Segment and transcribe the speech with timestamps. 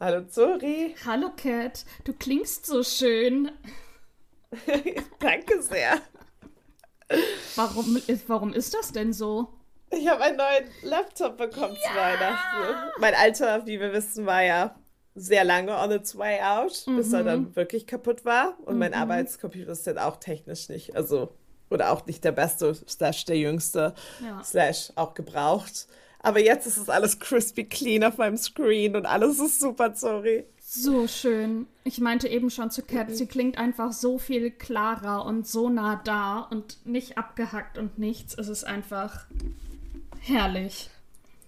[0.00, 0.96] Hallo Zori.
[1.06, 3.52] Hallo Cat, du klingst so schön.
[5.20, 6.00] Danke sehr.
[7.54, 9.48] Warum, warum ist das denn so?
[9.90, 11.88] Ich habe einen neuen Laptop bekommen ja!
[11.88, 12.90] zu Weihnachten.
[12.98, 14.74] Mein alter, wie wir wissen, war ja
[15.14, 16.96] sehr lange on its way out, mhm.
[16.96, 17.56] bis er dann mhm.
[17.56, 18.58] wirklich kaputt war.
[18.64, 18.80] Und mhm.
[18.80, 21.34] mein Arbeitscomputer ist dann auch technisch nicht, also,
[21.70, 24.42] oder auch nicht der beste, slash der jüngste, ja.
[24.44, 25.86] slash auch gebraucht.
[26.22, 30.44] Aber jetzt ist es alles crispy clean auf meinem Screen und alles ist super, sorry.
[30.60, 31.66] So schön.
[31.82, 36.00] Ich meinte eben schon zu Cat, sie klingt einfach so viel klarer und so nah
[36.04, 38.34] da und nicht abgehackt und nichts.
[38.34, 39.26] Es ist einfach
[40.20, 40.90] herrlich.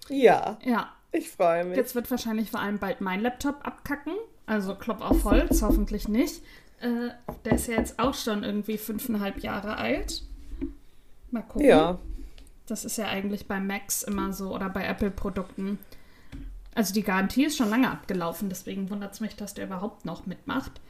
[0.08, 0.58] Ja.
[0.64, 0.92] Ja.
[1.12, 1.76] Ich freue mich.
[1.76, 4.14] Jetzt wird wahrscheinlich vor allem bald mein Laptop abkacken.
[4.46, 6.42] Also Klopp auf Holz, hoffentlich nicht.
[6.82, 7.10] Äh,
[7.44, 10.22] der ist ja jetzt auch schon irgendwie fünfeinhalb Jahre alt.
[11.30, 11.68] Mal gucken.
[11.68, 11.98] Ja.
[12.66, 15.78] Das ist ja eigentlich bei Macs immer so oder bei Apple-Produkten.
[16.74, 20.26] Also die Garantie ist schon lange abgelaufen, deswegen wundert es mich, dass der überhaupt noch
[20.26, 20.80] mitmacht.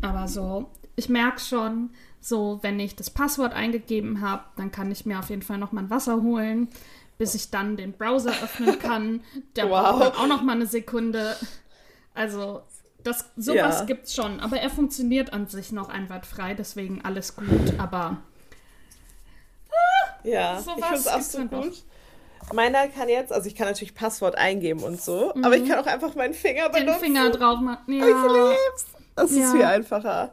[0.00, 5.04] Aber so, ich merke schon, so, wenn ich das Passwort eingegeben habe, dann kann ich
[5.04, 6.68] mir auf jeden Fall noch mal ein Wasser holen,
[7.18, 9.20] bis ich dann den Browser öffnen kann.
[9.56, 9.98] Der wow.
[9.98, 11.36] braucht auch noch mal eine Sekunde.
[12.14, 12.62] Also,
[13.04, 13.84] das, sowas ja.
[13.84, 14.40] gibt's schon.
[14.40, 17.78] Aber er funktioniert an sich noch einwandfrei, deswegen alles gut.
[17.78, 18.18] Aber
[20.24, 21.84] ja, sowas ich finde es absolut gut.
[22.52, 25.44] Meiner kann jetzt, also ich kann natürlich Passwort eingeben und so, mhm.
[25.44, 26.86] aber ich kann auch einfach meinen Finger benutzen.
[26.86, 27.92] Den Finger drauf machen.
[27.92, 28.06] Ja.
[28.06, 28.86] Ich lieb's.
[29.14, 29.44] Das ja.
[29.44, 30.32] ist viel einfacher.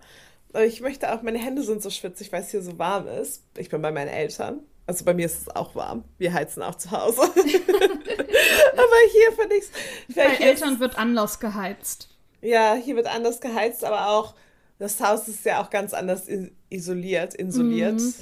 [0.65, 3.43] Ich möchte auch, meine Hände sind so schwitzig, weil es hier so warm ist.
[3.57, 4.61] Ich bin bei meinen Eltern.
[4.87, 6.03] Also bei mir ist es auch warm.
[6.17, 7.21] Wir heizen auch zu Hause.
[7.21, 7.35] aber
[9.11, 10.15] hier finde ich es.
[10.15, 12.09] Bei Eltern wird anders geheizt.
[12.41, 14.35] Ja, hier wird anders geheizt, aber auch
[14.77, 16.27] das Haus ist ja auch ganz anders
[16.69, 18.13] isoliert, insoliert, mhm.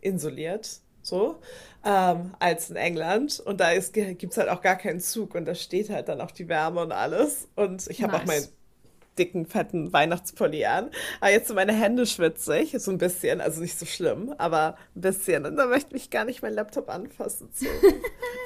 [0.00, 1.40] insoliert, so
[1.84, 3.40] ähm, als in England.
[3.40, 6.30] Und da gibt es halt auch gar keinen Zug und da steht halt dann auch
[6.30, 7.48] die Wärme und alles.
[7.56, 8.22] Und ich habe nice.
[8.22, 8.48] auch meinen
[9.20, 10.90] dicken, fetten Weihnachtspulli an.
[11.20, 15.02] Aber jetzt sind meine Hände schwitzig, so ein bisschen, also nicht so schlimm, aber ein
[15.02, 15.44] bisschen.
[15.44, 17.50] Und da möchte ich gar nicht meinen Laptop anfassen.
[17.52, 17.66] So.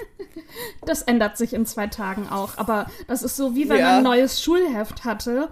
[0.86, 2.58] das ändert sich in zwei Tagen auch.
[2.58, 3.86] Aber das ist so, wie wenn ja.
[3.86, 5.48] man ein neues Schulheft hatte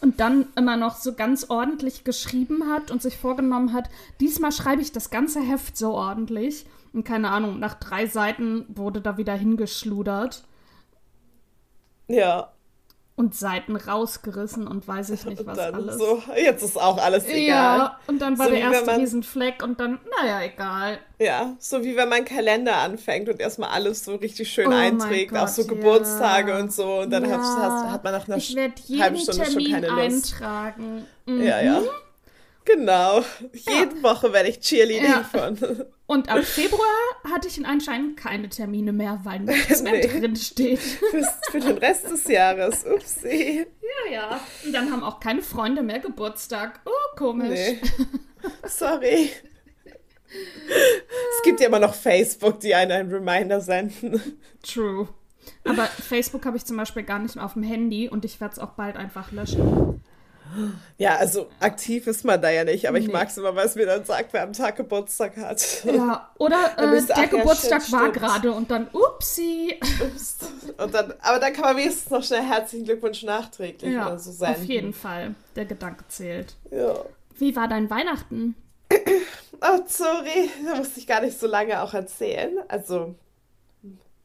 [0.00, 3.90] und dann immer noch so ganz ordentlich geschrieben hat und sich vorgenommen hat,
[4.20, 6.66] diesmal schreibe ich das ganze Heft so ordentlich.
[6.94, 10.44] Und keine Ahnung, nach drei Seiten wurde da wieder hingeschludert.
[12.08, 12.52] Ja.
[13.14, 15.98] Und Seiten rausgerissen und weiß ich nicht, was alles.
[15.98, 17.46] So, jetzt ist auch alles egal.
[17.46, 20.98] Ja, und dann war so der erste man, Riesenfleck und dann, naja, egal.
[21.18, 25.30] Ja, so wie wenn man Kalender anfängt und erstmal alles so richtig schön oh einträgt,
[25.30, 27.00] Gott, auch so Geburtstage und so.
[27.00, 27.32] Und dann ja.
[27.32, 30.34] hat, hat, man nach einer halben Stunde Termin schon keine Lust.
[30.34, 31.06] eintragen.
[31.26, 31.42] Mhm.
[31.42, 31.82] Ja, ja.
[32.64, 33.22] Genau.
[33.52, 34.02] Jede ja.
[34.02, 35.24] Woche werde ich Cheerleading ja.
[35.24, 35.58] von.
[36.06, 36.86] Und ab Februar
[37.24, 40.06] hatte ich anscheinend keine Termine mehr, weil nichts mehr nee.
[40.06, 40.78] drin steht.
[40.78, 42.84] Für, für den Rest des Jahres.
[42.84, 43.66] Upsi.
[43.80, 44.40] Ja, ja.
[44.64, 46.80] Und dann haben auch keine Freunde mehr Geburtstag.
[46.84, 47.48] Oh, komisch.
[47.48, 47.80] Nee.
[48.66, 49.30] Sorry.
[50.28, 54.20] es gibt ja immer noch Facebook, die einen einen Reminder senden.
[54.62, 55.08] True.
[55.64, 58.52] Aber Facebook habe ich zum Beispiel gar nicht mehr auf dem Handy und ich werde
[58.52, 60.02] es auch bald einfach löschen.
[60.98, 63.06] Ja, also aktiv ist man da ja nicht, aber nee.
[63.06, 65.84] ich mag es immer, weil es mir dann sagt, wer am Tag Geburtstag hat.
[65.84, 69.80] Ja, oder äh, der Geburtstag ja, war gerade und dann upsi.
[70.00, 70.38] Ups.
[70.78, 74.32] Und dann, aber dann kann man wenigstens noch schnell herzlichen Glückwunsch nachträglich ja, oder so
[74.32, 74.54] sein.
[74.54, 75.34] Auf jeden Fall.
[75.54, 76.54] Der Gedanke zählt.
[76.70, 76.94] Ja.
[77.38, 78.54] Wie war dein Weihnachten?
[79.64, 82.58] Oh, sorry, da musste ich gar nicht so lange auch erzählen.
[82.66, 83.14] Also,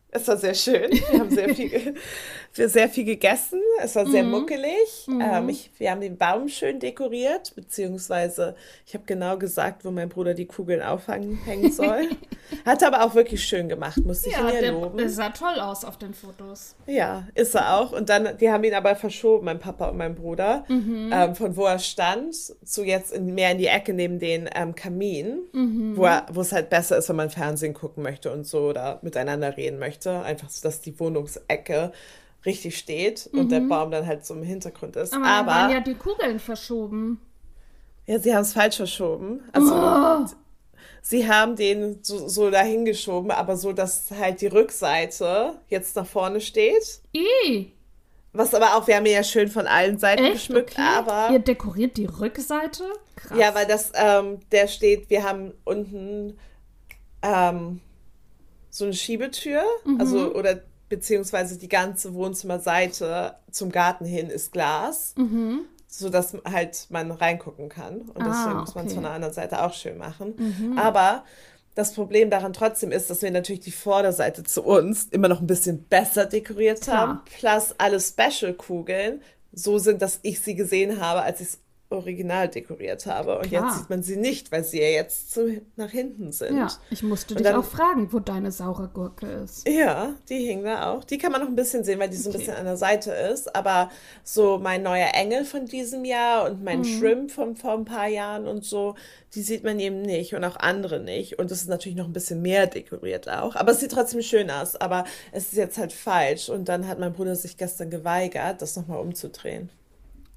[0.10, 0.90] es war sehr schön.
[0.92, 1.96] Wir haben sehr viel,
[2.54, 3.62] wir sehr viel gegessen.
[3.82, 4.32] Es war sehr mhm.
[4.32, 5.06] muckelig.
[5.08, 5.22] Mhm.
[5.22, 10.10] Ähm, ich, wir haben den Baum schön dekoriert, beziehungsweise ich habe genau gesagt, wo mein
[10.10, 12.10] Bruder die Kugeln aufhängen soll.
[12.66, 14.98] Hat aber auch wirklich schön gemacht, muss ich ja, ihn ja loben.
[14.98, 16.76] Der sah toll aus auf den Fotos.
[16.86, 17.92] Ja, ist er auch.
[17.92, 21.12] Und dann, die haben ihn aber verschoben, mein Papa und mein Bruder, mhm.
[21.14, 24.76] ähm, von wo er stand, zu jetzt in, mehr in die Ecke neben den ähm,
[24.76, 25.98] Kamin, mhm.
[25.98, 29.58] wo, wo es halt besser ist, wenn man Fernsehen gucken möchte und so oder miteinander
[29.58, 29.97] reden möchte.
[30.06, 31.92] Einfach so, dass die Wohnungsecke
[32.46, 33.40] richtig steht mhm.
[33.40, 33.70] und der mhm.
[33.70, 35.14] Baum dann halt so im Hintergrund ist.
[35.14, 37.20] Aber, Aber waren ja die Kugeln verschoben.
[38.06, 39.42] Ja, sie haben es falsch verschoben.
[39.52, 40.26] Also oh.
[41.02, 46.40] sie haben den so, so dahingeschoben, aber so, dass halt die Rückseite jetzt nach vorne
[46.40, 47.02] steht.
[47.16, 47.74] I.
[48.32, 50.34] Was aber auch, wir haben ja schön von allen Seiten Echt?
[50.34, 50.82] geschmückt, okay.
[50.82, 51.30] aber.
[51.32, 52.84] Ihr dekoriert die Rückseite?
[53.16, 53.38] Krass.
[53.38, 56.38] Ja, weil das, ähm, der steht, wir haben unten
[57.24, 57.82] ähm,
[58.78, 60.00] so eine Schiebetür, mhm.
[60.00, 65.66] also oder beziehungsweise die ganze Wohnzimmerseite zum Garten hin ist Glas, mhm.
[65.88, 68.02] sodass halt man reingucken kann.
[68.02, 70.36] Und ah, deswegen muss man es von der anderen Seite auch schön machen.
[70.38, 70.78] Mhm.
[70.78, 71.26] Aber
[71.76, 75.48] das Problem daran trotzdem ist, dass wir natürlich die Vorderseite zu uns immer noch ein
[75.48, 76.98] bisschen besser dekoriert Klar.
[76.98, 77.22] haben.
[77.26, 79.22] Plus alle Special-Kugeln
[79.52, 83.38] so sind, dass ich sie gesehen habe, als ich es original dekoriert habe.
[83.38, 83.66] Und Klar.
[83.68, 86.58] jetzt sieht man sie nicht, weil sie ja jetzt zu, nach hinten sind.
[86.58, 89.68] Ja, ich musste Und dich dann- auch fragen, wo deine saure Gurke ist.
[89.68, 91.04] Ja, die hing da auch.
[91.04, 92.40] Die kann man noch ein bisschen sehen, weil die so ein Okay.
[92.46, 93.56] bisschen an der Seite ist.
[93.56, 93.90] Aber
[94.24, 98.48] so mein neuer Engel von diesem Jahr und mein Shrimp von vor ein paar Jahren
[98.48, 98.96] und so,
[99.36, 101.40] die sieht man eben nicht und auch andere nicht.
[101.40, 103.56] Und es ist natürlich noch ein bisschen mehr dekoriert auch.
[103.56, 104.76] Aber es sieht trotzdem schön aus.
[104.76, 106.50] Aber es ist jetzt halt falsch.
[106.50, 109.70] Und dann hat mein Bruder sich gestern geweigert, das nochmal umzudrehen.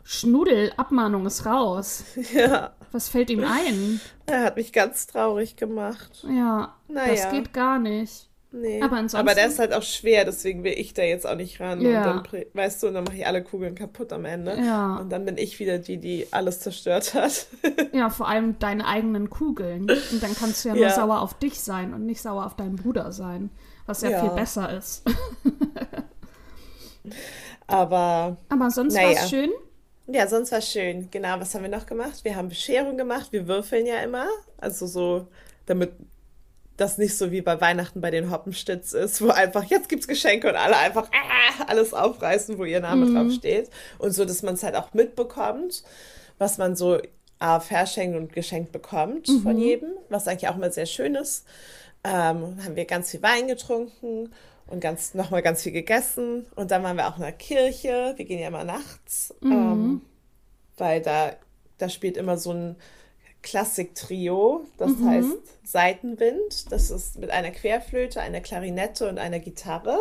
[0.05, 2.05] Schnudel, Abmahnung ist raus.
[2.35, 4.00] Ja, Was fällt ihm ein?
[4.26, 6.25] er hat mich ganz traurig gemacht.
[6.29, 7.14] Ja, Naja.
[7.14, 8.26] das geht gar nicht.
[8.52, 8.82] Nee.
[8.82, 11.61] Aber ansonsten- Aber der ist halt auch schwer, deswegen will ich da jetzt auch nicht
[11.61, 11.81] ran.
[11.81, 12.11] Ja.
[12.19, 14.56] Und dann, weißt du, und dann mache ich alle Kugeln kaputt am Ende.
[14.58, 14.97] Ja.
[14.97, 17.47] Und dann bin ich wieder die, die alles zerstört hat.
[17.93, 19.82] Ja, vor allem deine eigenen Kugeln.
[19.82, 20.91] Und dann kannst du ja nur Ja.
[20.91, 23.50] sauer auf dich sein und nicht sauer auf deinen Bruder sein.
[23.87, 24.20] Was ja, Ja.
[24.20, 25.02] viel besser ist.
[27.67, 29.19] Aber Aber sonst war Naja.
[29.23, 29.50] es schön.
[30.12, 31.11] Ja, sonst war schön.
[31.11, 32.25] Genau, was haben wir noch gemacht?
[32.25, 33.33] Wir haben Bescherung gemacht.
[33.33, 34.27] Wir würfeln ja immer.
[34.59, 35.29] Also so,
[35.67, 35.93] damit
[36.77, 40.49] das nicht so wie bei Weihnachten bei den Hoppenstitz ist, wo einfach, jetzt gibt's Geschenke
[40.49, 43.69] und alle einfach ah, alles aufreißen, wo ihr Name drauf steht.
[43.99, 45.85] Und so, dass man es halt auch mitbekommt,
[46.39, 46.99] was man so
[47.39, 51.47] ah, verschenkt und geschenkt bekommt von jedem, was eigentlich auch mal sehr schön ist.
[52.03, 54.31] Ähm, haben wir ganz viel Wein getrunken
[54.71, 56.47] und ganz, nochmal ganz viel gegessen.
[56.57, 58.15] Und dann waren wir auch in der Kirche.
[58.17, 60.03] Wir gehen ja immer nachts, ähm,
[60.77, 61.33] weil da,
[61.79, 62.77] da spielt immer so ein
[63.43, 66.71] Klassik-Trio, das heißt Seitenwind.
[66.71, 69.99] Das ist mit einer Querflöte, einer Klarinette und einer Gitarre.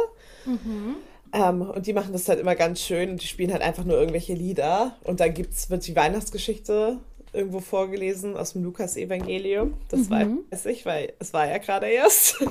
[1.31, 3.97] Ähm, und die machen das halt immer ganz schön und die spielen halt einfach nur
[3.97, 4.97] irgendwelche Lieder.
[5.03, 6.99] Und dann gibt's, wird die Weihnachtsgeschichte
[7.33, 9.73] irgendwo vorgelesen aus dem Lukas-Evangelium.
[9.89, 12.39] Das weiß ich, weil es war ja gerade erst.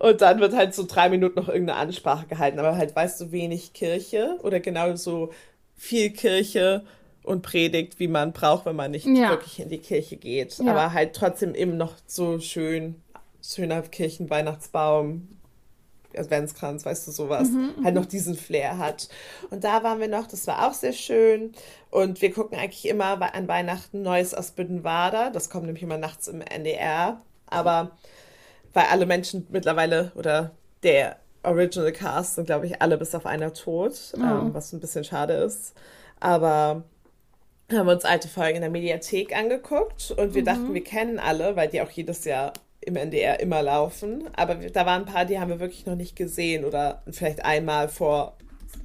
[0.00, 3.32] und dann wird halt so drei Minuten noch irgendeine Ansprache gehalten, aber halt weißt du
[3.32, 5.30] wenig Kirche oder genau so
[5.76, 6.84] viel Kirche
[7.22, 9.30] und Predigt, wie man braucht, wenn man nicht Ja.
[9.30, 10.58] wirklich in die Kirche geht.
[10.58, 10.70] Ja.
[10.72, 12.96] Aber halt trotzdem eben noch so schön,
[13.42, 15.28] schöner Kirchenweihnachtsbaum,
[16.18, 17.48] Adventskranz, weißt du, sowas,
[17.84, 19.08] halt noch diesen Flair hat.
[19.50, 21.52] Und da waren wir noch, das war auch sehr schön.
[21.90, 25.30] Und wir gucken eigentlich immer an Weihnachten Neues aus Büttenwader.
[25.30, 27.22] Das kommt nämlich immer nachts im NDR.
[27.46, 27.92] Aber
[28.74, 33.52] weil alle Menschen mittlerweile oder der Original Cast sind, glaube ich, alle bis auf einer
[33.52, 35.74] tot, ähm, was ein bisschen schade ist.
[36.20, 36.84] Aber
[37.72, 41.54] haben wir uns alte Folgen in der Mediathek angeguckt und wir dachten, wir kennen alle,
[41.54, 44.24] weil die auch jedes Jahr im NDR immer laufen.
[44.36, 47.88] Aber da waren ein paar, die haben wir wirklich noch nicht gesehen oder vielleicht einmal
[47.88, 48.36] vor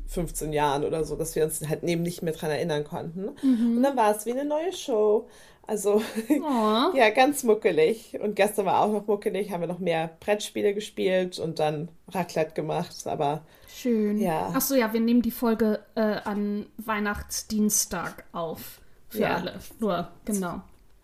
[0.07, 3.30] 15 Jahren oder so, dass wir uns halt neben nicht mehr dran erinnern konnten.
[3.42, 5.28] Und dann war es wie eine neue Show.
[5.66, 6.92] Also Oh.
[6.95, 8.19] ja, ganz muckelig.
[8.22, 12.54] Und gestern war auch noch muckelig, haben wir noch mehr Brettspiele gespielt und dann Raclette
[12.54, 12.94] gemacht.
[13.06, 13.44] Aber
[13.74, 14.19] Schön.
[14.19, 14.51] Ja.
[14.54, 18.81] Ach so, ja, wir nehmen die Folge äh, an Weihnachtsdienstag auf.
[19.10, 19.36] Für Ja.
[19.36, 19.54] alle.
[19.80, 20.62] Nur, genau.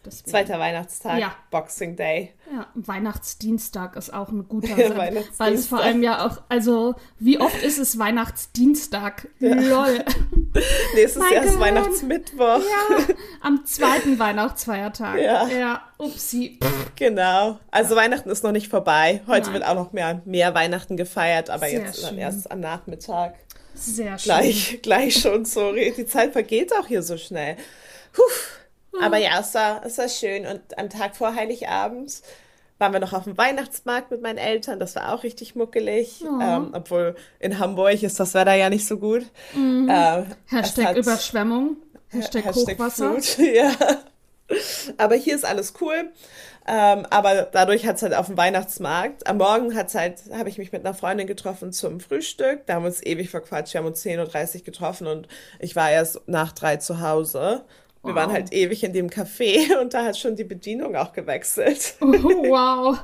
[0.09, 0.29] Deswegen.
[0.29, 1.35] zweiter Weihnachtstag, Ja.
[1.51, 2.33] Boxing Day.
[2.53, 5.23] Ja, Weihnachtsdienstag ist auch ein guter Ja, Sinn.
[5.37, 9.27] Weil es vor allem ja auch, also wie oft ist es Weihnachtsdienstag?
[9.39, 10.03] Lol.
[10.95, 11.59] Nächstes Mein Jahr ist.
[11.59, 12.59] Weihnachtsmittwoch.
[12.59, 13.05] Ja,
[13.41, 15.19] am zweiten Weihnachtsfeiertag.
[15.19, 15.47] Ja.
[15.47, 16.59] Ja, upsi.
[16.95, 17.59] Genau.
[17.71, 19.21] Also Weihnachten ist noch nicht vorbei.
[19.27, 19.53] Heute Nein.
[19.53, 23.35] wird auch noch mehr, mehr Weihnachten gefeiert, aber Sehr jetzt dann erst am Nachmittag.
[23.75, 24.23] Sehr schön.
[24.33, 25.93] Gleich, gleich schon, sorry.
[25.95, 27.55] Die Zeit vergeht auch hier so schnell.
[28.11, 28.23] Puh.
[29.01, 30.45] Aber ja, es war, es war schön.
[30.45, 32.21] Und am Tag vor Heiligabend
[32.79, 34.79] waren wir noch auf dem Weihnachtsmarkt mit meinen Eltern.
[34.79, 36.23] Das war auch richtig muckelig.
[36.23, 39.25] Ähm, obwohl in Hamburg ist das Wetter ja nicht so gut.
[39.55, 41.77] Ähm, es Hashtag hat- Überschwemmung.
[42.09, 43.21] Hashtag, Hochwasser.
[43.21, 43.71] Flut, ja.
[44.97, 46.09] Aber hier ist alles cool.
[46.67, 49.27] Ähm, aber dadurch hat es halt auf dem Weihnachtsmarkt.
[49.27, 52.65] Am Morgen hat's halt, habe ich mich mit einer Freundin getroffen zum Frühstück.
[52.65, 53.73] Da haben wir uns ewig verquatscht.
[53.73, 55.27] Wir haben uns 10.30 Uhr getroffen und
[55.59, 57.63] ich war erst nach drei zu Hause.
[58.03, 58.33] Wir waren Wow.
[58.35, 61.95] halt ewig in dem Café und da hat schon die Bedienung auch gewechselt.
[61.99, 62.97] Oh, wow.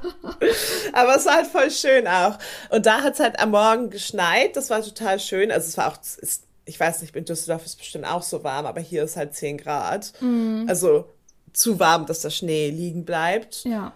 [0.94, 2.38] Aber es war halt voll schön auch.
[2.70, 4.56] Und da hat es halt am Morgen geschneit.
[4.56, 5.52] Das war total schön.
[5.52, 8.44] Also es war auch, ist, ich weiß nicht, in Düsseldorf ist es bestimmt auch so
[8.44, 10.14] warm, aber hier ist halt 10 Grad.
[10.68, 11.10] Also
[11.54, 13.64] zu warm, dass der Schnee liegen bleibt.
[13.66, 13.92] Ja.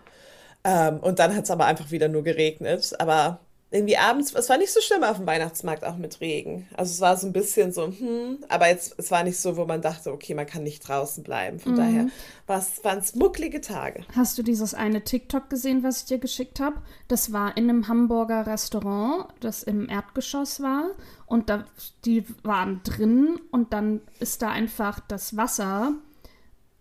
[0.64, 2.94] Ähm, und dann hat es aber einfach wieder nur geregnet.
[3.00, 3.40] Aber
[3.72, 6.68] irgendwie abends, es war nicht so schlimm auf dem Weihnachtsmarkt auch mit Regen.
[6.76, 9.66] Also es war so ein bisschen so, hm, aber jetzt, es war nicht so, wo
[9.66, 11.60] man dachte, okay, man kann nicht draußen bleiben.
[11.60, 12.08] Von daher
[12.48, 14.04] waren es mucklige Tage.
[14.16, 16.78] Hast du dieses eine TikTok gesehen, was ich dir geschickt habe?
[17.08, 20.86] Das war in einem Hamburger Restaurant, das im Erdgeschoss war.
[21.28, 21.66] Und da,
[22.06, 25.94] die waren drin und dann ist da einfach das Wasser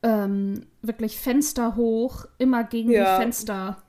[0.02, 3.16] ähm, wirklich Fenster hoch, immer gegen Ja.
[3.18, 3.82] die Fenster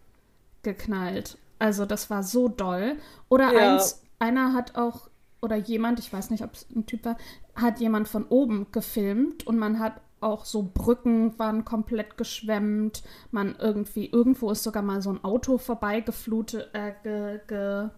[0.63, 1.37] geknallt.
[1.59, 2.97] Also das war so doll.
[3.29, 3.73] Oder Ja.
[3.73, 5.09] eins, einer hat auch,
[5.41, 7.17] oder jemand, ich weiß nicht, ob es ein Typ war,
[7.55, 13.03] hat jemand von oben gefilmt und man hat auch so Brücken waren komplett geschwemmt.
[13.31, 17.89] Man irgendwie, irgendwo ist sogar mal so ein Auto vorbeigeflutet, äh, ge, ge,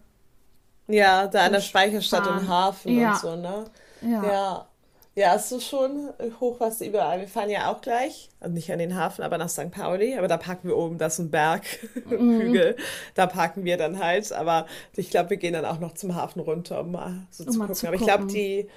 [0.88, 3.10] Ja, da an der Speicherstadt und Hafen Ja.
[3.10, 3.64] und so, ne?
[4.00, 4.22] ja.
[4.22, 4.68] Ja.
[5.14, 6.08] Ja, es ist schon
[6.40, 7.20] Hochwasser überall.
[7.20, 9.70] Wir fahren ja auch gleich, also nicht an den Hafen, aber nach St.
[9.70, 10.16] Pauli.
[10.16, 11.64] Aber da parken wir oben, das ist ein Berg,
[12.06, 12.40] Mhm.
[12.40, 12.76] Hügel.
[13.14, 14.32] Da parken wir dann halt.
[14.32, 14.66] Aber
[14.96, 17.58] ich glaube, wir gehen dann auch noch zum Hafen runter, um mal so Um zu
[17.58, 17.74] mal gucken.
[17.76, 18.34] zu aber ich glaube, gucken.
[18.34, 18.68] die,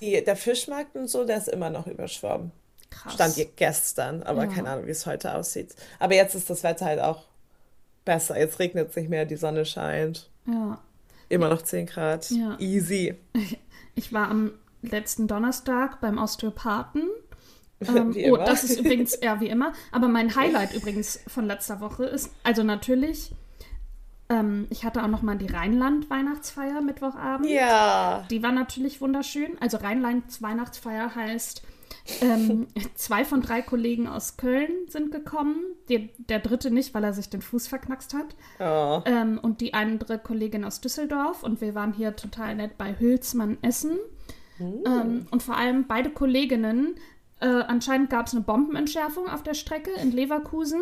[0.00, 2.52] die, der Fischmarkt und so, der ist immer noch überschwommen.
[2.88, 3.12] Krass.
[3.14, 4.50] Stand gestern, aber Ja.
[4.50, 5.74] keine Ahnung, wie es heute aussieht.
[5.98, 7.24] Aber jetzt ist das Wetter halt auch
[8.06, 8.38] besser.
[8.38, 10.30] Jetzt regnet es nicht mehr, die Sonne scheint.
[10.46, 10.78] Ja.
[11.28, 12.30] Immer noch 10 Grad.
[12.30, 12.56] Ja.
[12.58, 13.14] Easy.
[13.94, 17.08] Ich war am letzten Donnerstag beim Osteopathen.
[17.84, 19.72] Ähm, oh, das ist übrigens, ja, wie immer.
[19.90, 23.34] Aber mein Highlight übrigens von letzter Woche ist, also natürlich,
[24.28, 27.50] ähm, ich hatte auch noch mal die Rheinland-Weihnachtsfeier Mittwochabend.
[27.50, 28.24] Ja.
[28.30, 29.58] Die war natürlich wunderschön.
[29.58, 31.62] Also Rheinland-Weihnachtsfeier heißt,
[32.20, 35.64] ähm, zwei von drei Kollegen aus Köln sind gekommen.
[35.88, 38.36] Der, der dritte nicht, weil er sich den Fuß verknackst hat.
[38.60, 39.02] Oh.
[39.06, 41.42] Ähm, und die andere Kollegin aus Düsseldorf.
[41.42, 43.98] Und wir waren hier total nett bei Hülsmann Essen.
[44.86, 46.94] Ähm, und vor allem beide Kolleginnen,
[47.40, 50.80] äh, anscheinend gab es eine Bombenentschärfung auf der Strecke in Leverkusen.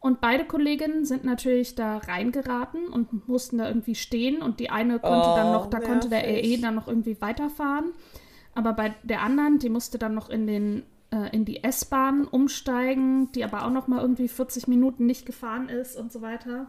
[0.00, 4.42] Und beide Kolleginnen sind natürlich da reingeraten und mussten da irgendwie stehen.
[4.42, 6.44] Und die eine konnte Oh, dann noch, da konnte der nervig.
[6.44, 7.92] EE dann noch irgendwie weiterfahren.
[8.54, 13.30] Aber bei der anderen, die musste dann noch in den äh, in die S-Bahn umsteigen,
[13.32, 16.66] die aber auch noch mal irgendwie 40 Minuten nicht gefahren ist und so weiter.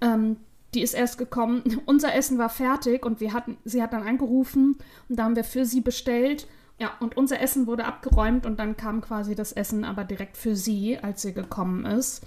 [0.00, 0.36] Ähm,
[0.74, 1.80] die ist erst gekommen.
[1.86, 4.76] Unser Essen war fertig und wir hatten, sie hat dann angerufen
[5.08, 6.46] und da haben wir für sie bestellt.
[6.78, 10.56] Ja, und unser Essen wurde abgeräumt und dann kam quasi das Essen aber direkt für
[10.56, 12.24] sie, als sie gekommen ist.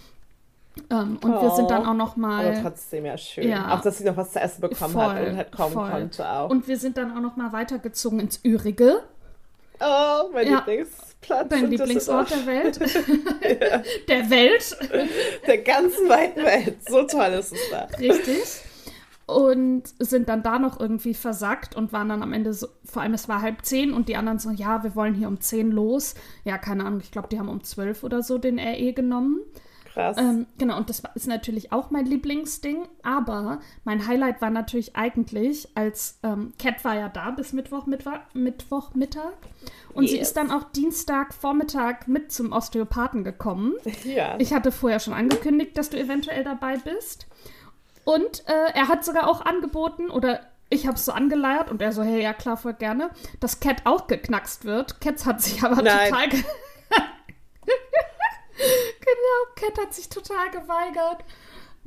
[0.92, 3.48] Ähm, und wir sind dann auch noch mal Aber trotzdem ja schön.
[3.48, 3.76] Ja.
[3.76, 5.90] Auch, dass sie noch was zu essen bekommen hat Voll, und halt kommen voll.
[5.90, 6.50] konnte auch.
[6.50, 9.04] und wir sind dann auch noch mal weitergezogen ins Ürige,
[9.84, 10.60] oh, mein Ja.
[10.60, 11.50] Lieblingsplatz.
[11.50, 12.80] dein in Lieblingsort der Welt.
[14.08, 14.78] der Welt.
[15.48, 16.78] Der ganzen weiten Welt.
[16.88, 17.88] So toll ist es da.
[18.00, 18.40] Richtig.
[19.26, 23.14] Und sind dann da noch irgendwie versackt und waren dann am Ende so, vor allem
[23.14, 26.16] es war halb zehn und die anderen so, ja, wir wollen hier um zehn los.
[26.44, 29.40] Ja, keine Ahnung, ich glaube, die haben um zwölf oder so den RE genommen.
[29.94, 30.18] Krass.
[30.18, 35.70] Ähm, genau, und das ist natürlich auch mein Lieblingsding, aber mein Highlight war natürlich eigentlich,
[35.76, 39.34] als ähm, Cat war ja da bis Mittwoch, Mittwoch, Mittwochmittag
[39.94, 40.30] und sie Yes.
[40.30, 43.74] ist dann auch Dienstagvormittag mit zum Osteopathen gekommen.
[44.04, 44.36] ja.
[44.40, 47.28] Ich hatte vorher schon angekündigt, dass du eventuell dabei bist.
[48.04, 51.92] Und äh, er hat sogar auch angeboten, oder ich habe es so angeleiert und er
[51.92, 55.00] so, hey, ja klar, voll gerne, dass Cat auch geknackst wird.
[55.02, 56.10] Cat hat sich aber Nein.
[56.10, 56.30] total...
[58.58, 58.66] Ge
[59.00, 61.24] genau, Cat hat sich total geweigert.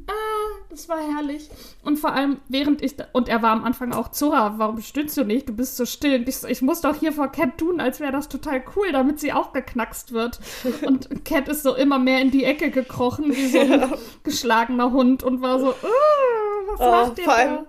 [0.09, 1.49] Ah, das war herrlich.
[1.83, 5.17] Und vor allem, während ich, da, und er war am Anfang auch, Zora, warum stützt
[5.17, 5.49] du nicht?
[5.49, 6.17] Du bist so still.
[6.21, 9.19] Und ich, ich muss doch hier vor Cat tun, als wäre das total cool, damit
[9.21, 10.39] sie auch geknackst wird.
[10.87, 13.93] Und Cat ist so immer mehr in die Ecke gekrochen, wie so ein
[14.23, 17.67] geschlagener Hund und war so, "Ah, was Oh, macht ihr da?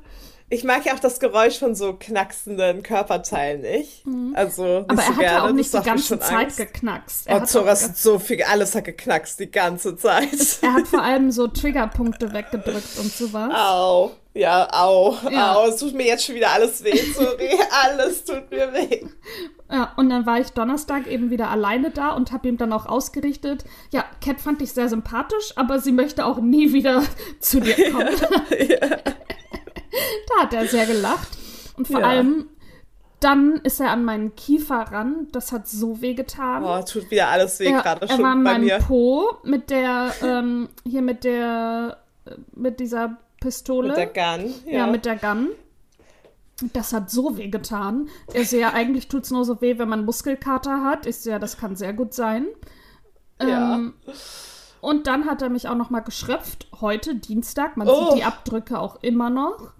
[0.49, 4.03] Ich mag ja auch das Geräusch von so knacksenden Körperteilen nicht.
[4.33, 4.89] Also nicht Mhm.
[4.89, 6.57] Aber so er hat ja auch nicht die ganze Zeit Angst.
[6.57, 7.27] geknackst.
[7.27, 10.27] Er Oh, hat, Zora, ist so viel, alles hat geknackst die ganze Zeit.
[10.61, 13.51] er hat vor allem so Triggerpunkte weggedrückt und sowas.
[13.53, 14.11] Au.
[14.33, 15.55] Ja, au, Ja.
[15.55, 15.67] au.
[15.67, 17.49] Es tut mir jetzt schon wieder alles weh, sorry.
[17.83, 19.05] alles tut mir weh.
[19.69, 22.85] Ja, und dann war ich Donnerstag eben wieder alleine da und habe ihm dann auch
[22.85, 27.03] ausgerichtet, ja, Cat fand ich sehr sympathisch, aber sie möchte auch nie wieder
[27.41, 28.07] zu dir kommen.
[30.29, 31.37] Da hat er sehr gelacht.
[31.77, 32.07] Und vor Ja.
[32.07, 32.49] allem,
[33.19, 35.27] dann ist er an meinen Kiefer ran.
[35.31, 36.63] Das hat so weh getan.
[36.63, 38.79] Oh, tut wieder alles weh Ja, gerade er schon war an meinem mir.
[38.79, 43.89] Po mit der, ähm, hier mit der, äh, mit dieser Pistole.
[43.89, 44.53] Mit der Gun.
[44.65, 45.49] Ja, mit der Gun.
[46.73, 48.09] Das hat so weh getan.
[48.33, 51.05] Ich so, ja, eigentlich tut es nur so weh, wenn man Muskelkater hat.
[51.05, 52.47] Ich so, ja, das kann sehr gut sein.
[53.39, 53.75] Ja.
[53.75, 53.93] Ähm,
[54.81, 56.67] und dann hat er mich auch noch mal geschröpft.
[56.81, 57.77] Heute, Dienstag.
[57.77, 58.09] Man Oh.
[58.09, 59.73] sieht die Abdrücke auch immer noch.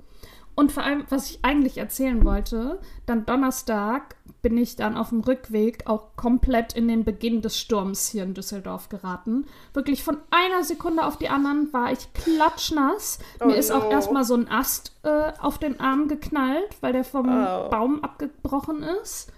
[0.60, 5.20] Und vor allem, was ich eigentlich erzählen wollte, dann Donnerstag bin ich dann auf dem
[5.20, 9.46] Rückweg auch komplett in den Beginn des Sturms hier in Düsseldorf geraten.
[9.76, 13.20] Wirklich von einer Sekunde auf die anderen war ich klatschnass.
[13.40, 17.04] Oh Mir ist auch erstmal so ein Ast äh, auf den Arm geknallt, weil der
[17.04, 17.70] vom Oh.
[17.70, 19.32] Baum abgebrochen ist.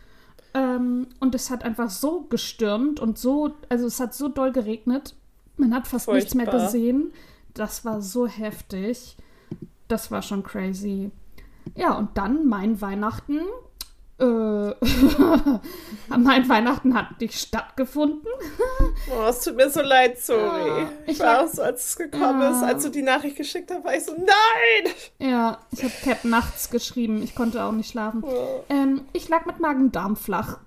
[0.54, 5.16] Ähm, und es hat einfach so gestürmt und so, also es hat so doll geregnet.
[5.58, 6.68] Man hat fast nichts mehr Furchtbar.
[6.68, 7.12] gesehen.
[7.56, 9.18] Das war so heftig.
[9.89, 11.12] Das war schon crazy.
[11.75, 13.39] Ja, und dann mein Weihnachten.
[14.19, 14.24] Äh,
[16.10, 18.27] mein Weihnachten hat nicht stattgefunden.
[19.12, 20.67] Oh, es tut mir so leid, sorry.
[20.67, 22.51] Ja, ich, ich war auch so, als es gekommen Ja.
[22.51, 24.93] ist, als du die Nachricht geschickt hast, war ich so, nein!
[25.17, 27.24] Ja, ich habe Cap nachts geschrieben.
[27.24, 28.24] Ich konnte auch nicht schlafen.
[28.24, 28.63] Oh.
[28.69, 30.60] Ähm, ich lag mit Magen-Darm flach.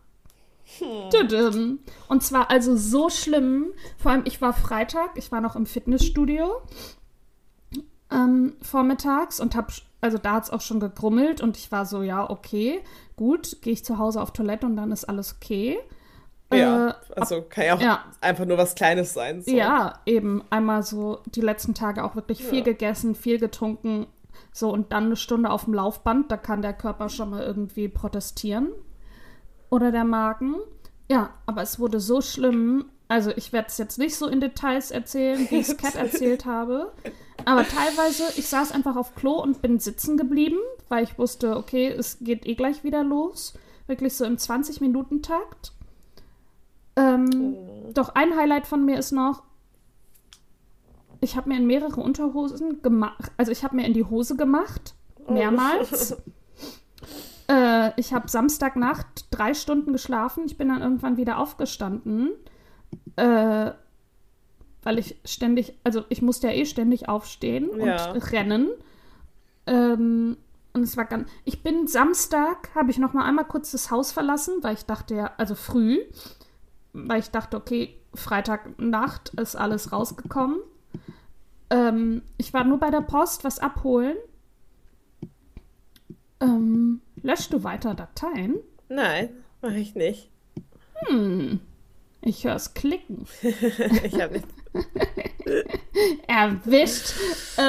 [0.79, 1.79] Hm.
[2.09, 3.67] Und zwar also so schlimm.
[3.99, 6.63] Vor allem, ich war Freitag, ich war noch im Fitnessstudio
[8.13, 12.03] ähm, vormittags und hab, also da hat es auch schon gegrummelt und ich war so,
[12.03, 12.81] ja, okay,
[13.17, 15.79] gut, gehe ich zu Hause auf Toilette und dann ist alles okay.
[16.53, 18.05] Ja, Äh, also kann ja auch ja.
[18.21, 19.41] einfach nur was Kleines sein.
[19.43, 19.51] So.
[19.51, 22.65] Ja, eben einmal so die letzten Tage auch wirklich viel Ja.
[22.65, 24.07] gegessen, viel getrunken.
[24.53, 27.89] So, und dann eine Stunde auf dem Laufband, da kann der Körper schon mal irgendwie
[27.89, 28.69] protestieren.
[29.71, 30.57] Oder der Magen.
[31.11, 32.85] Ja, aber es wurde so schlimm.
[33.09, 36.45] Also, ich werde es jetzt nicht so in Details erzählen, wie ich es Cat erzählt
[36.45, 36.93] habe.
[37.45, 40.59] Aber teilweise, ich saß einfach auf Klo und bin sitzen geblieben,
[40.89, 43.55] weil ich wusste, okay, es geht eh gleich wieder los.
[43.87, 45.73] Wirklich so im 20-Minuten-Takt.
[46.97, 47.57] Ähm,
[47.95, 49.43] doch ein Highlight von mir ist noch,
[51.21, 54.95] ich habe mir in mehrere Unterhosen gemacht, also ich habe mir in die Hose gemacht,
[55.29, 56.17] mehrmals.
[57.49, 62.33] äh, ich habe Samstagnacht drei Stunden geschlafen, ich bin dann irgendwann wieder aufgestanden,
[63.17, 63.71] äh,
[64.83, 68.11] weil ich ständig, also ich musste ja eh ständig aufstehen Ja.
[68.13, 68.69] und rennen.
[69.67, 70.37] Ähm,
[70.75, 74.11] und es war ganz, ich bin Samstag, habe ich noch mal einmal kurz das Haus
[74.13, 75.99] verlassen, weil ich dachte ja, also früh,
[76.93, 80.59] weil ich dachte, okay, Freitagnacht ist alles rausgekommen.
[81.71, 84.17] Ähm, ich war nur bei der Post was abholen.
[86.41, 88.57] Ähm, löschst du weiter Dateien?
[88.89, 90.29] Nein, mache ich nicht.
[91.07, 91.61] Hm,
[92.21, 93.27] ich höre es klicken.
[93.43, 94.47] Ich habe nicht,
[96.27, 97.15] Erwischt.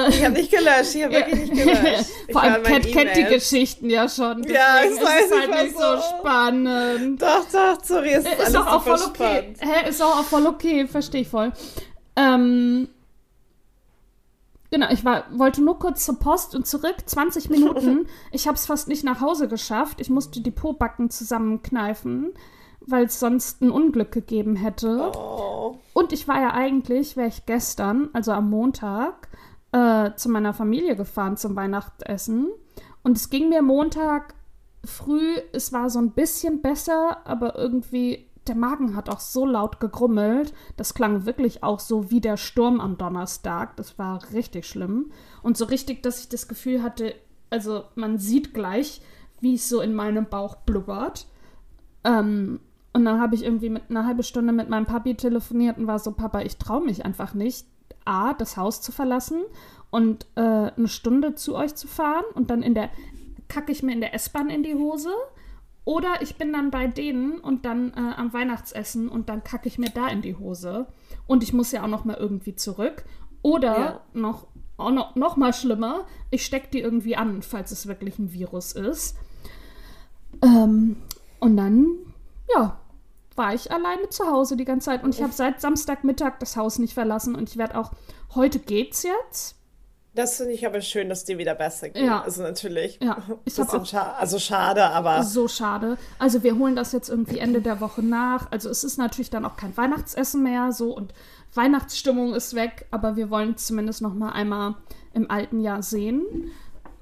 [0.10, 0.96] Ich hab nicht gelöscht.
[0.96, 2.10] Ich habe wirklich nicht gelöscht.
[2.28, 3.24] Ich Vor allem Cat kennt die.
[3.26, 4.44] Geschichten ja schon.
[4.44, 7.22] Ja, ich weiß, ist halt nicht so so- spannend.
[7.22, 9.14] Doch, doch, sorry, es ist, Ist alles doch auch voll okay.
[9.16, 9.58] spannend.
[9.60, 11.52] Hä, ist auch, auch voll okay, verstehe ich voll.
[12.16, 12.88] Ähm,
[14.72, 18.08] genau, ich war, wollte nur kurz zur Post und zurück, 20 Minuten.
[18.32, 20.00] ich habe es fast nicht nach Hause geschafft.
[20.00, 22.34] Ich musste die Pobacken zusammenkneifen,
[22.88, 25.12] weil es sonst ein Unglück gegeben hätte.
[25.16, 25.78] Oh.
[25.94, 29.30] Und ich war ja eigentlich, wäre ich gestern, also am Montag,
[29.72, 32.50] äh, zu meiner Familie gefahren zum Weihnachtsessen.
[33.04, 34.36] Und es ging mir Montag
[34.86, 39.80] früh, es war so ein bisschen besser, aber irgendwie, der Magen hat auch so laut
[39.80, 40.54] gegrummelt.
[40.78, 43.78] Das klang wirklich auch so wie der Sturm am Donnerstag.
[43.78, 45.12] Das war richtig schlimm.
[45.42, 47.16] Und so richtig, dass ich das Gefühl hatte,
[47.50, 49.02] also man sieht gleich,
[49.40, 51.28] wie es so in meinem Bauch blubbert.
[52.04, 52.60] Ähm,
[52.94, 56.00] und dann habe ich irgendwie mit einer halben Stunde mit meinem Papi telefoniert und war
[56.00, 57.66] so, Papa, ich traue mich einfach nicht,
[58.06, 59.42] A, das Haus zu verlassen
[59.90, 62.90] und äh, eine Stunde zu euch zu fahren und dann in der,
[63.48, 65.10] kacke ich mir in der S-Bahn in die Hose.
[65.86, 69.78] Oder ich bin dann bei denen und dann äh, am Weihnachtsessen und dann kacke ich
[69.78, 70.88] mir da in die Hose.
[71.28, 73.04] Und ich muss ja auch noch mal irgendwie zurück.
[73.42, 74.02] Oder Ja.
[74.14, 78.72] noch, noch, noch mal schlimmer, ich stecke die irgendwie an, falls es wirklich ein Virus
[78.72, 79.18] ist.
[80.42, 80.96] Ähm,
[81.40, 81.88] und dann,
[82.56, 82.80] ja,
[83.38, 85.04] war ich alleine zu Hause die ganze Zeit.
[85.04, 87.36] Und ich habe seit Samstagmittag das Haus nicht verlassen.
[87.36, 87.92] Und ich werde auch,
[88.36, 89.56] heute geht's jetzt.
[90.16, 92.04] Das finde ich aber schön, dass dir wieder besser geht.
[92.04, 92.22] Ja.
[92.22, 93.00] Also natürlich.
[93.02, 95.98] Ja, ich bisschen scha also schade, aber So schade.
[96.20, 98.52] Also wir holen das jetzt irgendwie Ende der Woche nach.
[98.52, 101.14] Also es ist natürlich dann auch kein Weihnachtsessen mehr so und
[101.56, 104.76] Weihnachtsstimmung ist weg, aber wir wollen es zumindest noch mal einmal
[105.14, 106.52] im alten Jahr sehen.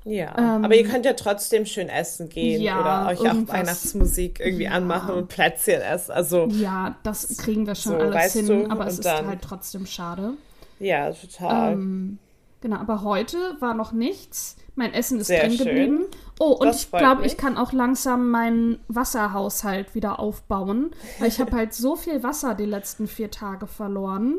[0.04, 0.36] Ja.
[0.38, 3.48] Ähm, aber ihr könnt ja trotzdem schön essen gehen Ja, oder euch auch.
[3.48, 4.72] Weihnachtsmusik irgendwie Ja.
[4.72, 6.12] anmachen und Plätzchen essen.
[6.12, 9.28] Also Ja, das kriegen wir schon So, alles hin, du, aber es und ist dann-
[9.28, 10.34] halt trotzdem schade.
[10.80, 11.74] ja, total.
[11.74, 12.18] Ähm,
[12.62, 14.56] genau, aber heute war noch nichts.
[14.76, 15.66] Mein Essen ist Sehr drin schön.
[15.68, 16.06] geblieben.
[16.40, 21.40] Oh, und Das ich glaube, ich kann auch langsam meinen Wasserhaushalt wieder aufbauen, weil ich
[21.40, 24.36] habe halt so viel Wasser die letzten vier Tage verloren,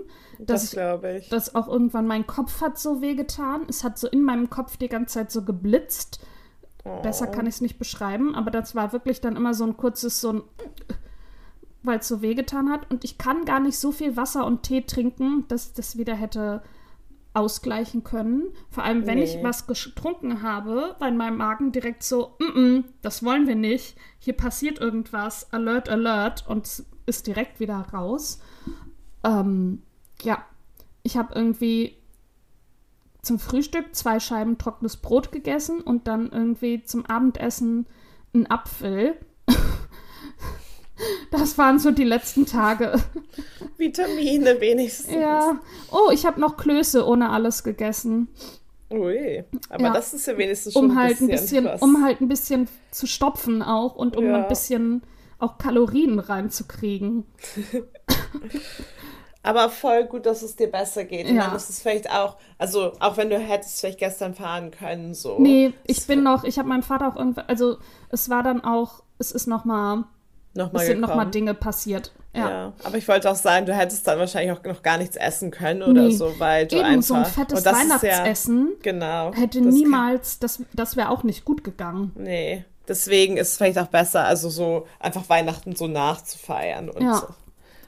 [0.47, 1.29] dass das ich glaube ich.
[1.29, 3.63] dass auch irgendwann mein Kopf hat so wehgetan.
[3.69, 6.21] Es hat so in meinem Kopf die ganze Zeit so geblitzt.
[7.03, 7.33] Besser Oh.
[7.33, 10.33] kann ich es nicht beschreiben, aber das war wirklich dann immer so ein kurzes, so
[10.33, 10.43] ein,
[11.85, 12.91] weil es so wehgetan hat.
[12.91, 16.63] Und ich kann gar nicht so viel Wasser und Tee trinken, dass das wieder hätte
[17.35, 18.43] ausgleichen können.
[18.69, 19.45] Vor allem, wenn ich Nee.
[19.45, 23.97] was getrunken habe, weil mein Magen direkt so, mm -mm, das wollen wir nicht.
[24.19, 28.39] Hier passiert irgendwas, Alert, Alert, und es ist direkt wieder raus.
[29.25, 29.83] Ähm,
[30.23, 30.45] ja,
[31.03, 31.97] ich habe irgendwie
[33.23, 37.87] zum Frühstück zwei Scheiben trockenes Brot gegessen und dann irgendwie zum Abendessen
[38.35, 39.15] einen Apfel.
[41.33, 42.95] Das waren so die letzten Tage.
[43.77, 45.13] Vitamine wenigstens.
[45.13, 45.59] Ja.
[45.91, 48.29] Oh, ich habe noch Klöße ohne alles gegessen,
[48.91, 49.43] Ui.
[49.71, 49.93] Aber Ja.
[49.93, 51.81] das ist ja wenigstens schon um halt ein bisschen, was.
[51.81, 54.43] um halt ein bisschen zu stopfen auch und um Ja.
[54.43, 55.03] ein bisschen
[55.39, 57.25] auch Kalorien reinzukriegen.
[59.45, 61.29] Aber voll gut, dass es dir besser geht.
[61.29, 61.47] Und Ja.
[61.47, 65.37] dann ist es vielleicht auch, also auch wenn du hättest vielleicht gestern fahren können, so.
[65.41, 67.79] Nee, ich bin noch, ich habe meinem Vater auch irgendwie, also
[68.11, 70.05] es war dann auch, es ist nochmal,
[70.55, 71.29] nochmal es sind nochmal.
[71.31, 72.13] Dinge passiert.
[72.35, 72.49] Ja.
[72.49, 72.73] Ja.
[72.85, 75.83] aber ich wollte auch sagen, du hättest dann wahrscheinlich auch noch gar nichts essen können
[75.83, 76.13] oder Nee.
[76.13, 79.35] so, weil du Eben einfach so ein fettes und das ist Weihnachtsessen Ja, genau.
[79.35, 82.13] hätte das niemals, das, das wäre auch nicht gut gegangen.
[82.15, 87.17] Nee, deswegen ist es vielleicht auch besser, also so einfach Weihnachten so nachzufeiern und Ja.
[87.17, 87.27] so.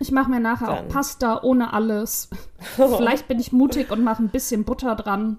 [0.01, 2.29] Ich mache mir nachher Dann- auch Pasta ohne alles.
[2.77, 5.39] Vielleicht bin ich mutig und mache ein bisschen Butter dran.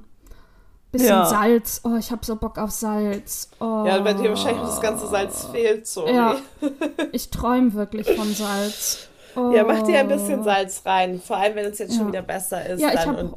[0.91, 1.25] Bisschen Ja.
[1.25, 1.81] Salz.
[1.83, 3.49] Oh, ich habe so Bock auf Salz.
[3.59, 6.07] Oh, Ja, weil dir wahrscheinlich das ganze Salz fehlt, so.
[6.07, 6.37] Ja.
[7.11, 9.09] ich träume wirklich von Salz.
[9.35, 9.51] Oh.
[9.51, 12.07] Ja, mach dir ein bisschen Salz rein, vor allem wenn es jetzt schon Ja.
[12.07, 13.29] wieder besser ist Ja, ich habe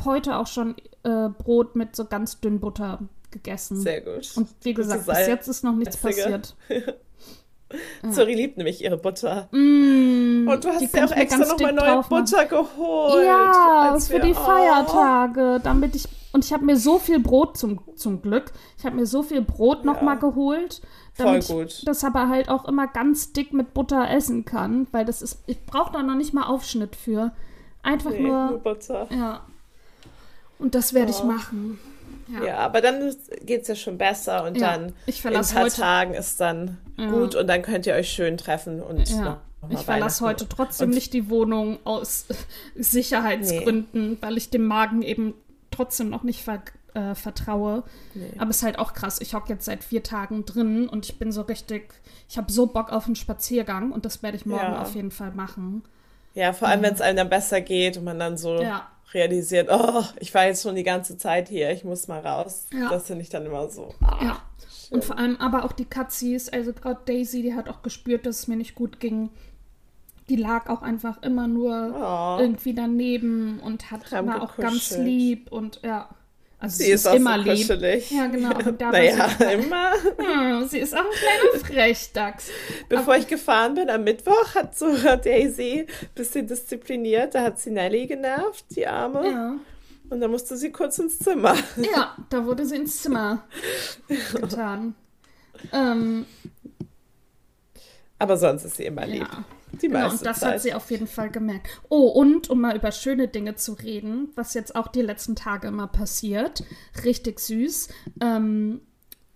[0.00, 2.98] hab heute auch schon äh, Brot mit so ganz dünn Butter
[3.30, 3.80] gegessen.
[3.80, 4.30] sehr gut.
[4.36, 6.22] Und wie gesagt, bis jetzt ist noch nichts Salzige.
[6.38, 6.54] passiert.
[8.10, 9.48] Zuri liebt nämlich ihre Butter.
[9.52, 12.02] Mm, Und du hast ja ich auch extra nochmal neue.
[12.08, 13.24] Butter geholt.
[13.26, 14.34] Ja, für wir- die oh.
[14.34, 18.52] Feiertage, damit ich und ich habe mir so viel Brot zum, zum Glück.
[18.78, 20.02] Ich habe mir so viel Brot noch Ja.
[20.02, 20.82] mal geholt,
[21.14, 21.66] Voll damit gut.
[21.68, 25.42] ich das aber halt auch immer ganz dick mit Butter essen kann, weil das ist
[25.46, 27.32] ich brauche da noch nicht mal Aufschnitt für.
[27.82, 29.06] Einfach Nee, nur nur Butter.
[29.10, 29.40] ja.
[30.58, 31.24] Und das werde ich Ja.
[31.24, 31.78] machen.
[32.30, 32.44] Ja.
[32.44, 33.14] Ja, aber dann
[33.44, 36.76] geht es ja schon besser und Ja, dann ich in ein paar Tagen ist dann
[36.98, 37.10] Ja.
[37.10, 40.94] gut und dann könnt ihr euch schön treffen und Ja, ich verlasse heute trotzdem Und-
[40.94, 42.26] nicht die Wohnung aus
[42.76, 45.34] Sicherheitsgründen, weil ich dem Magen eben
[45.70, 46.62] trotzdem noch nicht ver
[46.94, 47.82] äh, vertraue.
[48.14, 48.30] Nee.
[48.38, 49.20] Aber es ist halt auch krass.
[49.20, 51.92] Ich hocke jetzt seit vier Tagen drin und ich bin so richtig,
[52.28, 55.30] ich habe so Bock auf einen Spaziergang und das werde ich morgen auf jeden Fall
[55.32, 55.82] machen.
[56.34, 58.88] Ja, vor allem, wenn es einem dann besser geht und man dann so Ja.
[59.14, 62.66] Realisiert, oh, ich war jetzt schon die ganze Zeit hier, ich muss mal raus.
[62.72, 62.88] Ja.
[62.90, 63.94] Das finde ich dann immer so.
[64.00, 64.42] Ah, Ja.
[64.90, 68.38] Und vor allem aber auch die Katzis, also gerade Daisy, die hat auch gespürt, dass
[68.40, 69.28] es mir nicht gut ging.
[70.30, 72.40] Die lag auch einfach immer nur Oh.
[72.40, 76.08] irgendwie daneben und hat war auch ganz lieb und ja.
[76.60, 77.68] Also Sie ist auch immer so lieb.
[77.68, 78.10] kuschelig.
[78.10, 78.50] Ja, genau.
[78.78, 79.92] Da naja, sie, immer.
[80.16, 82.48] Hm, sie ist auch ein kleiner Frechdachs.
[82.88, 87.34] Bevor ich gefahren bin, am Mittwoch hat so Daisy ein bisschen diszipliniert.
[87.36, 89.30] Da hat sie Nelly genervt, die Arme.
[89.30, 89.54] Ja.
[90.10, 91.54] Und dann musste sie kurz ins Zimmer.
[91.76, 93.44] ja, da wurde sie ins Zimmer
[94.34, 94.94] getan.
[95.72, 96.24] Ähm,
[98.18, 99.28] Aber sonst ist sie immer lieb.
[99.72, 99.78] Ja.
[99.80, 100.54] Die Genau, und das Zeit.
[100.54, 101.68] hat sie auf jeden Fall gemerkt.
[101.88, 105.68] Oh, und um mal über schöne Dinge zu reden, was jetzt auch die letzten Tage
[105.68, 106.64] immer passiert,
[107.04, 107.88] richtig süß.
[108.20, 108.80] Ähm,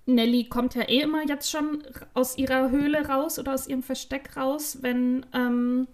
[0.06, 1.82] Nelly kommt ja eh immer jetzt schon
[2.14, 5.86] aus ihrer Höhle raus oder aus ihrem Versteck raus, wenn, ähm,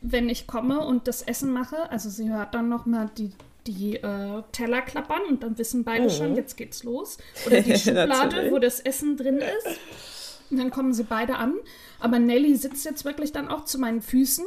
[0.00, 1.90] wenn ich komme und das Essen mache.
[1.90, 3.32] Also sie hört dann noch mal die,
[3.66, 7.18] die äh, Teller klappern und dann wissen beide schon, jetzt geht's los.
[7.46, 9.78] Oder die Schublade, wo das Essen drin ist.
[10.50, 11.54] Und dann kommen sie beide an.
[12.00, 14.44] Aber Nelly sitzt jetzt wirklich dann auch zu meinen Füßen.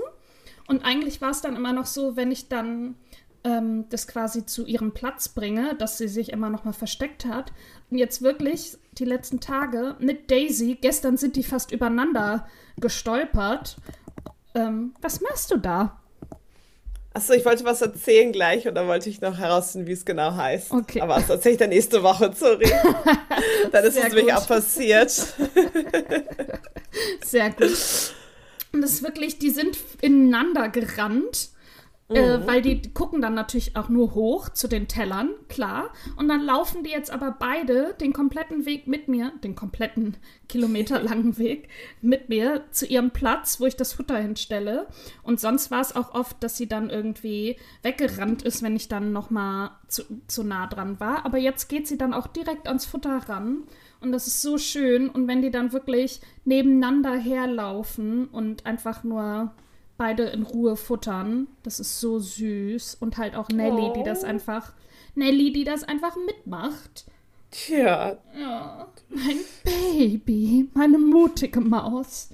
[0.68, 2.96] Und eigentlich war es dann immer noch so, wenn ich dann
[3.44, 7.52] ähm, das quasi zu ihrem Platz bringe, dass sie sich immer noch mal versteckt hat.
[7.90, 13.78] Und jetzt wirklich die letzten Tage mit Daisy, gestern sind die fast übereinander gestolpert.
[14.54, 16.01] Ähm, was machst du da?
[17.13, 20.36] Achso, ich wollte was erzählen gleich und dann wollte ich noch herausfinden, wie es genau
[20.36, 20.71] heißt.
[20.71, 21.02] Okay.
[21.02, 22.71] Aber das erzähle ich dann nächste Woche, sorry.
[23.71, 25.12] dann ist es nämlich auch passiert.
[27.26, 28.13] Sehr gut.
[28.71, 31.50] Und das ist wirklich, die sind ineinander gerannt,
[32.15, 35.91] äh, weil die gucken dann natürlich auch nur hoch zu den Tellern, klar.
[36.17, 40.17] Und dann laufen die jetzt aber beide den kompletten Weg mit mir, den kompletten
[40.50, 41.69] kilometerlangen Weg
[42.02, 44.88] mit mir zu ihrem Platz, wo ich das Futter hinstelle.
[45.24, 49.12] Und sonst war es auch oft, dass sie dann irgendwie weggerannt ist, wenn ich dann
[49.12, 51.26] noch mal zu, zu nah dran war.
[51.26, 53.63] Aber jetzt geht sie dann auch direkt ans Futter ran.
[54.02, 55.10] Und das ist so schön.
[55.10, 59.54] Und wenn die dann wirklich nebeneinander herlaufen und einfach nur
[60.02, 62.98] beide in Ruhe futtern, das ist so süß.
[63.00, 64.28] Und halt auch Nelly, die das Oh.
[64.28, 64.74] einfach,
[65.14, 67.06] Nelly, die das einfach mitmacht.
[67.52, 72.30] Tja, Ja, mein Baby, meine mutige Maus.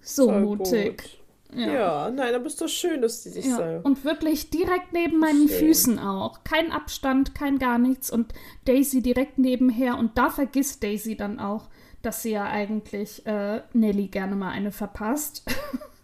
[0.00, 1.02] So voll mutig.
[1.02, 1.58] gut.
[1.60, 1.72] Ja.
[1.72, 2.10] Ja.
[2.10, 3.80] nein, aber ist doch schön, dass die sich Ja, so.
[3.88, 5.58] und wirklich direkt neben meinen Schön.
[5.58, 6.44] Füßen auch.
[6.44, 8.10] Kein Abstand, kein gar nichts.
[8.10, 8.32] Und
[8.66, 9.98] Daisy direkt nebenher.
[9.98, 11.68] Und da vergisst Daisy dann auch,
[12.02, 15.42] dass sie ja eigentlich äh, Nelly gerne mal eine verpasst.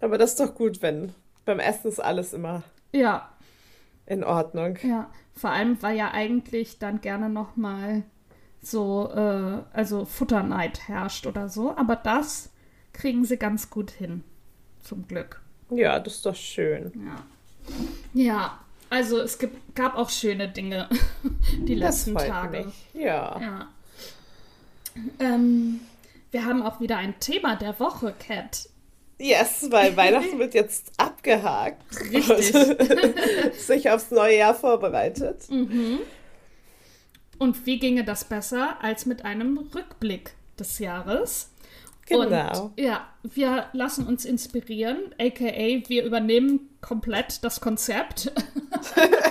[0.00, 1.12] Aber das ist doch gut, wenn
[1.44, 3.30] beim Essen ist alles immer ja,
[4.06, 4.78] in Ordnung.
[4.82, 5.10] ja.
[5.34, 8.04] Vor allem, weil ja eigentlich dann gerne noch mal
[8.62, 11.76] so, äh, also Futterneid herrscht oder so.
[11.76, 12.50] Aber das
[12.94, 14.24] kriegen sie ganz gut hin.
[14.82, 15.42] Zum Glück.
[15.70, 16.92] Ja, das ist doch schön.
[17.04, 17.22] Ja.
[18.14, 20.88] Ja, also es gibt, gab auch schöne Dinge
[21.66, 22.64] die letzten Tage.
[22.64, 22.86] mich.
[22.94, 23.40] Ja.
[23.40, 23.68] Ja.
[25.18, 25.80] Ähm,
[26.30, 28.68] wir haben auch wieder ein Thema der Woche, Cat.
[29.18, 31.82] Yes, weil Weihnachten wird jetzt abgehakt.
[32.12, 32.52] Richtig.
[33.58, 35.48] Sich aufs neue Jahr vorbereitet.
[35.50, 36.00] Mhm.
[37.38, 41.50] Und wie ginge das besser als mit einem Rückblick des Jahres?
[42.06, 42.66] Genau.
[42.66, 48.32] Und ja, wir lassen uns inspirieren, aka wir übernehmen komplett das Konzept.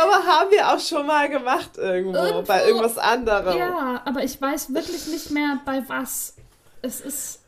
[0.00, 2.42] Glaube, haben wir auch schon mal gemacht irgendwo, Irgendwo.
[2.42, 3.56] bei irgendwas anderem.
[3.58, 6.36] ja, aber ich weiß wirklich nicht mehr bei was.
[6.82, 7.40] Es ist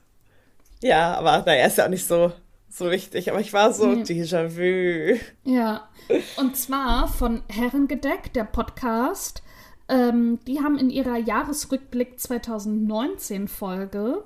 [0.83, 2.33] Ja, aber naja, ist ja auch nicht so,
[2.69, 3.31] so wichtig.
[3.31, 4.03] Aber ich war so Mhm.
[4.03, 5.19] Déjà-vu.
[5.45, 5.89] Ja,
[6.37, 9.43] und zwar von Herrengedeck, der Podcast.
[9.89, 14.25] Ähm, die haben in ihrer Jahresrückblick 2019 Folge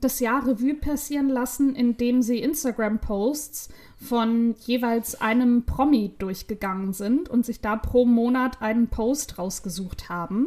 [0.00, 7.44] das Jahr Revue passieren lassen, indem sie Instagram-Posts von jeweils einem Promi durchgegangen sind und
[7.44, 10.46] sich da pro Monat einen Post rausgesucht haben.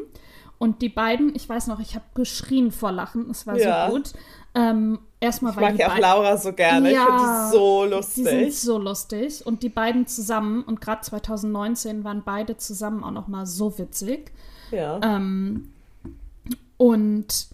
[0.58, 3.88] Und die beiden, ich weiß noch, ich habe geschrien vor Lachen, es war Ja.
[3.88, 4.14] so gut.
[4.56, 6.92] Ähm, erstmal, Ich mag ja auch Laura so gerne.
[6.92, 7.90] Ich finde Ja, die so die
[8.24, 8.60] sind lustig.
[8.60, 9.46] so lustig.
[9.46, 14.32] Und die beiden zusammen, und gerade 2019 waren beide zusammen auch noch mal so witzig.
[14.72, 15.00] Ja.
[15.04, 15.70] Ähm,
[16.78, 17.48] und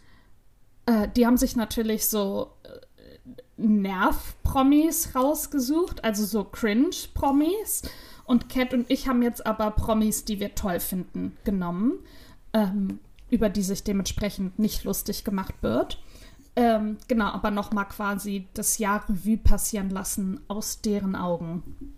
[0.89, 7.83] äh, die haben sich natürlich so äh, Nerv-Promis rausgesucht, also so Cringe-Promis.
[8.25, 11.99] Und Cat und ich haben jetzt aber Promis, die wir toll finden, genommen,
[12.53, 12.99] ähm,
[13.29, 16.01] über die sich dementsprechend nicht lustig gemacht wird.
[16.55, 21.93] Ähm, genau, aber nochmal quasi das Jahr Revue passieren lassen aus deren Augen.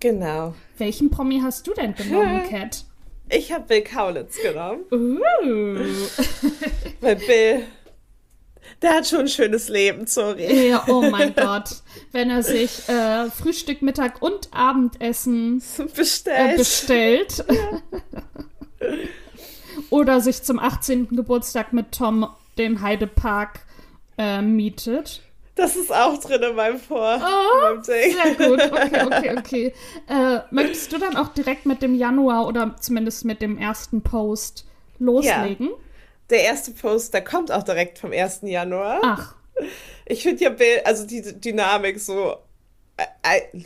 [0.00, 0.54] Genau.
[0.76, 2.84] Welchen Promi hast du denn genommen, Cat?
[3.28, 5.78] Ich habe Bill Kaulitz genommen, Uh.
[7.00, 7.66] weil Bill,
[8.82, 10.68] der hat schon ein schönes Leben, sorry.
[10.68, 11.82] Ja, oh mein Gott.
[12.12, 16.56] Wenn er sich äh, Frühstück, Mittag und Abendessen äh, Bestellt.
[16.56, 17.44] bestellt.
[19.90, 21.08] Oder sich zum 18.
[21.16, 23.60] Geburtstag mit Tom den Heidepark
[24.18, 25.22] äh, mietet.
[25.56, 27.20] Das ist auch drin in meinem Vor.
[27.20, 28.12] Oh, in meinem Ding.
[28.12, 29.74] Sehr gut, okay, okay, okay.
[30.08, 34.66] Äh, möchtest du dann auch direkt mit dem Januar oder zumindest mit dem ersten Post
[34.98, 35.70] loslegen?
[36.30, 38.40] Der erste Post, der kommt auch direkt vom 1.
[38.42, 39.00] Januar.
[39.02, 39.34] Ach,
[40.04, 40.50] Ich finde ja
[40.84, 42.36] also die Dynamik so,
[42.96, 43.62] äh, äh,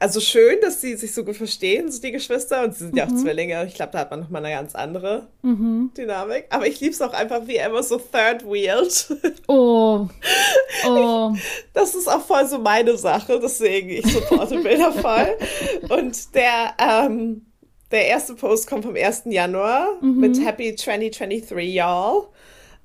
[0.00, 2.64] also schön, dass sie sich so gut verstehen, so die Geschwister.
[2.64, 3.12] Und sie sind ja Mhm.
[3.12, 3.64] auch Zwillinge.
[3.66, 6.46] Ich glaube, da hat man nochmal eine ganz andere Dynamik.
[6.50, 9.06] Aber ich liebe es auch einfach, wie er immer so third wheeled.
[9.48, 10.08] oh,
[10.86, 11.34] oh.
[11.74, 15.36] Das ist auch voll so meine Sache, deswegen ich supporte Bilder voll.
[15.88, 17.46] Und der, ähm,
[17.90, 19.22] der erste Post kommt vom 1.
[19.26, 22.26] Januar mit Happy 2023 Y'all.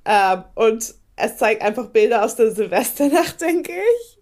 [0.06, 4.13] Ähm, und es zeigt einfach Bilder aus der Silvesternacht, denke ich.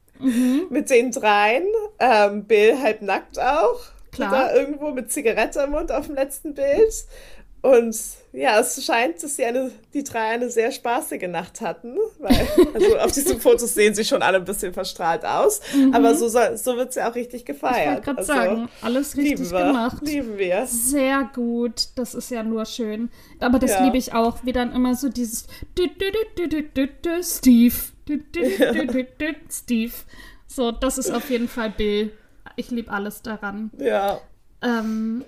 [0.71, 1.67] Mit den dreien.
[1.99, 3.81] Ähm, Bill halb nackt auch.
[4.13, 4.31] Klar.
[4.31, 6.93] Da irgendwo mit Zigarette im Mund auf dem letzten Bild.
[7.63, 7.97] Und
[8.33, 11.97] ja, es scheint, dass die, eine, die drei eine sehr spaßige Nacht hatten.
[12.19, 12.37] Weil,
[12.75, 15.61] also auf diesen Fotos sehen sie schon alle ein bisschen verstrahlt aus.
[15.93, 17.87] Aber so, so wird es ja auch richtig Ich gefeiert.
[17.89, 19.99] wollte gerade Also, sagen, alles lieben richtig wir, gemacht.
[20.03, 20.67] Lieben wir.
[20.67, 23.11] Sehr gut, das ist ja nur schön.
[23.39, 23.85] Aber das Ja.
[23.85, 25.47] liebe ich auch, wie dann immer so dieses
[27.23, 27.75] Steve.
[29.51, 29.93] Steve.
[30.47, 32.13] So, das ist auf jeden Fall Bill.
[32.57, 33.71] Ich liebe alles daran.
[33.79, 34.21] Ja.
[34.61, 35.25] Ähm,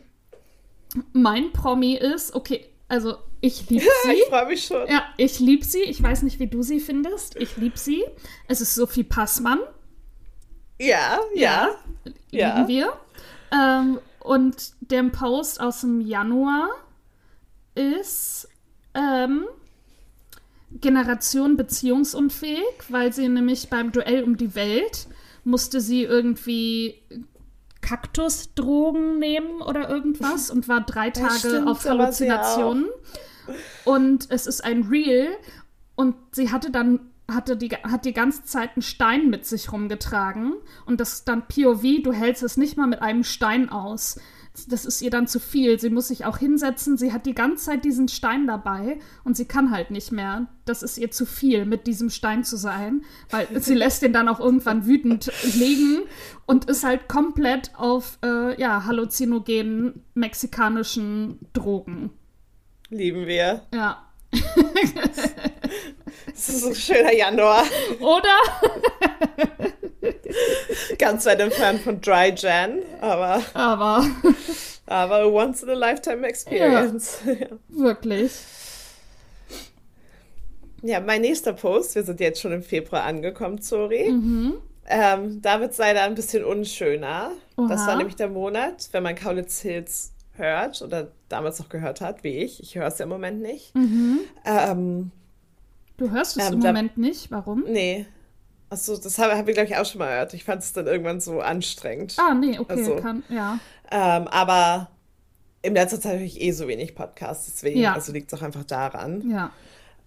[1.13, 4.13] mein Promi ist, okay, also ich liebe sie.
[4.13, 4.87] Ich freue mich schon.
[4.89, 5.83] Ja, ich liebe sie.
[5.83, 7.37] Ich weiß nicht, wie du sie findest.
[7.37, 8.05] Ich liebe sie.
[8.49, 9.61] Es ist Sophie Passmann.
[10.79, 11.71] Ja, ja.
[12.05, 12.69] Lieben Ja.
[12.69, 12.93] wir.
[13.53, 16.69] Ähm, und der Post aus dem Januar
[17.75, 18.49] ist
[18.95, 19.47] ähm,
[20.81, 25.09] Generation beziehungsunfähig, weil sie nämlich beim Duell um die Welt
[25.45, 27.03] musste sie irgendwie
[27.83, 32.87] Kaktusdrogen nehmen oder irgendwas und war drei Tage stimmt, auf Halluzinationen.
[33.85, 35.29] Und es ist ein Reel
[35.95, 40.55] und sie hatte dann hatte die, hat die ganze Zeit einen Stein mit sich rumgetragen
[40.85, 44.21] und das ist dann POV, du hältst es nicht mal mit einem Stein aus.
[44.69, 45.81] Das ist ihr dann zu viel.
[45.81, 46.97] Sie muss sich auch hinsetzen.
[46.97, 50.47] Sie hat die ganze Zeit diesen Stein dabei und sie kann halt nicht mehr.
[50.64, 54.29] Das ist ihr zu viel, mit diesem Stein zu sein, weil sie lässt den dann
[54.29, 56.03] auch irgendwann wütend liegen
[56.47, 62.11] und ist halt komplett auf äh, ja, halluzinogenen mexikanischen Drogen.
[62.90, 63.62] Lieben wir.
[63.75, 64.09] Ja.
[66.37, 67.64] Es ist ein schöner Januar.
[68.01, 68.38] Oder?
[70.99, 74.05] Ganz weit entfernt von Dry Jan, aber, Aber
[74.87, 77.19] aber once in a lifetime experience.
[77.27, 77.47] Ja.
[77.69, 78.33] wirklich.
[80.83, 84.11] ja, mein nächster Post, wir sind jetzt schon im Februar angekommen, sorry.
[84.11, 84.55] Mhm.
[84.87, 87.31] Ähm, da wird es leider ein bisschen unschöner.
[87.57, 87.87] Das Oha.
[87.87, 92.37] war nämlich der Monat, wenn man Kaulitz Hills hört oder damals noch gehört hat, wie
[92.38, 92.61] ich.
[92.62, 93.75] Ich höre es ja im Moment nicht.
[93.75, 94.21] Mhm.
[94.45, 95.11] Ähm,
[95.97, 97.31] Du hörst es Ähm, im da- Moment nicht.
[97.31, 97.62] Warum?
[97.69, 98.05] nee.
[98.75, 100.35] Achso, das habe hab ich, glaube ich, auch schon mal gehört.
[100.35, 102.17] Ich fand es dann irgendwann so anstrengend.
[102.19, 103.59] Ah, nee, okay, Also- kann, ja.
[103.91, 104.89] Ähm, aber
[105.63, 107.95] in letzter Zeit höre ich eh so wenig Podcasts, deswegen, Ja.
[107.95, 109.31] also liegt es auch einfach daran.
[109.31, 109.51] Ja.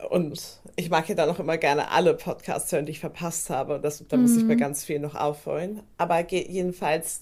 [0.10, 3.80] Und ich mag ja dann auch immer gerne alle Podcasts hören, die ich verpasst habe.
[3.80, 4.47] Das, da muss ich Mhm.
[4.49, 5.82] mir ganz viel noch aufholen.
[5.97, 7.21] Aber jedenfalls,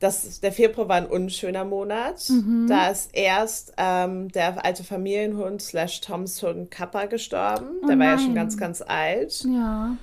[0.00, 2.26] das, der Februar war ein unschöner Monat.
[2.30, 2.66] Mhm.
[2.68, 7.66] Da ist erst ähm, der alte Familienhund slash Toms Hund Kappa gestorben.
[7.82, 8.34] Oh der war ja schon nein.
[8.36, 9.44] ganz, ganz alt.
[9.44, 9.96] Ja.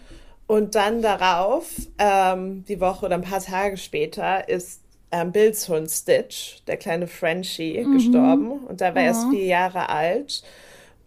[0.51, 1.63] Und dann darauf,
[1.97, 7.07] ähm, die Woche oder ein paar Tage später, ist ähm, Bills Hund Stitch, der kleine
[7.07, 8.65] Frenchie, gestorben.
[8.65, 9.29] Und da war er erst Oh.
[9.29, 10.43] vier Jahre alt.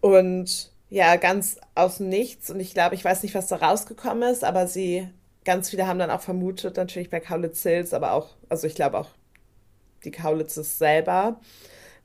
[0.01, 2.49] Und ja, ganz aus dem Nichts.
[2.49, 5.07] Und ich glaube, ich weiß nicht, was da rausgekommen ist, aber sie,
[5.43, 8.97] ganz viele haben dann auch vermutet, natürlich bei Kaulitz Hills, aber auch, also ich glaube
[8.97, 9.09] auch
[10.05, 11.39] die Kaulitzes selber,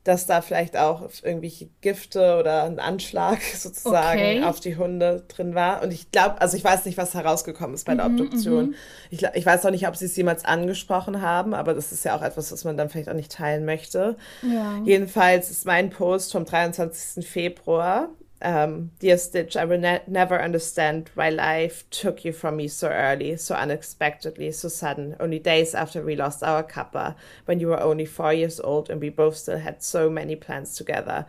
[0.03, 4.43] dass da vielleicht auch irgendwelche Gifte oder ein Anschlag sozusagen Okay.
[4.43, 5.83] auf die Hunde drin war.
[5.83, 8.75] Und ich glaube, also ich weiß nicht, was herausgekommen ist bei der Mhm, Obduktion.
[9.11, 12.03] Ich, gla- ich weiß auch nicht, ob sie es jemals angesprochen haben, aber das ist
[12.03, 14.17] ja auch etwas, was man dann vielleicht auch nicht teilen möchte.
[14.41, 14.81] Ja.
[14.85, 17.27] Jedenfalls ist mein Post vom 23.
[17.27, 18.09] Februar.
[18.43, 22.89] Um, Dear Stitch, I will ne never understand why life took you from me so
[22.89, 27.79] early, so unexpectedly, so sudden, only days after we lost our Kappa, when you were
[27.79, 31.27] only four years old and we both still had so many plans together.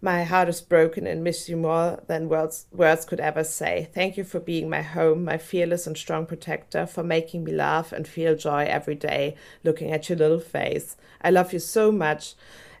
[0.00, 3.88] My heart is broken and miss you more than words, words could ever say.
[3.92, 7.90] Thank you for being my home, my fearless and strong protector, for making me laugh
[7.90, 10.96] and feel joy every day looking at your little face.
[11.22, 12.34] I love you so much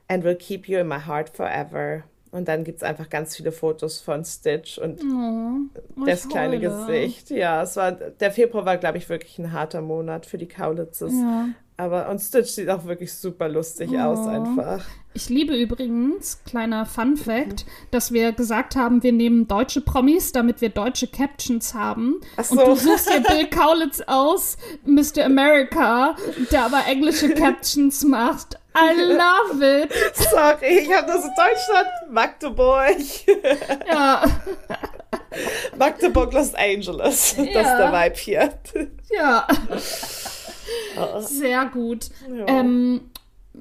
[0.08, 2.04] and will keep you in my heart forever.
[2.34, 6.58] Und dann gibt es einfach ganz viele Fotos von Stitch und Oh, das kleine.
[6.58, 7.30] Gesicht.
[7.30, 11.12] Ja, es war, der Februar war, glaube ich, wirklich ein harter Monat für die Kaulitzes.
[11.12, 11.48] Ja.
[11.76, 14.28] Aber, und Stitch sieht auch wirklich super lustig aus Oh.
[14.28, 14.84] einfach.
[15.12, 20.60] Ich liebe übrigens, kleiner Fun Fact, dass wir gesagt haben, wir nehmen deutsche Promis, damit
[20.60, 22.20] wir deutsche Captions haben.
[22.36, 22.64] Ach Und so.
[22.66, 25.24] du suchst dir Bill Kaulitz aus, Mr.
[25.24, 26.16] America,
[26.50, 28.58] der aber englische Captions macht.
[28.76, 29.92] I love it.
[30.14, 32.96] Sorry, ich habe das in Deutschland, Magdeburg.
[33.88, 34.24] Ja,
[35.78, 37.34] Magdeburg, Los Angeles.
[37.36, 37.76] Das ist Ja.
[37.90, 38.54] der Vibe hier.
[39.16, 39.46] ja.
[40.96, 41.20] Oh.
[41.20, 42.06] Sehr gut.
[42.28, 42.46] Ja.
[42.46, 43.10] Ähm,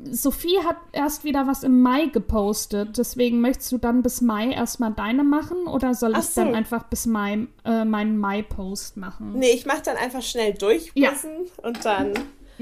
[0.10, 2.98] Sophie hat erst wieder was im Mai gepostet.
[2.98, 6.54] Deswegen möchtest du dann bis Mai erstmal deine machen oder soll Ach ich dann so.
[6.56, 9.34] einfach bis Mai äh, meinen Mai-Post machen?
[9.34, 12.14] Nee, ich mache dann einfach schnell durchwissen und dann.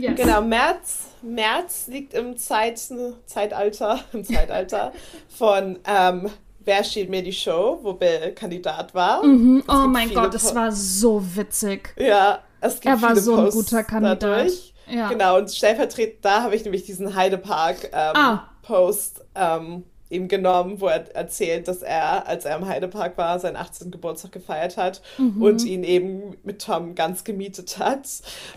[0.01, 0.15] Yes.
[0.15, 1.07] Genau, März.
[1.21, 2.81] März liegt im Zeit,
[3.25, 4.91] Zeitalter, im Zeitalter
[5.29, 6.29] von ähm,
[6.63, 9.23] Wer steht mir die Show, wo Bill Kandidat war.
[9.25, 9.63] Mhm.
[9.67, 11.93] Oh mein Gott, es Po- war so witzig.
[11.97, 14.21] Ja, es gibt Er war so ein Posts guter Kandidat.
[14.23, 14.73] Dadurch.
[14.87, 15.07] Ja.
[15.09, 18.49] Genau, und stellvertretend da habe ich nämlich diesen Heidepark-Post ähm, Ah.
[18.61, 23.55] Post, ähm, ihm genommen, wo er erzählt, dass er, als er im Heidepark war, seinen
[23.55, 23.91] 18.
[23.91, 25.41] Geburtstag gefeiert hat Mhm.
[25.41, 28.07] und ihn eben mit Tom ganz gemietet hat,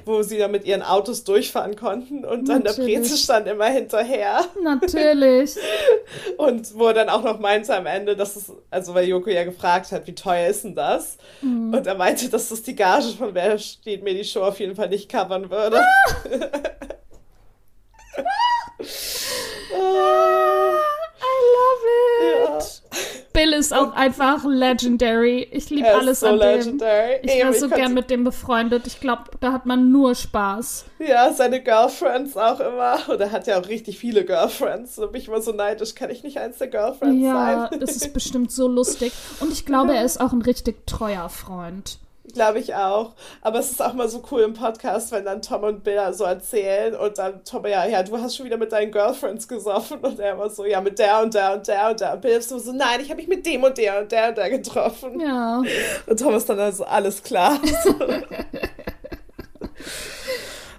[0.04, 2.96] wo sie dann mit ihren Autos durchfahren konnten und dann der Natürlich.
[2.98, 5.54] Breze stand immer hinterher Natürlich.
[6.36, 9.44] und wo er dann auch noch meinte am Ende, dass es, also weil Joko ja
[9.44, 11.18] gefragt hat, wie teuer ist denn das?
[11.42, 11.72] Mhm.
[11.74, 14.74] Und er meinte, dass das die Gage von Wer steht mir die Show auf jeden
[14.76, 15.80] Fall nicht covern würde.
[19.76, 20.76] Ah,
[21.44, 22.58] I love ja.
[22.58, 22.82] it.
[23.32, 25.48] Bill ist auch einfach legendary.
[25.50, 26.40] Ich liebe alles so an dem.
[26.40, 27.16] legendary.
[27.22, 28.86] Ich Eben, wäre so gern mit dem befreundet.
[28.86, 30.84] Ich glaube, da hat man nur Spaß.
[31.00, 32.98] Ja, seine Girlfriends auch immer.
[33.08, 34.98] Und er hat ja auch richtig viele Girlfriends.
[34.98, 35.96] Und bin ich immer so neidisch.
[35.96, 37.80] Kann ich nicht eins der Girlfriends Ja, sein?
[37.80, 39.12] das ist bestimmt so lustig.
[39.40, 41.98] Und ich glaube, er ist auch ein richtig treuer Freund.
[42.34, 43.12] Glaube ich auch.
[43.40, 46.24] Aber es ist auch mal so cool im Podcast, wenn dann Tom und Bill so
[46.24, 50.18] erzählen und dann Tom, ja, ja, du hast schon wieder mit deinen Girlfriends gesoffen und
[50.18, 52.14] er immer so, ja, mit der und der und der und der.
[52.14, 54.28] Und Bill ist so, so nein, ich habe mich mit dem und der und der
[54.28, 55.20] und der getroffen.
[55.20, 55.62] Ja.
[56.06, 57.58] Und Tom ist dann also alles klar.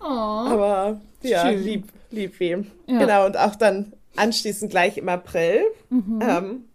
[0.06, 0.08] Oh.
[0.08, 1.64] Aber ja, Schön.
[1.64, 2.72] lieb, lieb wem.
[2.88, 3.00] Ja.
[3.00, 5.62] Genau, und auch dann anschließend gleich im April.
[5.90, 6.20] Mhm.
[6.22, 6.66] Ähm,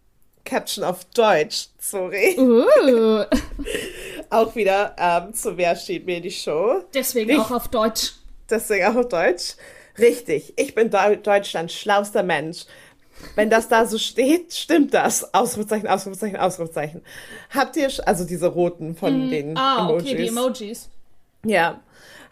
[0.44, 2.36] Caption auf Deutsch, sorry.
[2.38, 3.24] Uh.
[4.30, 6.84] Auch wieder ähm, zu Wer steht mir die Show.
[6.94, 8.12] Deswegen Nicht- auch auf Deutsch.
[8.48, 9.54] Deswegen auch auf Deutsch.
[9.98, 12.64] Richtig, ich bin Deu Deutschlands schlauster Mensch.
[13.34, 15.34] Wenn das da so steht, stimmt das.
[15.34, 17.02] Ausrufezeichen, Ausrufezeichen, Ausrufezeichen.
[17.50, 20.02] Habt ihr, also diese roten von den Ah, Emojis.
[20.06, 20.88] okay, die Emojis.
[21.44, 21.80] Ja.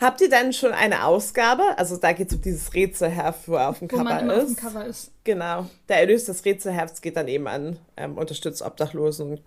[0.01, 1.62] Habt ihr denn schon eine Ausgabe?
[1.76, 4.34] Also da geht es um dieses Rätselheft, wo er auf dem Wo man Cover immer
[4.36, 4.57] auf dem ist.
[4.61, 5.11] Cover ist.
[5.24, 5.66] Genau.
[5.88, 9.40] Der Erlös des Rätselhefts geht dann eben an ähm, unterstützt Obdachlosen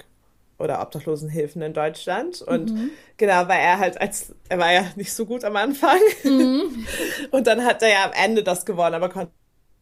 [0.61, 2.41] oder Obdachlosenhilfen in Deutschland.
[2.41, 2.73] Und
[3.17, 5.99] genau, weil er halt als, er war ja nicht so gut am Anfang.
[7.31, 9.31] Und dann hat er ja am Ende das gewonnen, aber konnte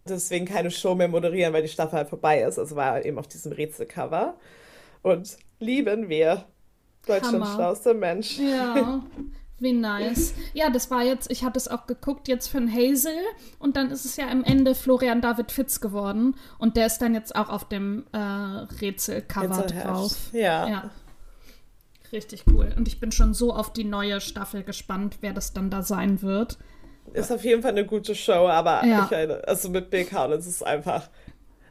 [0.08, 2.58] deswegen keine Show mehr moderieren, weil die Staffel halt vorbei ist.
[2.58, 4.38] Also war er eben auf diesem Rätselcover.
[5.02, 6.46] Und lieben wir
[7.06, 7.56] Deutschlands Hammer.
[7.56, 8.38] schlauster Mensch.
[8.40, 9.04] Ja,
[9.62, 10.34] wie nice.
[10.53, 13.14] Ja, das war jetzt, ich hatte es auch geguckt, jetzt für den Hazel
[13.60, 17.14] und dann ist es ja am Ende Florian David Fitz geworden und der ist dann
[17.14, 20.16] jetzt auch auf dem äh, Rätselcover drauf.
[20.34, 20.68] Ja.
[20.68, 20.89] Ja.
[22.12, 22.74] Richtig cool.
[22.76, 26.22] Und ich bin schon so auf die neue Staffel gespannt, wer das dann da sein
[26.22, 26.57] wird.
[27.14, 29.10] Ist auf jeden Fall eine gute Show, aber Ja.
[29.12, 31.10] ich also mit Bill Kaulitz ist einfach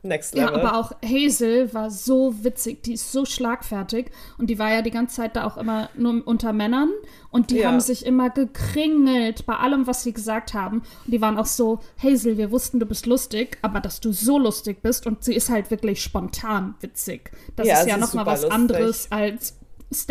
[0.03, 0.61] next Ja, level.
[0.61, 4.91] aber auch Hazel war so witzig, die ist so schlagfertig und die war ja die
[4.91, 6.91] ganze Zeit da auch immer nur unter Männern
[7.31, 7.69] und die Ja.
[7.69, 10.79] haben sich immer gekringelt bei allem, was sie gesagt haben.
[11.05, 14.39] Und die waren auch so, Hazel, wir wussten, du bist lustig, aber dass du so
[14.39, 17.31] lustig bist und sie ist halt wirklich spontan witzig.
[17.57, 18.55] Das Ja, ist ja nochmal was lustig.
[18.55, 19.57] anderes als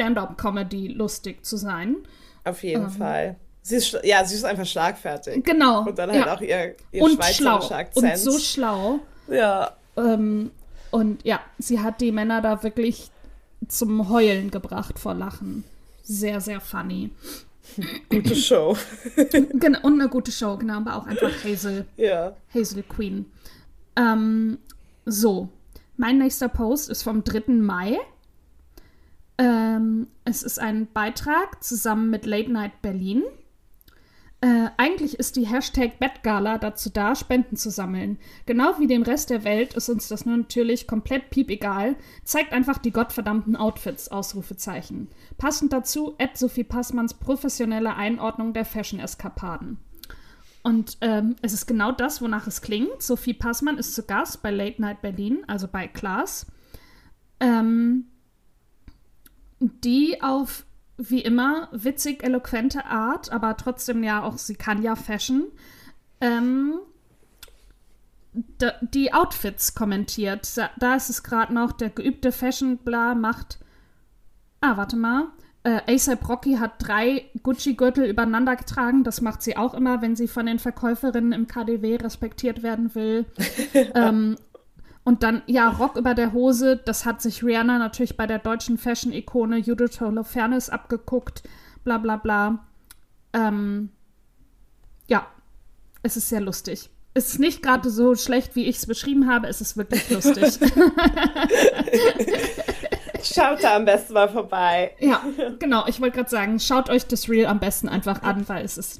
[0.01, 1.97] Stand-up-Comedy lustig zu sein.
[2.43, 3.35] Auf jeden Fall.
[3.61, 5.43] Sie ist, ja, sie ist einfach schlagfertig.
[5.43, 5.81] Genau.
[5.85, 6.35] Und dann halt ja.
[6.35, 7.59] auch ihr, ihr und schlau.
[7.59, 8.05] schweizerischer Akzent.
[8.13, 8.99] Und so schlau.
[9.27, 10.51] ja, Ähm,
[10.91, 13.11] und ja, sie hat die Männer da wirklich
[13.67, 15.63] zum Heulen gebracht vor Lachen.
[16.03, 17.11] Sehr, sehr funny.
[18.09, 18.77] gute Show.
[19.15, 22.35] Gen und eine gute Show, genau, aber auch einfach Hazel, ja.
[22.53, 23.25] Hazel Queen.
[23.95, 24.59] Ähm,
[25.05, 25.49] so,
[25.97, 27.53] mein nächster Post ist vom 3.
[27.53, 27.97] Mai.
[29.37, 33.23] Ähm, es ist ein Beitrag zusammen mit Late Night Berlin.
[34.39, 38.19] Äh, eigentlich ist die Hashtag Bettgala dazu da, Spenden zu sammeln.
[38.45, 41.95] Genau wie dem Rest der Welt ist uns das natürlich komplett piepegal.
[42.23, 45.09] Zeigt einfach die gottverdammten Outfits, Ausrufezeichen.
[45.39, 49.79] Passend dazu Ed Sophie Passmanns professionelle Einordnung der Fashion-Eskapaden.
[50.61, 53.01] Und ähm, es ist genau das, wonach es klingt.
[53.01, 56.45] Sophie Passmann ist zu Gast bei Late Night Berlin, also bei Klaas.
[57.39, 58.05] Ähm,
[59.59, 60.65] die auf
[60.97, 65.45] wie immer witzig eloquente Art, aber trotzdem ja auch, sie kann ja Fashion,
[66.21, 66.79] ähm,
[68.81, 70.57] die Outfits kommentiert.
[70.57, 73.59] Da, da ist es gerade noch, der geübte Fashion-Bla macht.
[74.61, 75.27] Ah, warte mal.
[75.63, 79.03] Äh, ASAP Rocky hat drei Gucci-Gürtel übereinander getragen.
[79.03, 83.25] Das macht sie auch immer, wenn sie von den Verkäuferinnen im KDW respektiert werden will.
[83.95, 84.37] ähm,
[85.07, 88.77] und dann, ja, Rock über der Hose, das hat sich Rihanna natürlich bei der deutschen
[88.77, 91.43] Fashion-Ikone Judith Holofernes abgeguckt,
[91.85, 92.65] bla bla bla.
[93.31, 93.87] Ähm,
[95.07, 95.25] ja,
[96.03, 96.89] es ist sehr lustig.
[97.13, 100.59] Es ist nicht gerade so schlecht, wie ich es beschrieben habe, es ist wirklich lustig.
[103.23, 104.93] Schaut da am besten mal vorbei.
[104.99, 105.23] ja,
[105.57, 108.77] genau, ich wollte gerade sagen, schaut euch das Reel am besten einfach an, weil es
[108.77, 108.99] ist.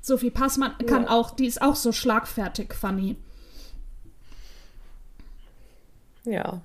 [0.00, 1.10] Sophie Passmann kann Ja.
[1.10, 3.16] auch, die ist auch so schlagfertig funny.
[6.28, 6.60] Ja.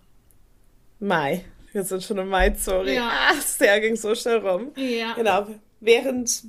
[1.00, 1.46] Mai.
[1.72, 2.96] Wir sind schon im Mai, sorry.
[2.96, 3.10] Ja.
[3.62, 4.72] Ah, Jahr ging so schnell rum.
[4.76, 5.14] Ja.
[5.14, 5.48] Genau.
[5.80, 6.44] Während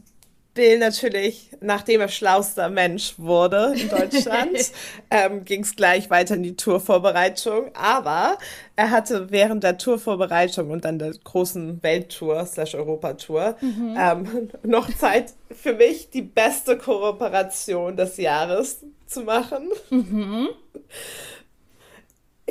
[0.54, 4.72] Bill natürlich, nachdem er schlauster Mensch wurde in Deutschland,
[5.10, 7.74] ähm, ging es gleich weiter in die Tourvorbereitung.
[7.74, 8.38] Aber
[8.76, 15.32] er hatte während der Tourvorbereitung und dann der großen Welttour slash Europatour ähm, noch Zeit
[15.50, 19.68] für mich, die beste Kooperation des Jahres zu machen.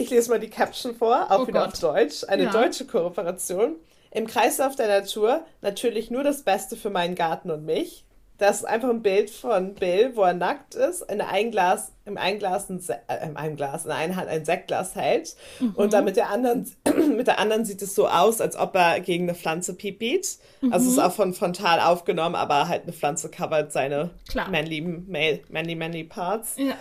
[0.03, 1.73] Ich lese mal die Caption vor, auch Oh wieder Gott.
[1.73, 2.23] auf Deutsch.
[2.27, 2.51] Eine Ja.
[2.51, 3.75] deutsche Kooperation.
[4.11, 8.05] Im Kreislauf der Natur natürlich nur das Beste für meinen Garten und mich.
[8.39, 12.17] Das ist einfach ein Bild von Bill, wo er nackt ist, in ein Glas, im
[12.17, 15.35] einen Glas, ein Se äh, in einem Glas, in der einen Hand ein Sektglas hält.
[15.75, 16.69] Und dann mit der anderen,
[17.15, 20.37] mit der anderen sieht es so aus, als ob er gegen eine Pflanze pipit.
[20.71, 24.49] Also es ist auch von frontal aufgenommen, aber halt eine Pflanze covert seine Klar.
[24.49, 26.55] manly, male, manly, manly Parts.
[26.57, 26.73] Ja.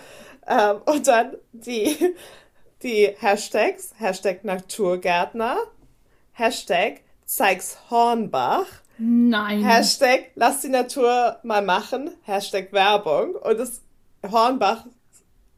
[0.45, 1.95] Ähm, und dann die,
[2.83, 5.57] die Hashtags, Hashtag Naturgärtner,
[6.33, 8.67] Hashtag Zeigs Hornbach,
[8.97, 9.63] Nein.
[9.63, 13.81] Hashtag Lass die Natur mal machen, Hashtag Werbung und das
[14.29, 14.85] Hornbach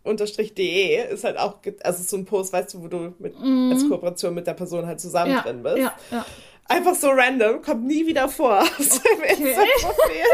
[0.04, 3.90] unterstrich de ist halt auch, also so ein Post, weißt du, wo du mit, als
[3.90, 5.78] Kooperation mit der Person halt zusammen ja, drin bist.
[5.78, 6.26] ja, ja.
[6.68, 10.26] Einfach so random, kommt nie wieder vor seinem Insta-Profil.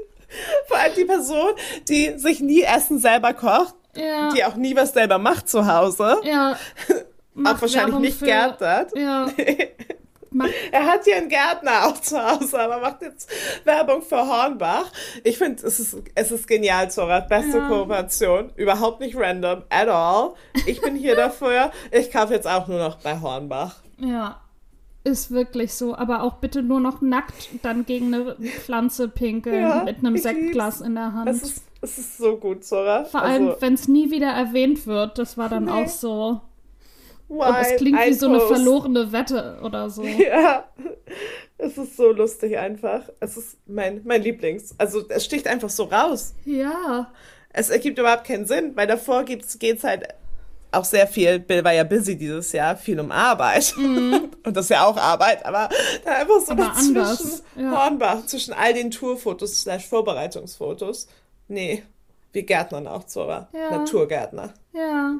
[0.68, 1.50] Vor allem die Person,
[1.88, 4.30] die sich nie Essen selber kocht, Ja.
[4.32, 6.52] die auch nie was selber macht zu Hause, Ja.
[6.88, 6.94] auch
[7.34, 8.96] Macht wahrscheinlich Werbung nicht für- gärtnert.
[8.96, 9.26] Ja.
[10.32, 13.28] Macht, Er hat hier einen Gärtner auch zu Hause, aber macht jetzt
[13.64, 14.84] Werbung für Hornbach.
[15.24, 17.18] Ich finde, es ist, es ist genial, Zora.
[17.18, 17.66] Beste Ja.
[17.68, 18.52] Kooperation.
[18.54, 20.34] Überhaupt nicht random at all.
[20.66, 21.72] Ich bin hier dafür.
[21.90, 23.76] Ich kaufe jetzt auch nur noch bei Hornbach.
[23.98, 24.40] ja.
[25.02, 25.94] Ist wirklich so.
[25.94, 30.80] Aber auch bitte nur noch nackt dann gegen eine Pflanze pinkeln Ja, mit einem Sektglas
[30.82, 31.28] in der Hand.
[31.28, 33.04] Es ist, es ist so gut, Zora.
[33.04, 35.18] Vor allem, also, wenn es nie wieder erwähnt wird.
[35.18, 35.70] Das war dann Nee.
[35.70, 36.40] auch so.
[37.28, 40.02] why Und es klingt wie ein so eine verlorene Wette oder so.
[40.18, 40.64] Ja,
[41.56, 43.02] es ist so lustig einfach.
[43.20, 44.74] Es ist mein, mein Lieblings.
[44.78, 46.34] Also es sticht einfach so raus.
[46.44, 47.10] Ja.
[47.52, 50.08] es ergibt überhaupt keinen Sinn, weil davor geht es halt
[50.72, 53.74] auch sehr viel, Bill war ja busy dieses Jahr, viel um Arbeit.
[53.76, 54.30] Mhm.
[54.44, 55.68] Und das ist ja auch Arbeit, aber
[56.04, 57.70] da einfach so aber zwischen ja.
[57.70, 61.08] Hornbach, zwischen all den Tourfotos slash Vorbereitungsfotos.
[61.48, 61.82] Nee,
[62.32, 63.48] wir Gärtnern auch, Zora.
[63.52, 63.78] Ja.
[63.78, 64.54] Naturgärtner.
[64.72, 65.16] Ja.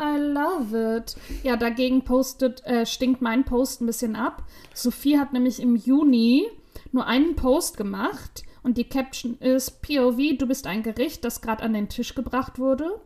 [0.00, 1.16] I love it.
[1.44, 4.42] Ja, dagegen postet, äh, stinkt mein Post ein bisschen ab.
[4.74, 6.48] Sophie hat nämlich im Juni
[6.90, 11.62] nur einen Post gemacht und die Caption ist POV, du bist ein Gericht, das gerade
[11.62, 13.00] an den Tisch gebracht wurde.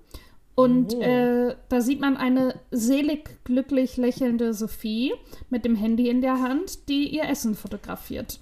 [0.57, 1.01] Und oh.
[1.03, 5.13] äh, da sieht man eine selig glücklich lächelnde Sophie
[5.51, 8.41] mit dem Handy in der Hand, die ihr Essen fotografiert.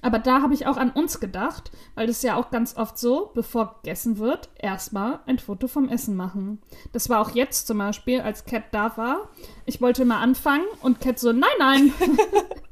[0.00, 2.98] Aber da habe ich auch an uns gedacht, weil das ist ja auch ganz oft
[2.98, 6.60] so, bevor gegessen wird, erstmal ein Foto vom Essen machen.
[6.92, 9.30] Das war auch jetzt zum Beispiel, als Cat da war.
[9.64, 11.92] Ich wollte mal anfangen und Cat so, nein, nein.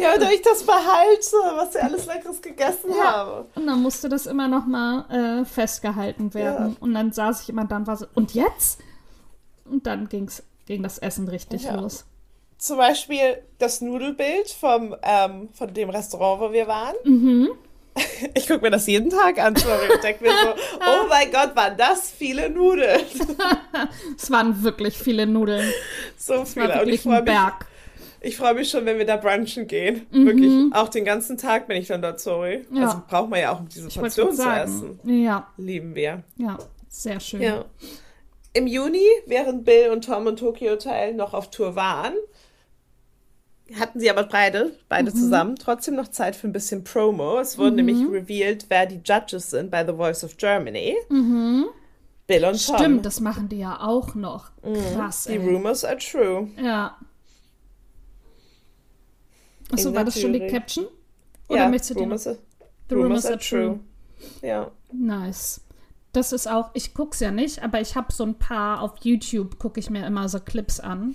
[0.00, 3.12] ja, und ich das behalte, was ich alles Leckeres gegessen ja.
[3.12, 3.46] habe.
[3.54, 6.70] Und dann musste das immer noch mal äh, festgehalten werden.
[6.70, 6.76] Ja.
[6.80, 8.80] Und dann saß ich immer dann war so, und jetzt?
[9.64, 11.74] Und dann ging's, ging das Essen richtig ja.
[11.74, 12.06] los.
[12.56, 16.96] Zum Beispiel das Nudelbild vom, ähm, von dem Restaurant, wo wir waren.
[17.04, 17.50] Mhm.
[18.34, 20.50] Ich gucke mir das jeden Tag an, sorry, und denke mir so,
[20.80, 23.00] oh mein Gott, waren das viele Nudeln.
[24.16, 25.72] es waren wirklich viele Nudeln.
[26.16, 26.68] So viele.
[26.68, 27.66] War wirklich und ich ein Berg.
[28.20, 30.06] Ich freue mich schon, wenn wir da brunchen gehen.
[30.10, 30.26] Mhm.
[30.26, 30.74] Wirklich.
[30.74, 32.66] Auch den ganzen Tag bin ich dann dort, sorry.
[32.72, 32.86] Ja.
[32.86, 35.00] Also braucht man ja auch, um diese Portion zu essen.
[35.04, 35.48] Ja.
[35.56, 36.22] Lieben wir.
[36.36, 36.58] Ja,
[36.88, 37.42] sehr schön.
[37.42, 37.64] Ja.
[38.54, 42.14] Im Juni, während Bill und Tom und Tokyo Hotel noch auf Tour waren,
[43.78, 45.14] hatten sie aber beide, beide mhm.
[45.14, 47.38] zusammen, trotzdem noch Zeit für ein bisschen Promo.
[47.38, 47.76] Es wurde mhm.
[47.76, 50.96] nämlich revealed, wer die Judges sind bei The Voice of Germany.
[51.08, 51.66] Mhm.
[52.26, 52.76] Bill und Tom.
[52.76, 54.50] Stimmt, das machen die ja auch noch.
[54.62, 54.76] Mhm.
[54.94, 55.24] Krass.
[55.24, 55.38] Die ey.
[55.38, 56.48] Rumors are true.
[56.62, 56.96] Ja.
[59.72, 60.86] Achso, war das schon die Caption?
[61.48, 62.38] Oder ja, möchtest du rumors, are,
[62.88, 63.60] The rumors, rumors are, true.
[63.60, 63.80] true.
[64.42, 64.70] Ja.
[64.92, 65.60] Nice.
[66.12, 69.58] Das ist auch, ich guck's ja nicht, aber ich habe so ein paar auf YouTube,
[69.58, 71.14] gucke ich mir immer so Clips an.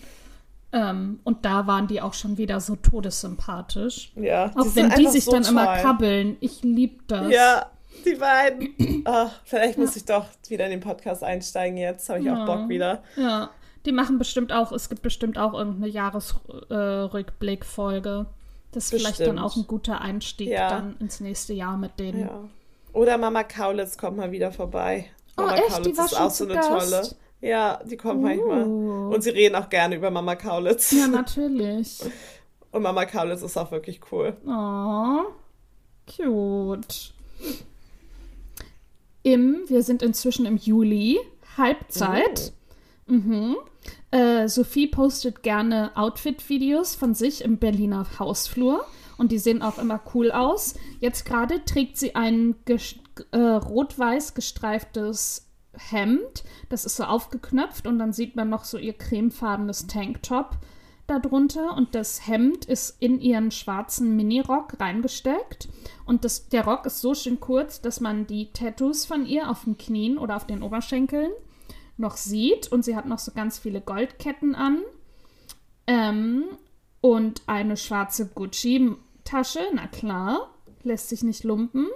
[0.72, 4.12] Ähm, und da waren die auch schon wieder so todessympathisch.
[4.16, 4.52] Ja.
[4.56, 5.52] Auch wenn die sich so dann toll.
[5.52, 6.38] immer kabbeln.
[6.40, 7.32] Ich lieb das.
[7.32, 7.72] Ja,
[8.06, 9.04] die beiden.
[9.06, 9.84] Ach, vielleicht ja.
[9.84, 12.10] muss ich doch wieder in den Podcast einsteigen jetzt.
[12.10, 12.42] Habe ich ja.
[12.42, 13.04] auch Bock wieder.
[13.16, 13.52] Ja.
[13.86, 18.26] Die machen bestimmt auch, es gibt bestimmt auch irgendeine Jahresrückblickfolge.
[18.30, 18.43] Äh,
[18.74, 19.16] das ist Bestimmt.
[19.16, 20.70] vielleicht dann auch ein guter Einstieg ja.
[20.70, 22.22] dann ins nächste Jahr mit denen.
[22.22, 22.50] Ja.
[22.92, 25.06] Oder Mama Kaulitz kommt mal wieder vorbei.
[25.38, 25.70] Oh, Mama echt?
[25.70, 26.68] Kaulitz die war ist auch so eine Gast?
[26.68, 27.10] tolle.
[27.42, 28.24] Ja, die kommt uh.
[28.24, 28.64] manchmal.
[28.64, 30.92] Und sie reden auch gerne über Mama Kaulitz.
[30.92, 32.00] Ja, natürlich.
[32.72, 34.36] Und Mama Kaulitz ist auch wirklich cool.
[34.48, 35.26] Oh,
[36.08, 37.14] cute.
[39.22, 41.20] Im, wir sind inzwischen im Juli,
[41.56, 42.52] Halbzeit.
[43.08, 43.14] Oh.
[43.14, 43.56] Mhm.
[44.14, 48.86] Äh, Sophie postet gerne Outfit-Videos von sich im Berliner Hausflur
[49.18, 50.76] und die sehen auch immer cool aus.
[51.00, 52.56] Jetzt gerade trägt sie ein
[53.32, 56.44] äh, rot-weiß gestreiftes Hemd.
[56.70, 60.60] Das ist so aufgeknöpft und dann sieht man noch so ihr cremefarbenes Tanktop
[61.08, 65.70] darunter und das Hemd ist in ihren schwarzen Minirock reingesteckt
[66.06, 69.64] und das, der Rock ist so schön kurz, dass man die Tattoos von ihr auf
[69.64, 71.32] den Knien oder auf den Oberschenkeln
[71.98, 72.72] noch sieht.
[72.72, 74.82] Und sie hat noch so ganz viele Goldketten an.
[75.88, 76.46] Ähm,
[77.02, 80.50] und eine schwarze Gucci-Tasche, na klar,
[80.84, 81.88] lässt sich nicht lumpen.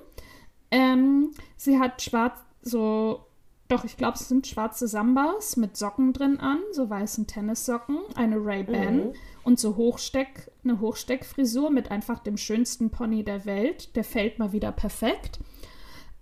[0.70, 3.26] Ähm, sie hat schwarz, so,
[3.70, 8.36] doch, ich glaube, es sind schwarze Sambas mit Socken drin an, so weißen Tennissocken, eine
[8.38, 9.14] Ray-Ban mhm.
[9.46, 13.96] und so Hochsteck, eine Hochsteckfrisur mit einfach dem schönsten Pony der Welt.
[13.96, 15.40] Der fällt mal wieder perfekt.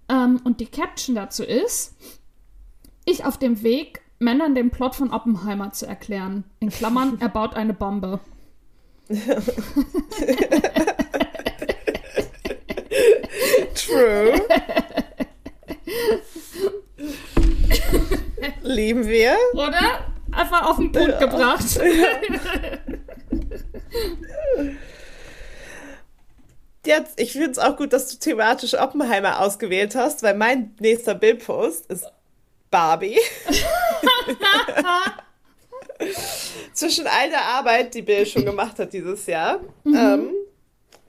[0.10, 1.96] Ähm, und die Caption dazu ist,
[3.06, 6.44] ich auf dem Weg, Männern den Plot von Oppenheimer zu erklären.
[6.60, 8.20] In Klammern, er baut eine Bombe.
[13.76, 14.42] True.
[18.64, 19.36] Lieben wir.
[19.54, 20.06] Oder?
[20.32, 21.20] Einfach auf den Punkt ja.
[21.20, 21.80] gebracht.
[26.86, 31.16] Jetzt, ich finde es auch gut, dass du thematisch Oppenheimer ausgewählt hast, weil mein nächster
[31.16, 32.06] Bildpost ist
[32.76, 33.18] Barbie.
[36.74, 39.96] Zwischen all der Arbeit, die Bill schon gemacht hat dieses Jahr, mhm.
[39.96, 40.30] ähm,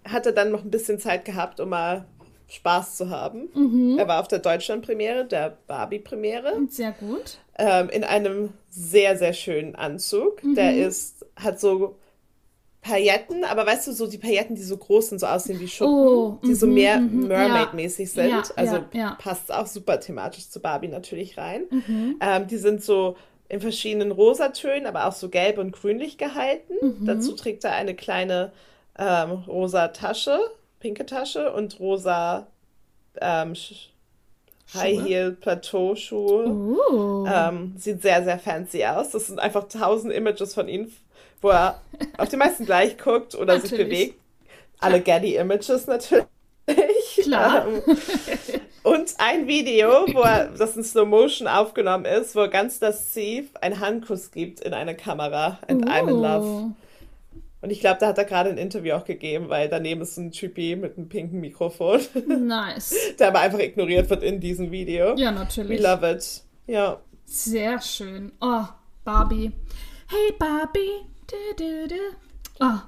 [0.05, 2.07] hat er dann noch ein bisschen Zeit gehabt, um mal
[2.47, 3.49] Spaß zu haben.
[3.53, 3.99] Mhm.
[3.99, 6.57] Er war auf der Deutschland-Premiere, der Barbie-Premiere.
[6.69, 7.39] Sehr gut.
[7.59, 10.45] Ähm, in einem sehr, sehr schönen Anzug.
[10.45, 10.55] Mhm.
[10.55, 11.97] Der ist, hat so
[12.87, 15.95] Pailletten, aber weißt du, so die Pailletten, die so groß sind, so aussehen wie Schuppen,
[15.95, 18.31] oh, die so mhm, mehr mhm, Mermaid-mäßig sind.
[18.31, 21.65] Ja, also ja, passt auch super thematisch zu Barbie natürlich rein.
[21.71, 22.17] Mhm.
[22.21, 23.17] Ähm, die sind so
[23.49, 26.75] in verschiedenen Rosatönen, aber auch so gelb und grünlich gehalten.
[26.81, 27.07] Mhm.
[27.07, 28.53] Dazu trägt er eine kleine
[28.99, 30.39] ähm, rosa Tasche,
[30.79, 32.47] pinke Tasche und rosa
[33.21, 33.55] ähm,
[34.75, 36.47] High Heel Plateau-Schuhe.
[36.47, 37.27] Uh.
[37.29, 39.11] Ähm, sieht sehr, sehr fancy aus.
[39.11, 40.93] Das sind einfach tausend Images von ihm,
[41.47, 41.81] wo er
[42.19, 43.89] auf die meisten gleich guckt oder sich Natürlich.
[43.89, 44.21] bewegt.
[44.81, 46.27] Alle Getty-Images natürlich.
[47.23, 47.67] Klar.
[47.77, 47.83] Ähm,
[48.83, 53.51] und ein Video, wo er, das in Slow Motion aufgenommen ist, wo er ganz lasziv
[53.61, 55.59] einen Handkuss gibt in eine Kamera.
[55.69, 56.73] And I'm in love.
[57.63, 60.31] Und ich glaube, da hat er gerade ein Interview auch gegeben, weil daneben ist ein
[60.31, 62.01] Typi mit einem pinken Mikrofon,
[62.47, 62.95] Nice.
[63.19, 65.17] der aber einfach ignoriert wird in diesem Video.
[65.17, 65.81] Ja, We natürlich.
[65.81, 66.43] love it.
[66.67, 67.01] Ja.
[67.25, 68.33] Sehr schön.
[68.41, 68.65] Oh,
[69.05, 69.51] Barbie.
[70.09, 71.07] Hey, Barbie.
[72.61, 72.79] Oh.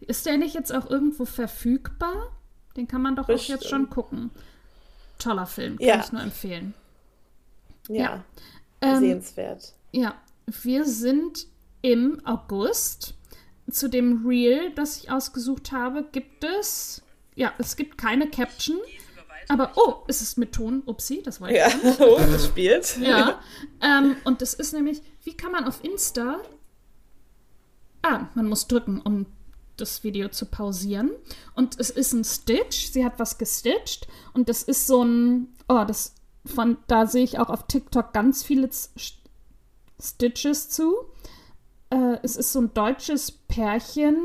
[0.00, 2.32] Ist der nicht jetzt auch irgendwo verfügbar?
[2.76, 3.60] Den kann man doch auch Bestimmt.
[3.60, 4.30] jetzt schon gucken.
[5.18, 6.00] Toller Film, kann Ja.
[6.04, 6.74] ich nur empfehlen.
[7.88, 8.24] Ja.
[8.80, 9.74] Ähm, Sehenswert.
[9.92, 10.14] Ja,
[10.46, 11.46] wir sind
[11.82, 13.14] im August.
[13.70, 17.02] Zu dem Reel, das ich ausgesucht habe, gibt es.
[17.34, 18.78] Ja, es gibt keine Caption.
[19.48, 20.82] Aber, oh, es ist mit Ton.
[20.86, 22.96] Upsi, das wollte ich Ja, oh, das spielt.
[22.98, 23.40] Ja.
[23.82, 26.40] ähm, und das ist nämlich, wie kann man auf Insta.
[28.02, 29.26] Ah, man muss drücken, um
[29.76, 31.10] das Video zu pausieren.
[31.54, 32.90] Und es ist ein Stitch.
[32.90, 34.08] Sie hat was gestitcht.
[34.32, 35.48] Und das ist so ein.
[35.68, 36.14] Oh, das.
[36.46, 38.70] Von, da sehe ich auch auf TikTok ganz viele
[40.00, 40.94] Stitches zu.
[41.90, 44.16] Äh, es ist so ein deutsches Pärchen.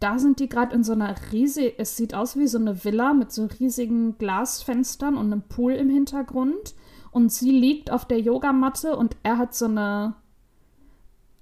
[0.00, 3.14] Da sind die gerade in so einer riesigen, es sieht aus wie so eine Villa
[3.14, 6.74] mit so riesigen Glasfenstern und einem Pool im Hintergrund.
[7.12, 10.14] Und sie liegt auf der Yogamatte und er hat so eine,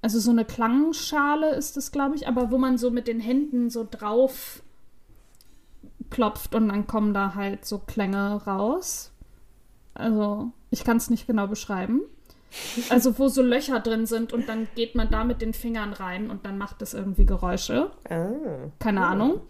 [0.03, 3.71] also so eine Klangschale ist es, glaube ich, aber wo man so mit den Händen
[3.71, 4.63] so drauf
[6.09, 9.13] klopft und dann kommen da halt so Klänge raus.
[9.95, 12.01] Also, ich kann es nicht genau beschreiben.
[12.89, 16.31] Also, wo so Löcher drin sind und dann geht man da mit den Fingern rein
[16.31, 17.91] und dann macht es irgendwie Geräusche.
[18.09, 18.71] Ah.
[18.79, 19.41] Keine Ahnung.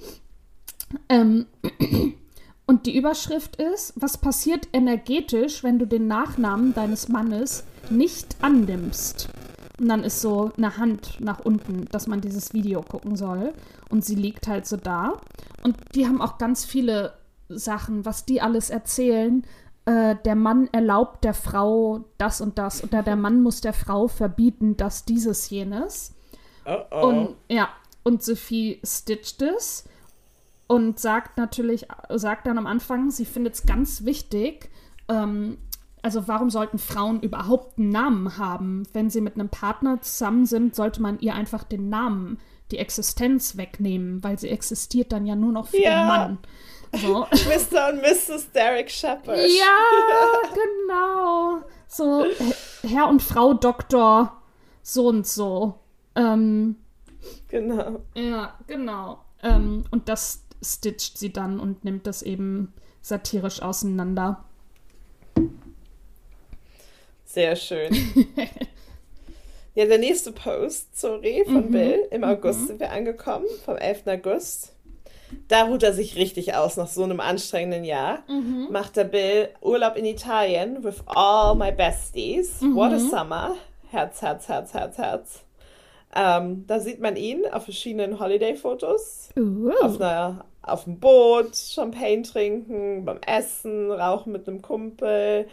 [1.08, 1.46] Ähm,
[2.66, 9.28] und die Überschrift ist, was passiert energetisch, wenn du den Nachnamen deines Mannes nicht annimmst?
[9.80, 13.54] Und dann ist so eine Hand nach unten, dass man dieses Video gucken soll.
[13.88, 15.14] Und sie liegt halt so da.
[15.62, 17.14] Und die haben auch ganz viele
[17.48, 19.42] Sachen, was die alles erzählen.
[19.86, 22.84] Äh, der Mann erlaubt der Frau das und das.
[22.84, 26.14] Oder der Mann muss der Frau verbieten, das, dieses, jenes.
[26.66, 27.06] Oh, oh.
[27.06, 27.70] Und ja,
[28.02, 29.84] und Sophie stitcht es
[30.66, 34.68] und sagt natürlich, sagt dann am Anfang, sie findet es ganz wichtig,
[35.08, 35.56] ähm,
[36.02, 38.84] also warum sollten Frauen überhaupt einen Namen haben?
[38.92, 42.38] Wenn sie mit einem Partner zusammen sind, sollte man ihr einfach den Namen,
[42.70, 45.90] die Existenz wegnehmen, weil sie existiert dann ja nur noch für Ja.
[46.02, 46.38] den Mann.
[46.92, 47.20] So.
[47.30, 47.92] Mr.
[47.92, 48.50] und Mrs.
[48.52, 49.38] Derek Shepard.
[49.38, 51.58] Ja, genau.
[51.88, 52.24] So,
[52.82, 54.40] Herr und Frau Doktor,
[54.82, 55.74] so und so.
[56.14, 56.76] Ähm,
[57.48, 58.00] Genau.
[58.14, 59.18] Ja, genau.
[59.42, 62.72] Ähm, und das stitcht sie dann und nimmt das eben
[63.02, 64.44] satirisch auseinander.
[67.32, 67.92] Sehr schön.
[69.74, 71.70] ja, der nächste Post, sorry, von Mhm.
[71.70, 72.08] Bill.
[72.10, 74.02] Im August sind wir angekommen, vom 11.
[74.06, 74.72] August.
[75.46, 78.24] Da ruht er sich richtig aus nach so einem anstrengenden Jahr.
[78.28, 78.66] Mhm.
[78.72, 82.60] Macht der Bill Urlaub in Italien with all my besties.
[82.62, 83.08] What a Mhm.
[83.10, 83.54] summer.
[83.90, 85.40] Herz, Herz, Herz, Herz, Herz.
[86.16, 89.28] Ähm, da sieht man ihn auf verschiedenen Holiday-Fotos.
[89.38, 89.70] Uh.
[89.80, 95.46] Auf, einer, auf dem Boot, Champagne trinken, beim Essen, rauchen mit einem Kumpel.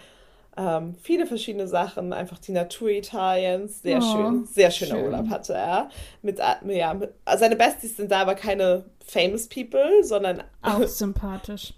[0.60, 3.84] Ähm, viele verschiedene Sachen, einfach die Natur Italiens.
[3.84, 5.06] Sehr Oh, schön, sehr schöner schön.
[5.06, 5.90] Urlaub hatte er.
[6.24, 10.82] Mit, äh, ja, mit, also seine Besties sind da aber keine famous people, sondern Auch
[10.88, 11.74] sympathisch.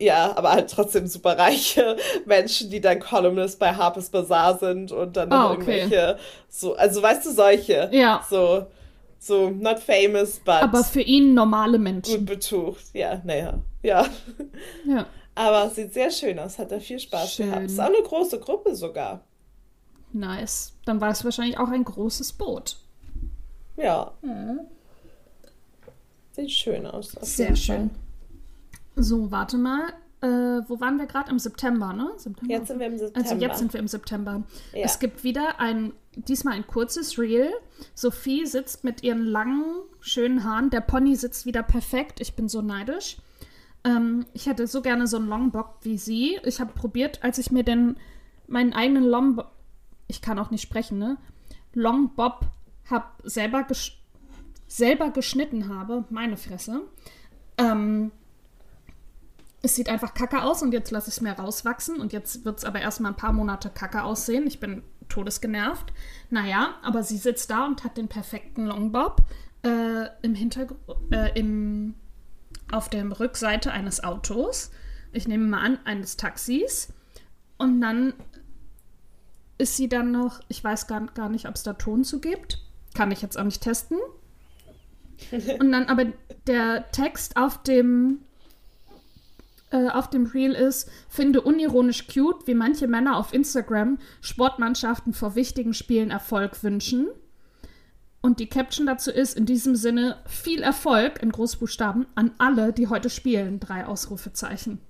[0.00, 5.16] ja, aber halt trotzdem super reiche Menschen, die dann Columnist bei Harper's Bazaar sind und
[5.16, 5.80] dann noch Ah, okay.
[5.80, 6.18] irgendwelche,
[6.48, 7.88] so, also weißt du, solche.
[7.92, 8.24] Ja.
[8.30, 8.66] So,
[9.18, 12.24] so not famous, but Aber für ihn normale gut Menschen.
[12.26, 12.84] betucht.
[12.94, 14.06] Ja, naja, ja.
[14.84, 15.06] Ja.
[15.38, 17.48] Aber es sieht sehr schön aus, hat er viel Spaß Schön.
[17.48, 17.66] gehabt.
[17.66, 19.20] Ist auch eine große Gruppe sogar.
[20.12, 20.72] Nice.
[20.84, 22.76] Dann war es wahrscheinlich auch ein großes Boot.
[23.76, 24.10] Ja.
[26.32, 27.12] Sieht schön aus.
[27.20, 27.90] Sehr schön.
[28.96, 29.92] So, warte mal.
[30.22, 30.26] Äh,
[30.66, 31.30] wo waren wir gerade?
[31.30, 32.10] Im September, ne?
[32.16, 32.52] September.
[32.52, 33.30] Jetzt sind wir im September.
[33.30, 34.42] Also jetzt sind wir im September.
[34.72, 34.80] Ja.
[34.80, 37.52] Es gibt wieder ein, diesmal ein kurzes Reel.
[37.94, 40.70] Sophie sitzt mit ihren langen, schönen Haaren.
[40.70, 42.20] Der Pony sitzt wieder perfekt.
[42.20, 43.18] Ich bin so neidisch.
[43.88, 46.38] Ähm, ich hätte so gerne so einen Longbob wie sie.
[46.44, 47.96] Ich habe probiert, als ich mir den,
[48.46, 49.50] meinen eigenen Longbob,
[50.08, 51.16] ich kann auch nicht sprechen, ne?
[51.72, 52.46] Longbob
[52.90, 53.98] hab selber, gesch
[54.66, 56.04] selber geschnitten habe.
[56.10, 56.82] Meine Fresse.
[57.56, 58.10] Ähm,
[59.62, 62.58] es sieht einfach kacke aus und jetzt lasse ich es mir rauswachsen und jetzt wird
[62.58, 64.46] es aber erstmal ein paar Monate kacke aussehen.
[64.46, 65.92] Ich bin todesgenervt.
[66.30, 69.22] Naja, aber sie sitzt da und hat den perfekten Longbob
[69.62, 70.80] äh, im Hintergrund,
[71.10, 71.94] äh, im,
[72.72, 74.70] auf der Rückseite eines Autos.
[75.12, 76.92] ich nehme mal an, eines Taxis.
[77.56, 78.12] Und dann
[79.56, 82.60] ist sie dann noch, ich weiß gar, gar nicht, ob es da Ton zu gibt.
[82.94, 83.98] Kann ich jetzt auch nicht testen.
[85.58, 86.06] Und dann aber
[86.46, 88.20] der Text auf dem
[89.70, 95.34] äh, auf dem Reel ist, finde unironisch cute, wie manche Männer auf Instagram Sportmannschaften vor
[95.34, 97.08] wichtigen Spielen Erfolg wünschen.
[98.28, 102.88] Und die Caption dazu ist in diesem Sinne viel Erfolg in Großbuchstaben an alle, die
[102.88, 103.58] heute spielen.
[103.58, 104.82] Drei Ausrufezeichen.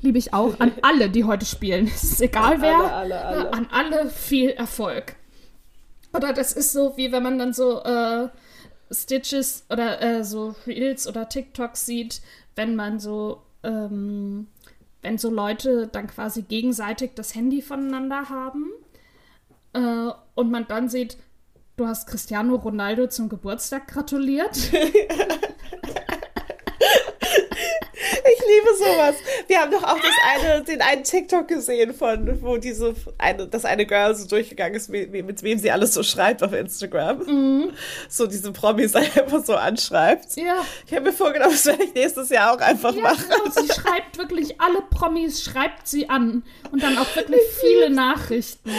[0.00, 0.58] Liebe ich auch.
[0.58, 1.88] An alle, die heute spielen.
[1.88, 2.74] Es ist egal wer.
[2.74, 3.52] Alle, alle, alle.
[3.52, 5.16] An alle viel Erfolg.
[6.14, 8.30] Oder das ist so, wie wenn man dann so äh,
[8.90, 12.22] Stitches oder äh, so Reels oder TikToks sieht,
[12.54, 14.46] wenn man so, ähm,
[15.02, 18.70] wenn so Leute dann quasi gegenseitig das Handy voneinander haben
[19.74, 21.18] äh, und man dann sieht,
[21.76, 24.56] du hast Cristiano Ronaldo zum Geburtstag gratuliert.
[28.46, 29.14] Ich liebe sowas.
[29.48, 33.64] Wir haben doch auch das eine, den einen TikTok gesehen von, wo diese eine, das
[33.64, 37.18] eine Girl so durchgegangen ist, mit, mit wem sie alles so schreibt auf Instagram.
[37.26, 37.70] Mhm.
[38.08, 40.36] So diese Promis einfach so anschreibt.
[40.36, 40.64] Ja.
[40.86, 43.24] Ich habe mir vorgenommen, das werde ich nächstes Jahr auch einfach Ja, machen.
[43.28, 46.42] genau, sie schreibt wirklich alle Promis, schreibt sie an.
[46.70, 48.70] Und dann auch wirklich viele Nachrichten.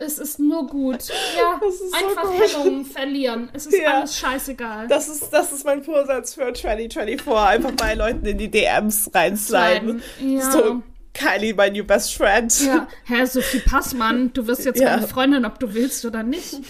[0.00, 0.98] Es ist nur gut.
[1.36, 2.40] Ja, so einfach gut.
[2.52, 3.50] Hemmungen verlieren.
[3.52, 3.98] Es ist Ja.
[3.98, 4.88] alles scheißegal.
[4.88, 7.28] Das ist, das ist mein Vorsatz für 2024.
[7.28, 8.50] Einfach bei Leuten in die
[8.88, 10.02] DMs reinsliden.
[10.18, 10.50] Sliden, ja.
[10.50, 10.82] So,
[11.14, 12.52] Kylie, my new best friend.
[12.64, 14.90] ja, Herr Sophie Passmann, du wirst jetzt Ja.
[14.96, 16.54] meine Freundin, ob du willst oder nicht.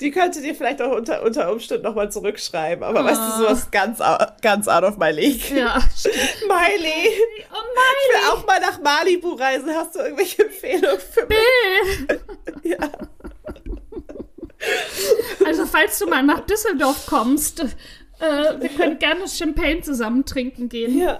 [0.00, 2.82] Die könnte dir vielleicht auch unter, unter Umständen nochmal zurückschreiben.
[2.82, 3.04] Aber Ah.
[3.04, 3.98] weißt du, sowas ganz,
[4.40, 5.50] ganz out of my league.
[5.50, 5.76] Ja.
[6.48, 7.10] Miley,
[7.52, 9.68] Oh ich will mein auch mal nach Malibu reisen.
[9.74, 11.38] Hast du irgendwelche Empfehlungen für mich?
[12.08, 12.20] Bill!
[12.78, 12.88] Ja.
[15.44, 17.62] Also, falls du mal nach Düsseldorf kommst,
[18.20, 20.98] äh, wir können gerne Champagne zusammen trinken gehen.
[20.98, 21.18] ja.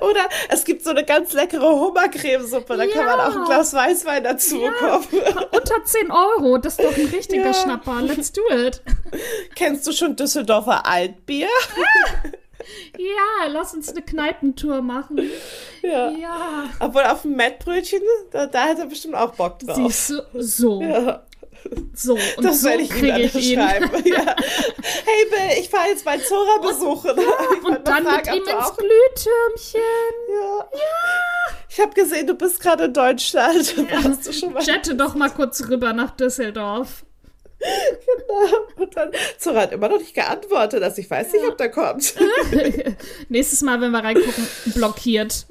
[0.00, 2.76] Oder es gibt so eine ganz leckere Hummercremesuppe.
[2.76, 3.28] Da kann man Ja.
[3.28, 4.70] auch ein Glas Weißwein dazu Ja.
[4.70, 5.06] bekommen.
[5.52, 7.54] Unter 10 Euro, das ist doch ein richtiger Ja.
[7.54, 8.00] Schnapper.
[8.02, 8.80] Let's do it.
[9.54, 11.48] Kennst du schon Düsseldorfer Altbier?
[12.98, 15.20] Ja, lass uns eine Kneipentour machen.
[15.82, 16.10] Ja.
[16.10, 16.64] Ja.
[16.80, 18.00] Obwohl auf dem Mettbrötchen,
[18.32, 19.76] da, da hat er bestimmt auch Bock drauf.
[19.76, 21.22] Siehst du, so, Ja,
[21.94, 22.14] so.
[22.36, 23.58] Und das so werde ich kriege ich ihn.
[23.60, 23.90] schreiben.
[24.06, 24.36] Ja.
[25.04, 27.16] Hey Bill, ich fahre jetzt bei Zora besuchen.
[27.62, 29.80] Mal Und dann fragen, mit ihm ins auch- Glühtürmchen.
[30.28, 30.68] Ja.
[31.68, 33.76] Ich habe gesehen, du bist gerade in Deutschland.
[34.04, 34.62] Warst du schon mal?
[34.62, 37.04] Jette doch mal kurz rüber nach Düsseldorf.
[37.58, 38.84] Genau.
[38.84, 42.14] Und dann, Zora hat immer noch nicht geantwortet, dass ich weiß nicht, ob der kommt.
[43.28, 45.46] Nächstes Mal, wenn wir reingucken, blockiert.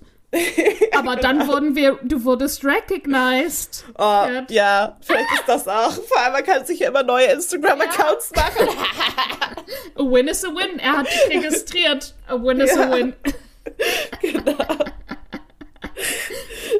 [0.97, 3.85] Aber dann wurden wir, du wurdest recognized.
[3.97, 4.45] Oh, Ja.
[4.49, 5.91] ja, vielleicht ist das auch.
[5.93, 8.67] Vor allem, man kann sich ja immer neue Instagram-Accounts machen.
[9.97, 10.79] A win is a win.
[10.79, 12.13] Er hat dich registriert.
[12.27, 12.95] A win is a Ja.
[12.95, 13.13] win.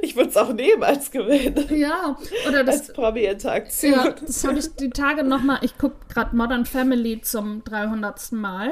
[0.02, 1.56] Ich würde es auch nehmen als Gewinn.
[1.70, 3.94] Ja, oder Als das, Promi-Interaktion.
[3.94, 8.34] ja, das habe ich die Tage nochmal, ich gucke gerade Modern Family zum 300.
[8.34, 8.72] Mal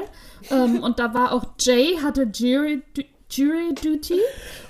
[0.50, 2.82] ähm, und da war auch Jay, hatte Du-
[3.30, 4.20] Jury Duty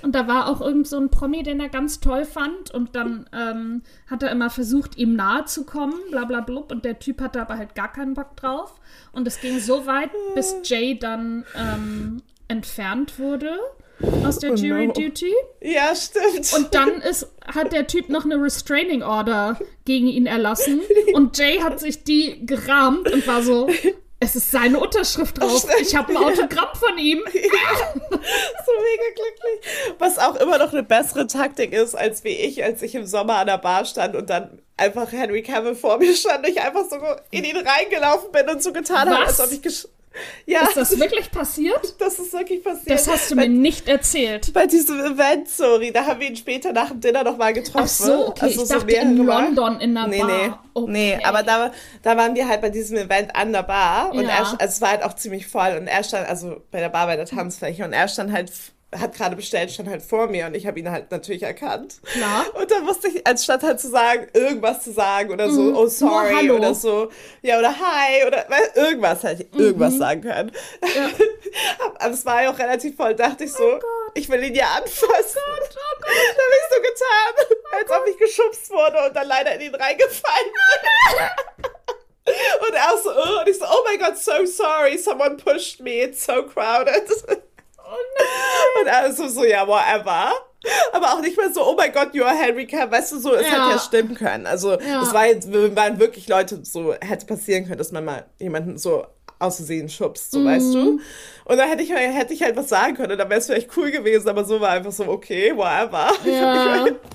[0.01, 3.29] und da war auch irgend so ein Promi, den er ganz toll fand und dann
[3.33, 7.21] ähm, hat er immer versucht, ihm nahe zu kommen, bla bla blub und der Typ
[7.21, 8.75] hatte aber halt gar keinen Bock drauf
[9.11, 13.51] und es ging so weit, bis Jay dann ähm, entfernt wurde
[14.25, 14.93] aus der Oh Jury no.
[14.93, 15.33] Duty.
[15.61, 16.53] Ja, stimmt.
[16.55, 20.81] Und dann ist, hat der Typ noch eine Restraining Order gegen ihn erlassen.
[21.13, 23.69] Und Jay hat sich die gerahmt und war so,
[24.19, 25.67] es ist seine Unterschrift drauf.
[25.81, 27.19] Ich habe ein Autogramm von ihm.
[27.25, 29.95] so mega glücklich.
[29.99, 33.35] Was auch immer noch eine bessere Taktik ist, als wie ich, als ich im Sommer
[33.35, 36.85] an der Bar stand und dann einfach Henry Cavill vor mir stand und ich einfach
[36.89, 36.97] so
[37.31, 39.87] in ihn reingelaufen bin und so getan habe, als ob ich gesch
[40.45, 41.95] Ja, Ist das wirklich passiert?
[41.99, 42.89] das ist wirklich passiert.
[42.91, 44.53] Das hast du bei, mir nicht erzählt.
[44.53, 47.81] bei diesem Event, sorry, da haben wir ihn später nach dem Dinner nochmal getroffen.
[47.83, 48.45] Ach so, okay.
[48.45, 49.43] Also ich so dachte in Mal.
[49.45, 50.27] London in einer Nee, Bar.
[50.47, 50.53] nee.
[50.73, 50.91] Okay.
[50.91, 51.71] Nee, aber da,
[52.03, 54.29] da waren wir halt bei diesem Event an der Bar und Ja.
[54.29, 57.07] er, also es war halt auch ziemlich voll und er stand, also bei der Bar
[57.07, 58.51] bei der Tanzfläche und er stand halt,
[58.99, 61.95] hat gerade bestellt, stand halt vor mir und ich habe ihn halt natürlich erkannt.
[62.03, 62.45] Klar.
[62.53, 65.75] Und dann musste ich, anstatt halt zu sagen, irgendwas zu sagen oder so, Mhm.
[65.75, 67.09] oh sorry oder so,
[67.41, 69.97] ja oder hi oder weil, irgendwas hätte ich irgendwas Mhm.
[69.99, 70.51] sagen können.
[71.99, 73.79] Aber es war ja auch relativ voll, dachte ich so,
[74.13, 75.39] ich will ihn ja anfassen.
[75.47, 76.15] Oh Gott, oh Gott.
[76.35, 79.75] Da habe ich so getan, als ob ich geschubst wurde und dann leider in ihn
[79.75, 81.25] reingefallen bin.
[82.27, 86.01] Und er so, oh, und ich so, oh my god, so sorry, someone pushed me,
[86.01, 87.03] it's so crowded.
[88.81, 90.31] Und er so, so, ja, whatever.
[90.93, 92.91] Aber auch nicht mehr so, oh my god, you are Henry Cavill.
[92.91, 93.53] Weißt du, so, es Ja.
[93.53, 94.47] hätte ja stimmen können.
[94.47, 95.03] Also, Ja.
[95.03, 99.05] es war jetzt, waren wirklich Leute, so hätte passieren können, dass man mal jemanden so
[99.37, 100.99] aus Versehen schubst, so weißt du.
[101.43, 103.91] Und da hätte ich, hätte ich halt was sagen können, da wäre es vielleicht cool
[103.91, 106.09] gewesen, aber so war einfach so, okay, whatever.
[106.25, 106.85] Ja.
[106.85, 106.95] Nein.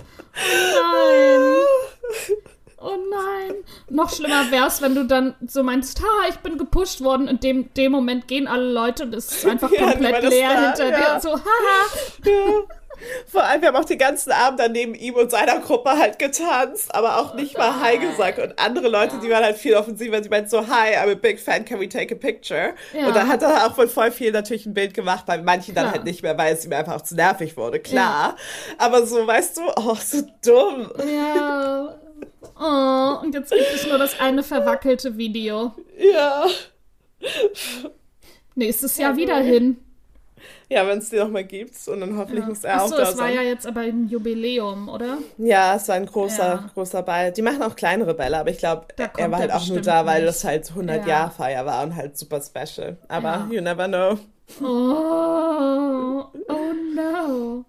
[2.82, 3.56] Oh nein.
[3.90, 7.28] Noch schlimmer wäre es, wenn du dann so meinst, ha, ich bin gepusht worden.
[7.28, 10.48] Und in dem, dem Moment gehen alle Leute und es ist einfach Ja, komplett leer
[10.48, 11.14] da, hinter ja.
[11.14, 11.20] dir.
[11.20, 11.86] So, haha.
[12.24, 12.79] Ja.
[13.26, 16.18] Vor allem, wir haben auch den ganzen Abend dann neben ihm und seiner Gruppe halt
[16.18, 18.38] getanzt, aber auch nicht mal Hi gesagt.
[18.38, 21.40] Und andere Leute, die waren halt viel offensiver, die meinten so, Hi, I'm a big
[21.40, 22.74] fan, can we take a picture?
[22.92, 23.06] Ja.
[23.06, 25.84] Und da hat er auch von voll viel natürlich ein Bild gemacht, bei manchen dann
[25.84, 25.94] Klar.
[25.94, 28.36] halt nicht mehr, weil es ihm einfach auch zu nervig wurde, klar.
[28.78, 30.90] Aber so, weißt du, oh, so dumm.
[31.06, 31.96] Ja.
[32.62, 35.72] Oh, und jetzt gibt es nur das eine verwackelte Video.
[35.96, 36.44] Ja.
[38.54, 39.78] Nächstes Jahr wieder hin.
[40.72, 41.74] Ja, wenn es die noch mal gibt.
[41.88, 43.34] Und dann hoffentlich muss er auch Achso, da es war sein.
[43.34, 45.18] ja jetzt aber ein Jubiläum, oder?
[45.36, 46.70] Ja, es war ein großer, Ja.
[46.74, 47.32] großer Ball.
[47.32, 50.22] Die machen auch kleinere Bälle, aber ich glaube, er war halt auch nur da, weil
[50.22, 50.28] nicht.
[50.28, 51.06] das halt 100 Ja.
[51.08, 52.96] Jahre Feier war und halt super special.
[53.08, 53.48] Aber Ja.
[53.50, 54.16] you never know.
[54.62, 57.64] Oh, oh no.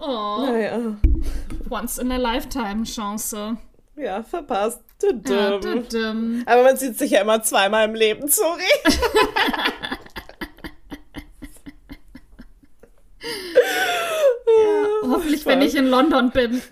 [0.00, 0.96] Oh, Naja,
[1.70, 3.56] once in a lifetime Chance.
[3.96, 4.80] ja, verpasst.
[5.00, 5.84] Du Ja, dumm.
[5.88, 6.42] düdüm.
[6.46, 8.62] Aber man sieht sich ja immer zweimal im Leben, sorry.
[15.02, 16.62] Hoffentlich, wenn ich in London bin.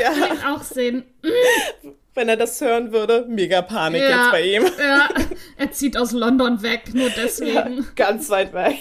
[0.00, 1.04] Ja, Will ich auch sehen.
[2.14, 4.08] wenn er das hören würde, mega Panik Ja.
[4.10, 4.64] jetzt bei ihm.
[4.78, 5.08] Ja,
[5.56, 7.88] er zieht aus London weg, nur Ja, deswegen.
[7.96, 8.78] ganz weit weg.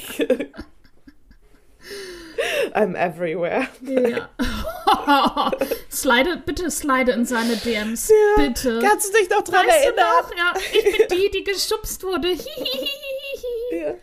[2.74, 3.68] I'm everywhere.
[3.82, 4.30] Ja.
[5.92, 8.10] slide, bitte slide in seine DMs.
[8.10, 8.44] Ja.
[8.48, 8.80] Bitte.
[8.84, 10.06] Kannst du dich noch dran Weißt erinnern?
[10.22, 10.36] noch?
[10.38, 12.28] Ja, ich bin die, die geschubst wurde.
[12.30, 13.80] Hihihihihi.
[13.82, 13.94] Ja.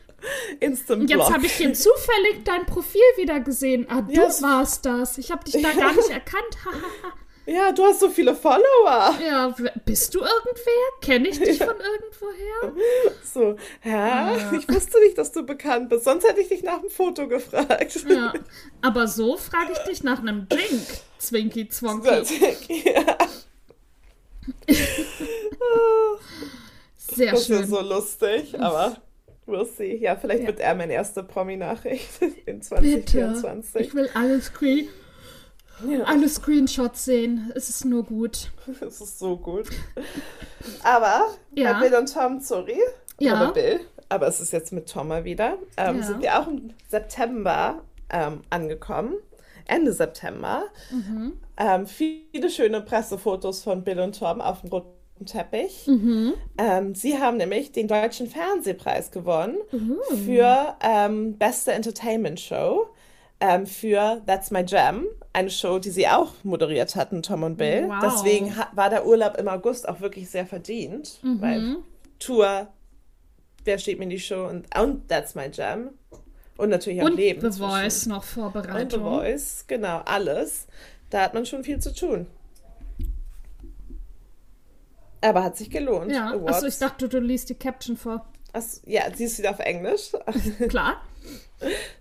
[0.61, 1.33] Instant Und jetzt Block.
[1.35, 3.87] habe ich hier zufällig dein Profil wieder gesehen.
[3.89, 4.43] Ah, du Yes.
[4.43, 5.19] warst das.
[5.19, 6.57] Ich habe dich da gar nicht erkannt.
[7.47, 9.15] Ja, du hast so viele Follower.
[9.27, 9.55] ja,
[9.85, 11.01] bist du irgendwer?
[11.01, 12.73] Kenne ich dich von irgendwoher?
[13.25, 14.57] So, hä?
[14.57, 16.05] Ich wusste nicht, dass du bekannt bist.
[16.05, 18.05] Sonst hätte ich dich nach dem Foto gefragt.
[18.09, 18.33] Ja.
[18.83, 20.87] Aber so frage ich dich nach einem Drink,
[21.19, 22.09] Zwinky Zwonky.
[22.85, 23.17] ja,
[26.97, 27.67] Sehr das ist schön.
[27.69, 28.97] so lustig, aber
[29.51, 29.97] we'll see.
[29.97, 30.47] Ja, vielleicht Ja.
[30.49, 32.61] wird er meine erste Promi-Nachricht in Bitte.
[32.61, 33.81] 2024.
[33.81, 34.89] Ich will alle, Screen
[35.89, 37.53] Ja, alle Screenshots sehen.
[37.55, 38.51] Es ist nur gut.
[38.81, 39.69] das ist so gut.
[40.83, 41.75] Aber Ja.
[41.75, 42.79] bei Bill und Tom, sorry.
[43.19, 43.35] Ja.
[43.43, 43.81] Oder Bill.
[44.09, 45.59] Aber es ist jetzt mit Tom mal wieder.
[45.77, 46.03] Ähm, Ja.
[46.03, 49.15] Sind wir auch im September ähm, angekommen.
[49.67, 50.65] Ende September.
[50.91, 51.35] Mhm.
[51.57, 54.89] Ähm, viele schöne Pressefotos von Bill und Tom auf dem roten
[55.27, 55.87] Teppich.
[55.87, 56.35] Mhm.
[56.59, 60.17] Ähm, sie haben nämlich den Deutschen Fernsehpreis gewonnen Uh.
[60.25, 62.87] für ähm, beste Entertainment Show
[63.41, 67.89] ähm, für That's My Jam, eine Show, die sie auch moderiert hatten, Tom und Bill.
[67.89, 67.97] Wow.
[68.03, 71.41] Deswegen war der Urlaub im August auch wirklich sehr verdient, Mhm.
[71.41, 71.77] weil
[72.19, 72.69] Tour,
[73.65, 75.91] Wer steht mir in die Show und, und That's My Jam
[76.57, 77.41] und natürlich auch Und Leben.
[77.53, 78.99] The Voice noch und The.
[78.99, 80.67] Voice, genau, alles.
[81.11, 82.27] Da hat man schon viel zu tun.
[85.21, 86.13] Aber hat sich gelohnt.
[86.13, 86.57] Ja, Awards.
[86.57, 88.27] achso, ich dachte, du liest die Caption vor.
[88.87, 90.13] Ja, siehst du wieder auf Englisch?
[90.69, 91.03] Klar.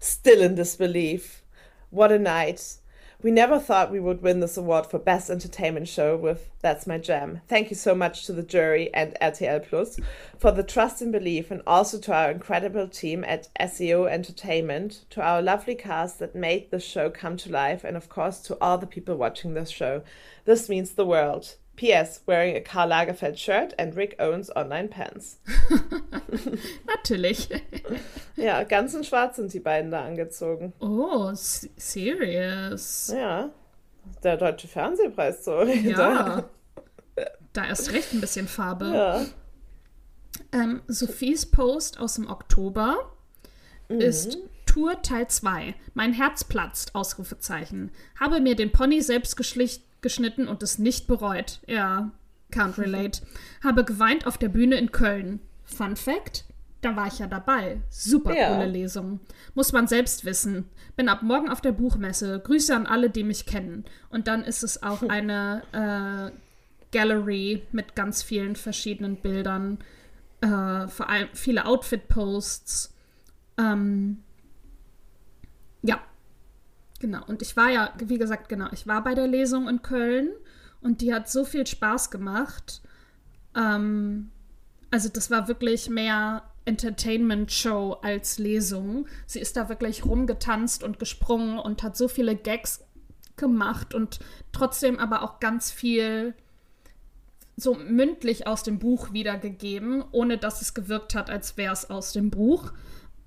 [0.01, 1.43] Still in disbelief.
[1.91, 2.79] What a night.
[3.21, 6.97] We never thought we would win this award for Best Entertainment Show with That's My
[6.97, 7.41] Jam.
[7.49, 9.99] Thank you so much to the jury and RTL Plus
[10.37, 15.21] for the trust and belief, and also to our incredible team at SEO Entertainment, to
[15.21, 18.77] our lovely cast that made this show come to life, and of course to all
[18.77, 20.01] the people watching this show.
[20.45, 21.55] This means the world.
[21.79, 22.23] P.S.
[22.25, 25.39] Wearing a Karl Lagerfeld shirt and Rick Owens online pants.
[26.85, 27.49] Natürlich.
[28.35, 30.71] Ja, ganz in schwarz sind die beiden da angezogen.
[30.79, 33.11] Oh, serious.
[33.13, 33.49] Ja,
[34.23, 35.63] der deutsche Fernsehpreis so.
[35.63, 36.49] Ja.
[37.51, 38.85] Da erst recht ein bisschen Farbe.
[38.93, 39.25] ja.
[40.53, 43.11] Ähm, Sophies Post aus dem Oktober
[43.89, 45.75] ist Tour Teil 2.
[45.95, 47.91] Mein Herz platzt, Ausrufezeichen.
[48.17, 51.59] Habe mir den Pony selbst geschlicht, geschnitten und es nicht bereut.
[51.67, 52.11] Ja,
[52.51, 53.21] can't relate.
[53.63, 55.39] Habe geweint auf der Bühne in Köln.
[55.65, 56.45] Fun Fact,
[56.81, 57.81] da war ich ja dabei.
[57.89, 58.53] Super Ja.
[58.55, 59.19] coole Lesung.
[59.53, 60.65] Muss man selbst wissen.
[60.95, 62.39] Bin ab morgen auf der Buchmesse.
[62.39, 63.85] Grüße an alle, die mich kennen.
[64.09, 66.31] Und dann ist es auch eine äh,
[66.91, 69.77] Gallery mit ganz vielen verschiedenen Bildern.
[70.41, 72.93] Äh, vor allem viele Outfit-Posts.
[73.57, 74.23] Ähm,
[76.99, 77.23] genau.
[77.25, 80.29] Und ich war ja, wie gesagt, genau, ich war bei der Lesung in Köln
[80.81, 82.81] und die hat so viel Spaß gemacht.
[83.55, 84.31] Ähm,
[84.91, 89.07] also das war wirklich mehr Entertainment-Show als Lesung.
[89.25, 92.85] Sie ist da wirklich rumgetanzt und gesprungen und hat so viele Gags
[93.35, 94.19] gemacht und
[94.51, 96.33] trotzdem aber auch ganz viel
[97.55, 102.13] so mündlich aus dem Buch wiedergegeben, ohne dass es gewirkt hat, als wäre es aus
[102.13, 102.71] dem Buch.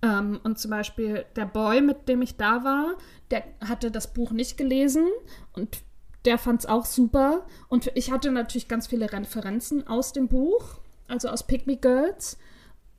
[0.02, 2.96] Ähm, und zum Beispiel der Boy, mit dem ich da war,
[3.30, 5.06] der hatte das Buch nicht gelesen
[5.52, 5.82] und
[6.24, 7.46] der fand es auch super.
[7.68, 12.36] Und ich hatte natürlich ganz viele Referenzen aus dem Buch, also aus Pick Me Girls,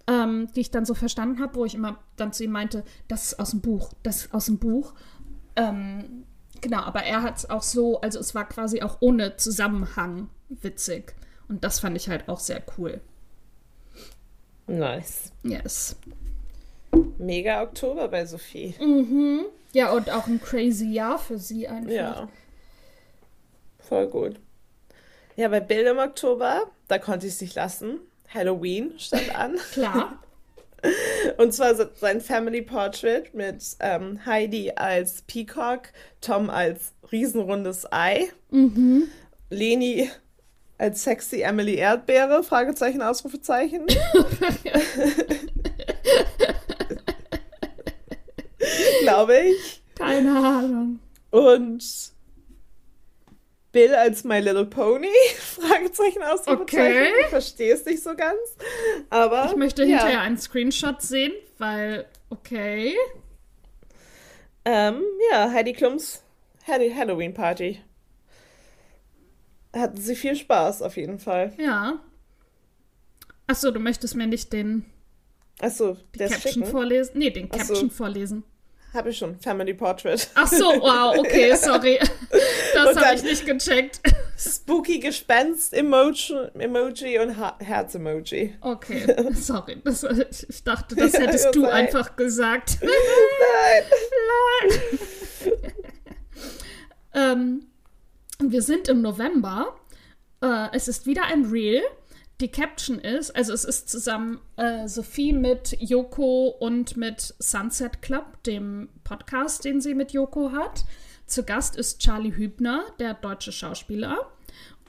[0.08, 3.26] ähm, die ich dann so verstanden habe, wo ich immer dann zu ihm meinte, das
[3.28, 4.94] ist aus dem Buch, das ist aus dem Buch.
[5.56, 6.26] Ähm,
[6.62, 11.16] genau, aber er hat es auch so, also es war quasi auch ohne Zusammenhang witzig.
[11.48, 13.02] Und das fand ich halt auch sehr cool.
[14.68, 15.32] Nice.
[15.44, 15.98] Yes.
[17.18, 18.76] Mega Oktober bei Sophie.
[18.80, 19.46] Mhm.
[19.74, 21.92] Ja, und auch ein crazy Jahr für sie einfach.
[21.92, 22.30] Ja.
[23.80, 24.40] Voll gut.
[25.36, 28.00] Ja, bei Bill im Oktober, da konnte ich es nicht lassen.
[28.34, 29.56] Halloween stand an.
[29.74, 30.20] Klar.
[31.38, 35.84] Und zwar sein Family Portrait mit ähm, Heidi als Peacock,
[36.20, 39.08] Tom als riesenrundes Ei, Mhm.
[39.50, 40.10] Leni
[40.78, 43.86] als sexy Emily Erdbeere, Fragezeichen, Ausrufezeichen.
[49.02, 49.82] Glaube ich.
[49.96, 51.00] Keine Ahnung.
[51.32, 51.84] Und
[53.72, 55.08] Bill als My Little Pony,
[55.40, 56.62] Fragezeichen, Ausrufezeichen.
[56.62, 57.08] Okay.
[57.22, 58.38] Ich verstehe es nicht so ganz.
[59.10, 59.90] Aber Ich möchte ja.
[59.98, 62.96] hinterher einen Screenshot sehen, weil, okay.
[64.66, 65.02] Ähm,
[65.32, 66.24] ja, Heidi Klums
[66.68, 67.82] Hall- Halloween Party.
[69.76, 71.54] Hatten sie viel Spaß, auf jeden Fall.
[71.58, 72.00] Ja.
[73.48, 74.86] Achso, du möchtest mir nicht den
[75.60, 76.66] Achso, die Caption schicken.
[76.68, 77.18] vorlesen?
[77.18, 77.74] Nee, den Ach so.
[77.74, 78.44] Caption vorlesen.
[78.94, 79.40] Habe ich schon.
[79.40, 80.30] Family Portrait.
[80.36, 82.00] Ach so, wow, okay, sorry.
[82.74, 84.00] Das habe ich nicht gecheckt.
[84.38, 88.56] Spooky Gespenst Emoji, Emoji und Herz Emoji.
[88.62, 89.82] Okay, sorry.
[89.84, 92.78] Das, ich dachte, das hättest Ja, du sei- einfach gesagt.
[92.82, 93.84] Nein.
[97.14, 97.66] ähm,
[98.40, 99.76] wir sind im November.
[100.42, 101.82] Äh, es ist wieder ein Reel.
[102.44, 108.44] Die Caption ist, also es ist zusammen äh, Sophie mit Yoko und mit Sunset Club,
[108.44, 110.84] dem Podcast, den sie mit Yoko hat.
[111.26, 114.30] Zu Gast ist Charlie Hübner, der deutsche Schauspieler.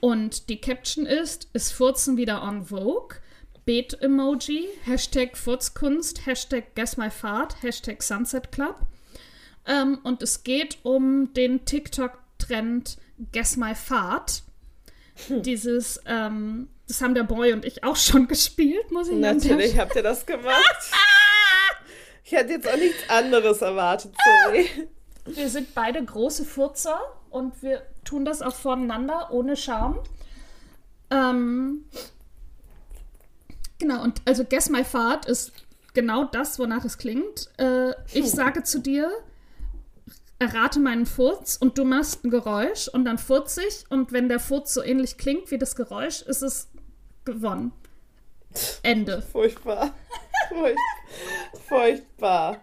[0.00, 3.20] Und die Caption ist, ist Furzen wieder on Vogue?
[3.64, 8.80] Bet-Emoji, Hashtag Furzkunst, Hashtag Guess My Fahrt, Hashtag Sunset Club.
[9.64, 12.98] Ähm, und es geht um den TikTok-Trend
[13.30, 14.42] Guess My Fahrt.
[15.28, 19.78] Dieses, ähm, das haben der Boy und ich auch schon gespielt, muss ich der Natürlich
[19.78, 20.90] habt ihr das gemacht.
[22.26, 24.66] Ich hätte jetzt auch nichts anderes erwartet, sorry.
[25.26, 29.98] Wir sind beide große Furzer und wir tun das auch voneinander ohne Scham.
[31.10, 31.84] Ähm,
[33.78, 35.52] genau, und also Guess My Fahrt ist
[35.94, 37.50] genau das, wonach es klingt.
[37.58, 39.10] Äh, ich sage zu dir,
[40.38, 44.40] errate meinen Furz und du machst ein Geräusch und dann furz ich und wenn der
[44.40, 46.68] Furz so ähnlich klingt wie das Geräusch, ist es
[47.24, 47.72] gewonnen.
[48.82, 49.22] Ende.
[49.22, 49.94] Furchtbar.
[50.48, 50.78] Furcht,
[51.66, 52.60] furchtbar.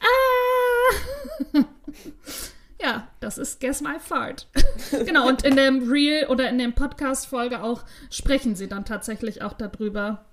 [0.00, 0.94] Ah!
[2.80, 4.48] ja, das ist Guess My Fart.
[4.90, 9.52] genau, und in dem Reel oder in dem Podcast-Folge auch sprechen sie dann tatsächlich auch
[9.52, 10.24] darüber.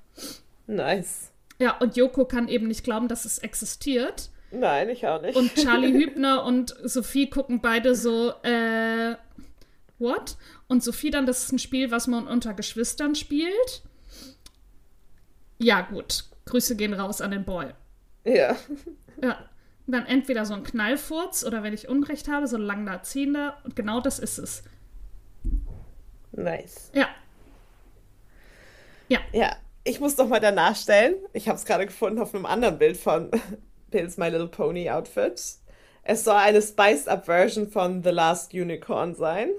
[0.67, 1.31] Nice.
[1.59, 4.29] Ja, und Joko kann eben nicht glauben, dass es existiert.
[4.51, 5.35] Nein, ich auch nicht.
[5.35, 9.15] Und Charlie Hübner und Sophie gucken beide so, äh,
[10.03, 10.37] what?
[10.67, 13.81] Und Sophie dann, das ist ein Spiel, was man unter Geschwistern spielt.
[15.57, 16.25] Ja, gut.
[16.45, 17.71] Grüße gehen raus an den Boy.
[18.23, 18.55] ja.
[19.21, 19.49] Ja.
[19.87, 23.57] Und dann entweder so ein Knallfurz oder wenn ich Unrecht habe, so ein langender Ziehender.
[23.65, 24.63] Und genau das ist es.
[26.31, 26.89] Nice.
[26.93, 27.09] Ja.
[29.33, 31.15] Ja, ich muss noch mal danach stellen.
[31.33, 33.31] Ich habe es gerade gefunden auf einem anderen Bild von
[33.91, 35.41] Bill's My Little Pony Outfit.
[36.03, 39.49] Es soll eine spiced up Version von The Last Unicorn sein.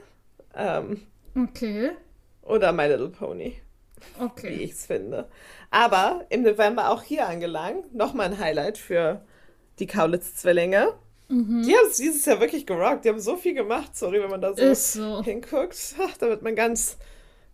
[0.57, 1.01] Ähm,
[1.37, 1.91] Okay.
[2.43, 3.57] oder My Little Pony,
[4.19, 4.49] wie Okay.
[4.55, 5.29] ich es finde.
[5.71, 7.95] Aber im November auch hier angelangt.
[7.95, 9.25] Nochmal ein Highlight für
[9.79, 10.93] die Kaulitz-Zwillinge.
[11.29, 11.63] Mhm.
[11.67, 13.05] Die haben es dieses Jahr wirklich gerockt.
[13.05, 13.97] Die haben so viel gemacht.
[13.97, 15.25] Sorry, wenn man da so so.
[15.25, 15.97] hinguckt.
[16.01, 16.99] Ach, da wird man ganz.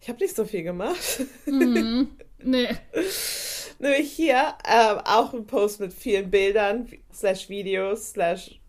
[0.01, 1.21] Ich habe nicht so viel gemacht.
[1.47, 2.09] Mhm.
[2.43, 2.69] Nee.
[3.79, 8.61] Nämlich hier ähm, auch ein Post mit vielen Bildern, slash Videos, slash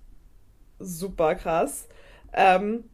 [0.79, 1.87] super krass.
[2.33, 2.85] Ähm,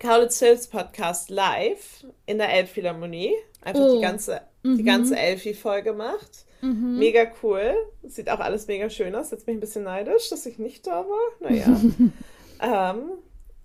[0.00, 3.34] Kaulitz Hills Podcast live in der Elbphilharmonie.
[3.62, 3.94] Einfach Oh.
[3.96, 6.44] die ganze, die ganze Elfi voll gemacht.
[6.60, 7.74] Mega cool.
[8.04, 9.30] Sieht auch alles mega schön aus.
[9.30, 11.30] Jetzt bin ich ein bisschen neidisch, dass ich nicht da war.
[11.40, 11.78] Naja.
[12.62, 13.10] ähm,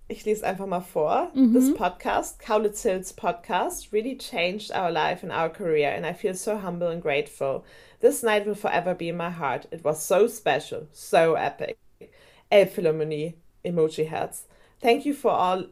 [0.08, 1.30] ich lese einfach mal vor.
[1.34, 6.34] This podcast, Kaulitz Hills podcast, really changed our life and our career, and I feel
[6.34, 7.64] so humble and grateful.
[8.00, 9.66] This night will forever be in my heart.
[9.70, 11.78] It was so special, so epic.
[12.52, 14.44] Elbphilharmonie, Emoji Herz.
[14.82, 15.66] Thank you for all.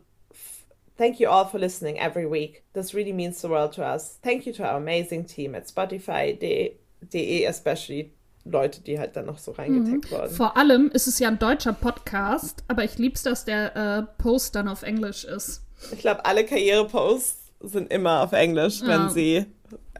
[0.99, 2.64] Thank you all for listening every week.
[2.74, 4.18] This really means the world to us.
[4.22, 8.12] Thank you to our amazing team at Spotify.de, especially
[8.44, 10.34] Leute, die halt dann noch so reingetaggt wurden.
[10.34, 14.55] Vor allem ist es ja ein deutscher Podcast, aber ich lieb's, dass der äh, Post
[14.57, 15.62] dann auf Englisch ist.
[15.92, 18.88] Ich glaube, alle Karriereposts sind immer auf Englisch, Ja.
[18.88, 19.46] wenn sie.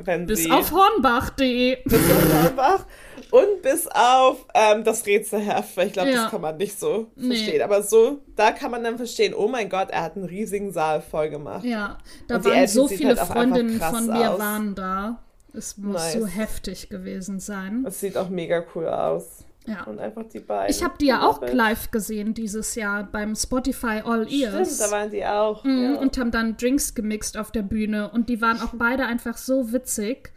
[0.03, 1.77] Wenn Bis sie auf hornbach.de.
[1.85, 2.87] bis auf Hornbach
[3.33, 6.23] und bis auf ähm, das Rätselheft, weil ich glaube, Ja.
[6.23, 7.35] das kann man nicht so Nee.
[7.37, 7.63] verstehen.
[7.63, 11.01] Aber so, da kann man dann verstehen, oh mein Gott, er hat einen riesigen Saal
[11.01, 11.65] voll gemacht.
[11.65, 14.39] Ja, da Und waren so viele halt Freundinnen von mir aus.
[14.39, 15.23] waren da.
[15.55, 16.13] Es muss Nice.
[16.15, 17.83] so heftig gewesen sein.
[17.85, 19.45] Das sieht auch mega cool aus.
[19.67, 19.85] Ja.
[19.85, 20.71] Und einfach die beiden.
[20.75, 24.79] Ich habe die ja auch live gesehen dieses Jahr beim Spotify All Stimmt, Ears.
[24.79, 25.63] da waren die auch.
[25.65, 26.01] Mhm, ja.
[26.01, 29.73] Und haben dann Drinks gemixt auf der Bühne und die waren auch beide einfach so
[29.73, 30.33] witzig.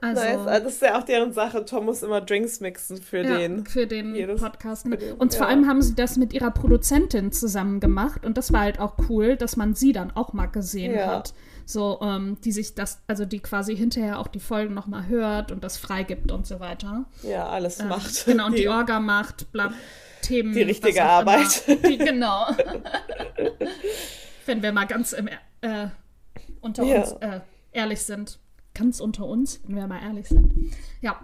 [0.00, 0.46] Also, Nice.
[0.46, 1.64] Also Das ist ja auch deren Sache.
[1.64, 3.66] Tom muss immer Drinks mixen für ja, den.
[3.66, 4.86] für den jedes- Podcast.
[4.88, 5.48] für den- und vor ja.
[5.48, 9.36] allem haben sie das mit ihrer Produzentin zusammen gemacht und das war halt auch cool,
[9.36, 11.06] dass man sie dann auch mal gesehen Ja.
[11.06, 11.34] hat.
[11.64, 15.62] So, ähm, die sich das, also die quasi hinterher auch die Folgen nochmal hört und
[15.62, 17.04] das freigibt und so weiter.
[17.22, 18.24] Ja, alles Ähm, macht.
[18.26, 19.72] Genau, und die, Orga macht, bla,
[20.22, 20.52] Themen.
[20.52, 21.62] Die richtige Arbeit.
[21.88, 22.46] Die, genau.
[24.46, 25.28] Wenn wir mal ganz im,
[25.60, 25.86] äh,
[26.60, 27.40] unter uns äh,
[27.72, 28.38] ehrlich sind.
[28.74, 30.52] Ganz unter uns, wenn wir mal ehrlich sind.
[31.00, 31.20] Ja,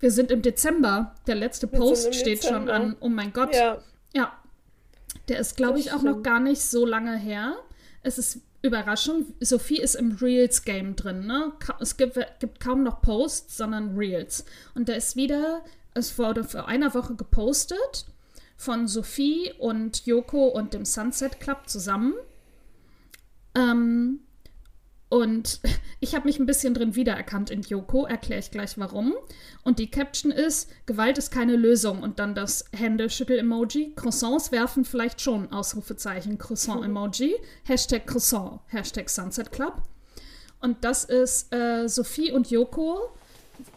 [0.00, 1.14] wir sind im Dezember.
[1.26, 2.74] Der letzte Wir Post steht schon Dezember.
[2.74, 2.96] an.
[3.00, 3.54] Oh mein Gott.
[3.54, 3.78] Ja,
[4.14, 4.36] Ja.
[5.28, 7.54] Der ist, glaube ich, auch noch gar nicht so lange her.
[8.02, 9.26] Es ist überraschend.
[9.40, 11.26] Sophie ist im Reels-Game drin.
[11.26, 11.52] Ne?
[11.80, 14.44] Es gibt, gibt kaum noch Posts, sondern Reels.
[14.74, 15.62] Und da ist wieder,
[15.94, 18.06] es wurde vor einer Woche gepostet
[18.56, 22.14] von Sophie und Joko und dem Sunset Club zusammen.
[23.54, 24.20] Ähm,
[25.12, 25.60] und
[26.00, 29.12] ich habe mich ein bisschen drin wiedererkannt in Yoko, erkläre ich gleich warum.
[29.62, 32.02] Und die Caption ist, Gewalt ist keine Lösung.
[32.02, 33.92] Und dann das Händeschüttel-Emoji.
[33.94, 37.34] Croissants werfen vielleicht schon, Ausrufezeichen, Croissant-Emoji.
[37.64, 39.82] Hashtag Croissant, Hashtag Sunset Club.
[40.60, 43.10] Und das ist äh, Sophie und Yoko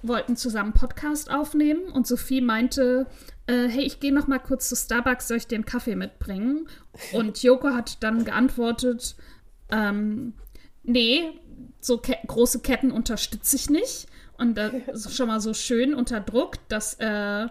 [0.01, 3.07] wollten zusammen Podcast aufnehmen und Sophie meinte,
[3.45, 6.67] äh, hey, ich gehe noch mal kurz zu Starbucks, soll ich dir einen Kaffee mitbringen?
[7.11, 9.15] Und Yoko hat dann geantwortet,
[9.69, 10.33] ähm,
[10.85, 11.23] nee,
[11.81, 14.07] so ke große Ketten unterstütze ich nicht.
[14.37, 17.47] Und das ist schon mal so schön unter Druck, dass, äh,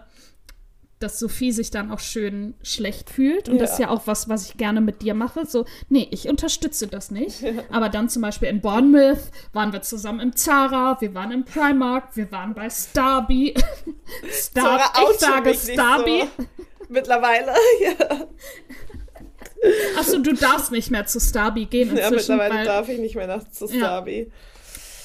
[0.99, 3.49] dass Sophie sich dann auch schön schlecht fühlt.
[3.49, 3.87] Und das ist Ja.
[3.87, 5.45] ja auch was, was ich gerne mit dir mache.
[5.45, 7.43] So, nee, ich unterstütze das nicht.
[7.71, 9.19] Aber dann zum Beispiel in Bournemouth
[9.53, 13.55] waren wir zusammen im Zara, wir waren im Primark, wir waren bei Starby.
[14.31, 16.23] Star Zara ich sage Starby.
[16.37, 16.45] So.
[16.87, 18.27] Mittlerweile, ja.
[19.97, 22.07] Achso, du darfst nicht mehr zu Starby gehen ja.
[22.07, 23.75] inzwischen, Mittlerweile weil, darf ich nicht mehr nach zu Ja.
[23.75, 24.31] Starby.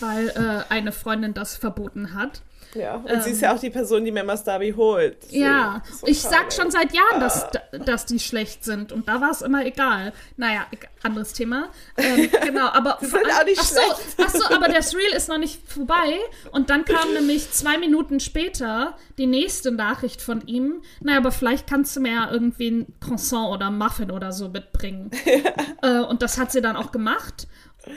[0.00, 2.42] weil äh, eine Freundin das verboten hat.
[2.74, 2.96] Ja.
[2.96, 5.16] Und sie ist ja auch die Person, die mir Starby holt.
[5.22, 5.50] Deswegen Ähm.
[5.50, 7.46] Ja, so ich sag schon seit Jahren, dass,
[7.84, 8.92] dass die schlecht sind.
[8.92, 10.12] Und da war es immer egal.
[10.36, 11.68] Naja, eg- anderes Thema.
[11.96, 12.98] Ähm, genau, aber.
[13.00, 14.16] Die sind auch nicht ach so, schlecht.
[14.18, 16.18] ach so, aber das Reel ist noch nicht vorbei.
[16.52, 20.82] Und dann kam nämlich zwei Minuten später die nächste Nachricht von ihm.
[21.00, 25.10] Naja, aber vielleicht kannst du mir ja irgendwie ein Croissant oder Muffin oder so mitbringen.
[25.82, 27.48] äh, und das hat sie dann auch gemacht.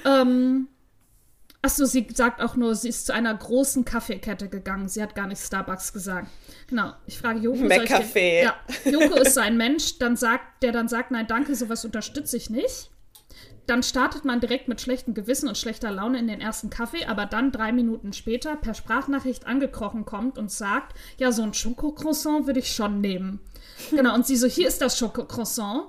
[0.06, 0.68] Ähm,
[1.66, 4.90] Achso, sie sagt auch nur, sie ist zu einer großen Kaffeekette gegangen.
[4.90, 6.28] Sie hat gar nicht Starbucks gesagt.
[6.68, 6.92] Genau.
[7.08, 7.60] Ich frage Joko.
[7.60, 8.44] McCafé.
[8.44, 8.56] Ja.
[8.84, 12.50] Joko ist so ein Mensch, dann sagt, der dann sagt, nein, danke, sowas unterstütze ich
[12.50, 12.92] nicht.
[13.66, 17.26] Dann startet man direkt mit schlechtem Gewissen und schlechter Laune in den ersten Kaffee, aber
[17.26, 22.60] dann drei Minuten später per Sprachnachricht angekrochen kommt und sagt, ja, so ein Schokocroissant würde
[22.60, 23.40] ich schon nehmen.
[23.90, 25.86] Genau, und sie so, hier ist das Schokocroissant.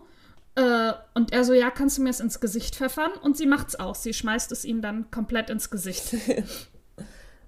[0.57, 3.13] Äh, und er so, ja, kannst du mir es ins Gesicht pfeffern?
[3.23, 3.95] Und sie macht's auch.
[3.95, 6.15] Sie schmeißt es ihm dann komplett ins Gesicht.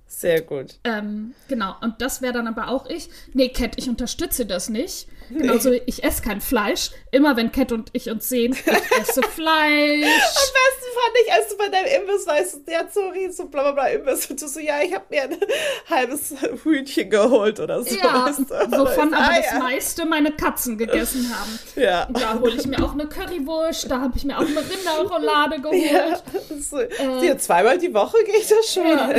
[0.08, 0.78] Sehr gut.
[0.84, 3.08] Ähm, genau, und das wäre dann aber auch ich.
[3.34, 5.08] Nee, Cat, ich unterstütze das nicht.
[5.30, 6.90] Genauso, ich esse kein Fleisch.
[7.10, 10.04] Immer wenn Cat und ich uns sehen, ich esse Fleisch.
[10.04, 13.72] Am besten fand ich, als du bei deinem Imbiss weißt, ja, sorry, so bla bla
[13.72, 14.30] bla Imbiss.
[14.30, 15.36] Und du so, ja, ich habe mir ein
[15.90, 17.94] halbes Hühnchen geholt oder so.
[17.94, 18.44] Ja, weißt du?
[18.78, 19.58] wovon aber ah, das ja.
[19.58, 21.58] meiste meine Katzen gegessen haben.
[21.74, 22.06] Ja.
[22.06, 25.82] Da hole ich mir auch eine Currywurst, da habe ich mir auch eine Rinderroulade geholt.
[25.90, 26.20] Ja,
[26.60, 26.78] so,
[27.20, 28.86] dir zweimal die Woche geht das schon.
[28.86, 29.10] Ja.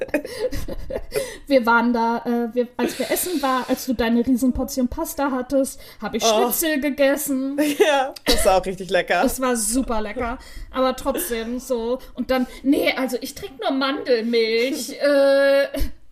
[1.46, 5.80] Wir waren da, äh, wir, als wir essen war, als du deine Riesenportion Pasta hattest,
[6.00, 6.42] habe ich Oh.
[6.50, 7.58] Schnitzel gegessen.
[7.78, 9.22] Ja, das ist auch richtig lecker.
[9.22, 10.38] Das war super lecker.
[10.70, 11.98] Aber trotzdem so.
[12.14, 14.90] Und dann, nee, also ich trinke nur Mandelmilch.
[15.00, 15.66] äh,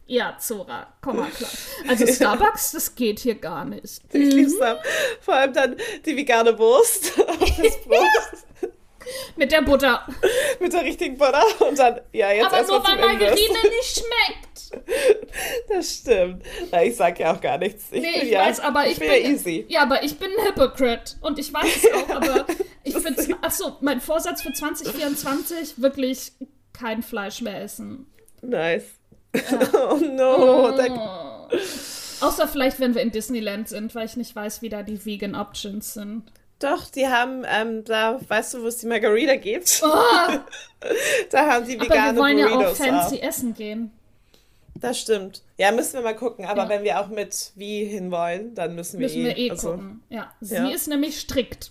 [0.07, 1.51] ja, Zora, komm mal klar.
[1.89, 4.01] Also Starbucks, das geht hier gar nicht.
[4.13, 4.79] Ich lieb's dann.
[5.21, 8.73] Vor allem dann die vegane Wurst auf das Brot
[9.37, 10.07] Mit der Butter.
[10.61, 12.97] mit der richtigen Butter und dann, ja, jetzt Aber nur weil.
[12.99, 14.49] Margarine nicht schmeckt.
[15.69, 16.43] Das stimmt.
[16.71, 17.87] Na, ich sag ja auch gar nichts.
[17.91, 19.23] Ich Nee, bin ich ja, weiß, aber ich, bin bin.
[19.23, 19.65] ja easy.
[19.69, 21.17] Ja, aber ich bin ein Hypocrite.
[21.23, 22.45] Und ich weiß es auch, aber
[22.89, 26.33] Ich finde, achso, mein Vorsatz für 2024, wirklich
[26.73, 28.07] kein Fleisch mehr essen.
[28.41, 28.85] Nice.
[29.75, 30.71] oh no.
[30.71, 31.49] Oh.
[32.21, 35.35] Außer vielleicht, wenn wir in Disneyland sind, weil ich nicht weiß, wie da die Vegan
[35.35, 36.33] Options sind.
[36.61, 39.81] Doch, die haben, ähm, da, weißt du, wo es die Margarita gibt?
[39.85, 39.89] Oh,
[41.31, 43.23] da haben die vegane aber wir wollen ja auch Burritos fancy auch.
[43.29, 43.93] essen gehen.
[44.75, 45.43] Das stimmt.
[45.57, 46.45] Ja, müssen wir mal gucken.
[46.47, 46.69] Aber Ja.
[46.69, 50.03] wenn wir auch mit wie hinwollen, dann müssen wir Müssen wir eh also, gucken.
[50.09, 50.69] Ja, sie Ja.
[50.69, 51.71] ist nämlich strikt.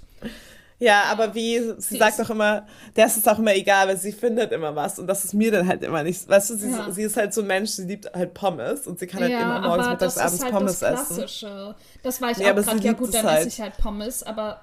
[0.80, 4.12] Ja, aber wie, sie Sie sagt auch immer, das ist auch immer egal, weil sie
[4.12, 5.00] findet immer was.
[5.00, 6.28] Und das ist mir dann halt immer nicht.
[6.30, 6.92] Weißt du, sie, Ja.
[6.92, 9.42] sie ist halt so ein Mensch, sie liebt halt Pommes und sie kann halt ja,
[9.42, 11.16] immer morgens, mittags, das abends ist halt Pommes das essen.
[11.18, 11.76] Klassische.
[12.04, 12.80] Das war ich Nee, auch gerade.
[12.84, 13.40] Ja gut, dann halt.
[13.40, 14.62] esse ich halt Pommes, aber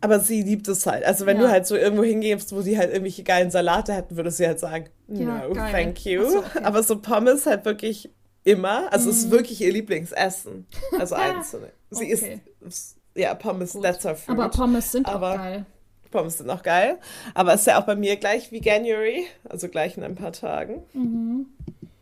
[0.00, 1.04] Aber sie liebt es halt.
[1.04, 1.44] Also wenn Ja.
[1.44, 4.58] du halt so irgendwo hingehst, wo sie halt irgendwelche geilen Salate hätten, würde sie halt
[4.58, 5.70] sagen, Ja, no, geil.
[5.72, 6.28] thank you.
[6.28, 6.60] So, okay.
[6.60, 6.64] Mhm.
[6.66, 8.10] Aber so Pommes halt wirklich
[8.44, 8.92] immer.
[8.92, 10.66] Also es ist wirklich ihr Lieblingsessen.
[10.98, 11.68] Also einzelne.
[11.90, 12.40] Sie Okay.
[12.66, 13.82] isst, ja, Pommes, Gut.
[13.84, 14.36] that's her food.
[14.38, 15.66] aber Pommes sind Aber- auch geil.
[16.10, 16.98] Pommes sind auch geil.
[17.32, 20.32] Aber es ist ja auch bei mir gleich wie January, also gleich in ein paar
[20.32, 20.82] Tagen.
[20.92, 21.46] Mhm.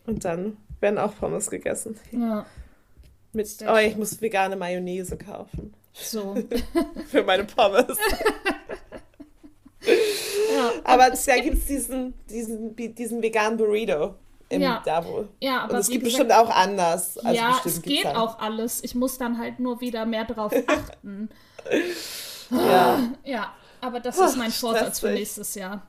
[0.06, 1.96] Und dann werden auch Pommes gegessen.
[2.10, 2.44] Ja,
[3.32, 5.72] Mit, oh, ich muss vegane Mayonnaise kaufen.
[5.92, 6.34] so.
[7.10, 7.86] Für meine Pommes.
[10.54, 14.14] ja, Aber da gibt es diesen, diesen, diesen veganen Burrito
[14.48, 14.82] im Ja.
[14.84, 15.26] da wo.
[15.40, 17.18] ja, Und aber es wie gibt gesagt, bestimmt auch anders.
[17.18, 18.82] Also ja, es geht dann- auch alles.
[18.82, 21.28] Ich muss dann halt nur wieder mehr drauf achten.
[22.50, 25.86] Ja, Ja, aber das ist mein Vorsatz für nächstes Jahr.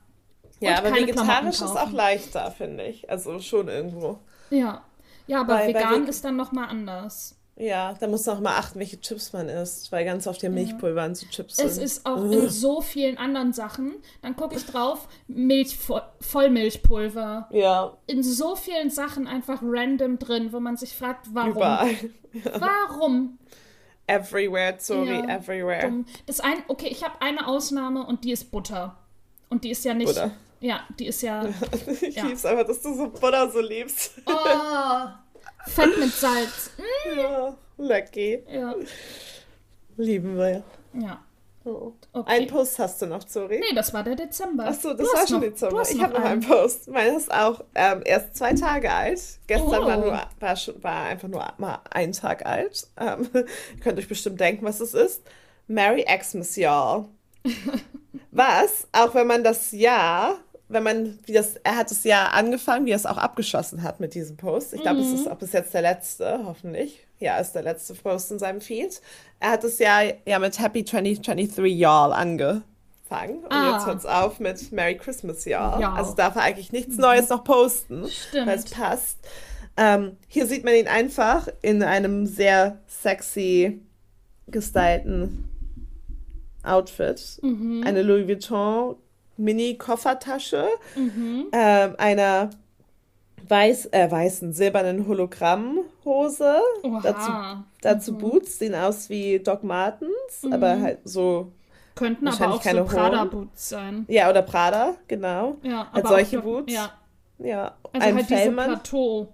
[0.59, 3.09] ja Und aber vegetarisch ist auch leichter, finde ich.
[3.09, 4.19] Also schon irgendwo.
[4.51, 4.83] Ja.
[5.27, 7.37] Ja, aber bei vegan Veg- ist dann nochmal anders.
[7.57, 10.49] Ja, da muss man auch mal achten, welche Chips man isst, weil ganz oft ja
[10.49, 11.67] Milchpulver in so Chips sind.
[11.67, 13.95] Es ist auch in so vielen anderen Sachen.
[14.23, 17.49] Dann gucke ich drauf, Milch, Vo- Vollmilchpulver.
[17.51, 21.51] ja, In so vielen Sachen einfach random drin, wo man sich fragt, warum?
[21.51, 21.95] überall.
[22.59, 23.37] Warum?
[24.07, 25.91] Everywhere, sorry, Ja, everywhere.
[26.25, 28.97] Das ein, okay, ich habe eine Ausnahme und die ist Butter.
[29.49, 30.07] Und die ist ja nicht.
[30.07, 30.31] Butter.
[30.61, 31.45] Ja, die ist ja.
[32.01, 32.23] Ich Ja.
[32.25, 34.13] lieb's einfach, dass du so Butter so liebst.
[34.25, 35.07] Oh,
[35.67, 36.71] Fett mit Salz.
[37.15, 38.43] ja, lucky.
[38.49, 38.73] Ja.
[39.97, 40.63] Lieben wir.
[40.93, 41.21] Ja.
[41.63, 41.93] Oh.
[42.13, 42.31] Okay.
[42.37, 43.59] Einen Post hast du noch, sorry.
[43.59, 44.65] Nee, das war der Dezember.
[44.65, 45.83] Achso, das war schon noch, Dezember.
[45.87, 46.87] Ich habe noch einen Post.
[46.87, 49.21] Meiner ist auch ähm, erst zwei Tage alt.
[49.45, 49.85] Gestern Oh.
[49.85, 52.87] war, nur, war, schon, war einfach nur mal ein Tag alt.
[52.99, 53.45] Ähm, ihr
[53.83, 55.21] könnt euch bestimmt denken, was es ist.
[55.67, 57.05] Merry Xmas, y'all.
[58.31, 60.37] Was, auch wenn man das Jahr,
[60.71, 63.99] wenn man, wie das, er hat das Jahr angefangen, wie er es auch abgeschlossen hat
[63.99, 64.73] mit diesem Post.
[64.73, 67.05] Ich glaube, es ist auch bis jetzt der letzte, hoffentlich.
[67.19, 69.01] Ja, ist der letzte Post in seinem Feed.
[69.39, 73.43] Er hat das Jahr ja mit Happy 2023 Y'all angefangen.
[73.43, 73.73] Und Ah.
[73.73, 75.79] jetzt hört es auf mit Merry Christmas Y'all.
[75.81, 75.93] Ja.
[75.93, 78.03] Also darf er eigentlich nichts Neues noch posten,
[78.33, 79.17] weil es passt.
[79.77, 83.79] Ähm, hier sieht man ihn einfach in einem sehr sexy
[84.47, 85.47] gestylten
[86.63, 87.39] Outfit.
[87.41, 87.83] Mhm.
[87.85, 88.95] Eine Louis Vuitton
[89.41, 91.47] Mini-Koffertasche, Mhm.
[91.51, 92.49] ähm, einer
[93.47, 96.61] weiß, äh, weißen, silbernen Hologrammhose.
[97.03, 97.63] Dazu, Oha.
[97.81, 100.11] dazu Boots, sehen aus wie Doc Martens,
[100.51, 101.51] aber halt so,
[101.95, 104.05] Könnten aber auch keine so Prada-Boots sein.
[104.07, 105.57] ja, oder Prada, genau.
[105.63, 106.73] Ja, Als aber solche auch, Boots?
[106.73, 106.91] Ja,
[107.39, 108.75] Ja, also ein halt diese Fellmantel.
[108.75, 109.27] Plateau.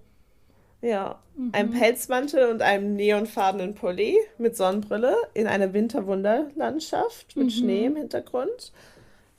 [0.81, 1.49] Ja, Mhm.
[1.53, 7.49] ein Pelzmantel und einem neonfarbenen Pulli mit Sonnenbrille in einer Winterwunderlandschaft mit Mhm.
[7.51, 8.71] Schnee im Hintergrund.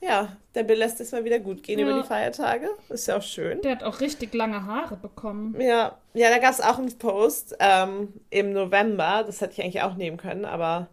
[0.01, 2.01] Ja, der Bill lässt es mal wieder gut gehen über Ja.
[2.01, 2.69] die Feiertage.
[2.89, 3.61] Ist ja auch schön.
[3.61, 5.59] Der hat auch richtig lange Haare bekommen.
[5.59, 9.23] Ja, ja, da gab es auch einen Post ähm, im November.
[9.25, 10.87] Das hätte ich eigentlich auch nehmen können, aber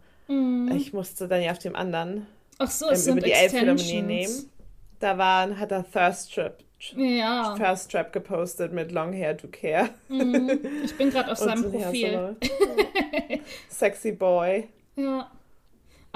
[0.75, 2.27] ich musste dann ja auf dem anderen
[2.59, 2.95] Ach so, ähm, Mhm.
[2.95, 4.51] es sind über die Elbphilharmonie nehmen.
[4.99, 6.59] Da war, hat er Thirst Trap,
[6.97, 9.91] Ja, Thirst Trap gepostet mit Long Hair Do Care.
[10.09, 12.35] ich bin gerade auf seinem Profil.
[13.69, 14.69] Sexy Boy.
[14.97, 15.31] Ja.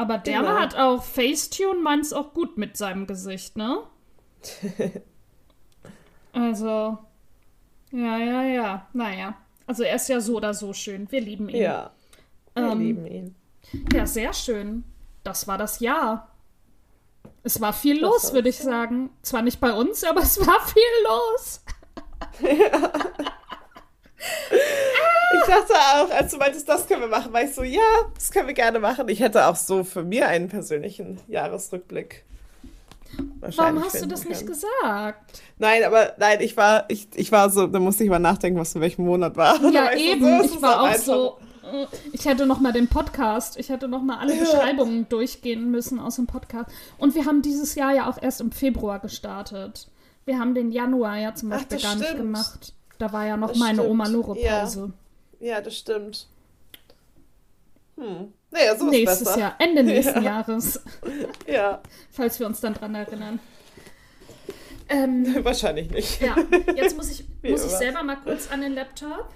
[0.01, 0.59] Aber der Genau.
[0.59, 3.81] hat auch Facetune, meint's auch gut mit seinem Gesicht, ne?
[6.33, 6.97] also,
[7.93, 8.87] ja, ja, ja.
[8.95, 9.35] Naja.
[9.67, 11.07] Also er ist ja so oder so schön.
[11.13, 11.57] Wir lieben ihn.
[11.61, 11.91] Ja,
[12.55, 13.35] wir Ähm, lieben ihn.
[13.93, 14.85] Ja, sehr schön.
[15.23, 16.35] Das war das Jahr.
[17.43, 19.11] Es war viel Das los, war würde ich sagen.
[19.21, 21.63] Zwar nicht bei uns, aber es war viel los.
[25.33, 27.81] Ich dachte auch, als du meintest, das können wir machen, war ich so, ja,
[28.15, 29.09] das können wir gerne machen.
[29.09, 32.25] Ich hätte auch so für mir einen persönlichen Jahresrückblick.
[33.41, 34.47] Warum hast du das nicht können.
[34.53, 35.43] gesagt?
[35.59, 38.75] Nein, aber nein, ich war, ich, ich war so, da musste ich mal nachdenken, was
[38.75, 39.61] in welchem Monat war.
[39.73, 40.25] Ja, eben.
[40.43, 41.39] so, ich war auch einfach- so.
[41.73, 45.99] äh, Ich hätte noch mal den Podcast, ich hätte noch mal alle Beschreibungen durchgehen müssen
[45.99, 46.71] aus dem Podcast.
[46.99, 49.89] Und wir haben dieses Jahr ja auch erst im Februar gestartet.
[50.25, 52.21] Wir haben den Januar ja zum Ach, Beispiel das gar nicht stimmt.
[52.21, 52.75] gemacht.
[52.99, 53.91] Da war ja noch Das meine stimmt.
[53.91, 54.81] Oma Lore Pause.
[54.81, 54.91] Ja,
[55.61, 56.27] das stimmt.
[57.97, 58.33] Hm.
[58.51, 59.39] Naja, so ist Nächstes besser.
[59.41, 60.83] Jahr, Ende nächsten Jahres,
[61.47, 63.39] Ja, falls wir uns dann dran erinnern.
[64.89, 66.21] Ähm, wahrscheinlich nicht.
[66.21, 66.37] ja,
[66.75, 69.29] jetzt muss ich, Wie muss ich selber mal kurz an den Laptop.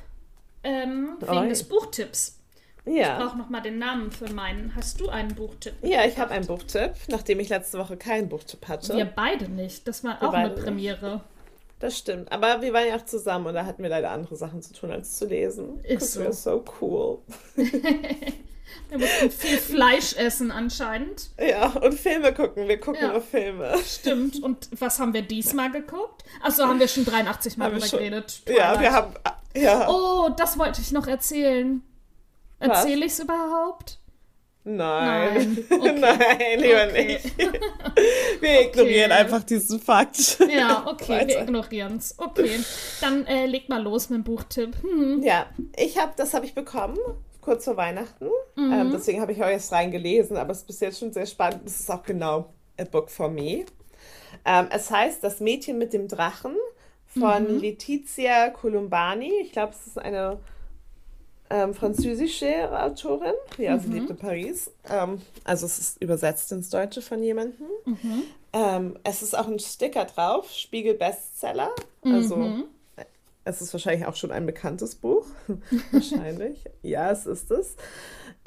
[0.64, 1.48] Ähm, wegen Oi.
[1.48, 2.40] des Buchtipps.
[2.86, 3.18] Ich Ja.
[3.18, 4.74] brauche nochmal den Namen für meinen.
[4.74, 5.74] Hast du einen Buchtipp?
[5.82, 8.97] Ja, ich habe einen Buchtipp, nachdem ich letzte Woche keinen Buchtipp hatte.
[8.97, 9.86] Wir beide nicht.
[9.89, 10.94] Das war Wir auch eine beide nicht.
[11.85, 12.32] Das stimmt.
[12.32, 14.90] Aber wir waren ja auch zusammen und da hatten wir leider andere Sachen zu tun,
[14.90, 15.81] als zu lesen.
[15.85, 17.19] Ist we're so cool.
[18.89, 21.28] Wir mussten viel Fleisch essen anscheinend.
[21.39, 22.69] Ja, und Filme gucken.
[22.69, 23.12] Wir gucken Ja.
[23.12, 23.74] nur Filme.
[23.85, 24.43] Stimmt.
[24.43, 26.24] Und was haben wir diesmal geguckt?
[26.43, 28.40] Achso, haben wir schon 83 Mal drüber geredet.
[28.48, 29.12] Ja, wir haben.
[29.55, 29.86] Ja.
[29.90, 31.82] Oh, das wollte ich noch erzählen.
[32.61, 33.98] Erzähle ich es überhaupt?
[34.65, 35.65] Nein.
[35.69, 35.81] Nein.
[35.81, 36.01] Okay.
[36.01, 37.20] Nein, lieber Okay.
[37.23, 37.39] nicht.
[38.41, 40.39] Wir ignorieren einfach diesen Fakt.
[40.51, 42.15] Ja, okay, wir ignorieren es.
[42.19, 42.61] Okay,
[43.01, 44.74] dann äh, leg mal los mit dem Buchtipp.
[44.82, 45.23] Hm.
[45.23, 45.47] Ja,
[45.77, 46.99] ich habe, das habe ich bekommen,
[47.41, 48.27] kurz vor Weihnachten.
[48.57, 48.73] Mhm.
[48.73, 51.61] Ähm, deswegen habe ich auch erst reingelesen, aber es ist bis jetzt schon sehr spannend.
[51.66, 53.65] Es ist auch genau a book for me.
[54.45, 56.57] Ähm, es heißt Das Mädchen mit dem Drachen
[57.07, 57.61] von Mhm.
[57.61, 59.31] Letizia Columbani.
[59.43, 60.39] Ich glaube, es ist eine
[61.55, 63.32] ähm, französische Autorin.
[63.59, 63.81] Ja, Mhm.
[63.81, 64.70] sie lebt in Paris.
[64.90, 67.66] Ähm, also es ist übersetzt ins Deutsche von jemandem.
[67.85, 68.22] Mhm.
[68.52, 71.70] Ähm, es ist auch ein Sticker drauf, Spiegel Bestseller.
[72.02, 72.64] Also Mhm.
[73.44, 75.26] es ist wahrscheinlich auch schon ein bekanntes Buch.
[75.93, 76.64] wahrscheinlich.
[76.82, 77.76] Ja, es ist es.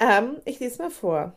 [0.00, 1.32] Ähm, ich lese mal vor.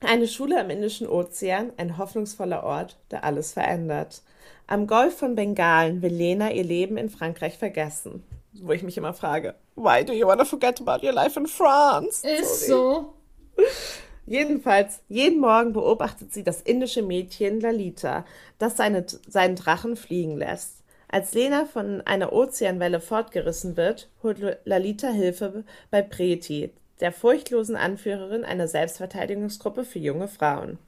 [0.00, 4.22] Eine Schule am Indischen Ozean, ein hoffnungsvoller Ort, der alles verändert.
[4.68, 8.22] Am Golf von Bengalen will Lena ihr Leben in Frankreich vergessen.
[8.62, 11.46] Wo ich mich immer frage, why do you want to forget about your life in
[11.46, 12.26] France?
[12.26, 13.14] Ist so.
[14.26, 18.26] Jedenfalls, jeden Morgen beobachtet sie das indische Mädchen Lalita,
[18.58, 20.84] das seine, seinen Drachen fliegen lässt.
[21.08, 28.44] Als Lena von einer Ozeanwelle fortgerissen wird, holt Lalita Hilfe bei Preti, der furchtlosen Anführerin
[28.44, 30.78] einer Selbstverteidigungsgruppe für junge Frauen.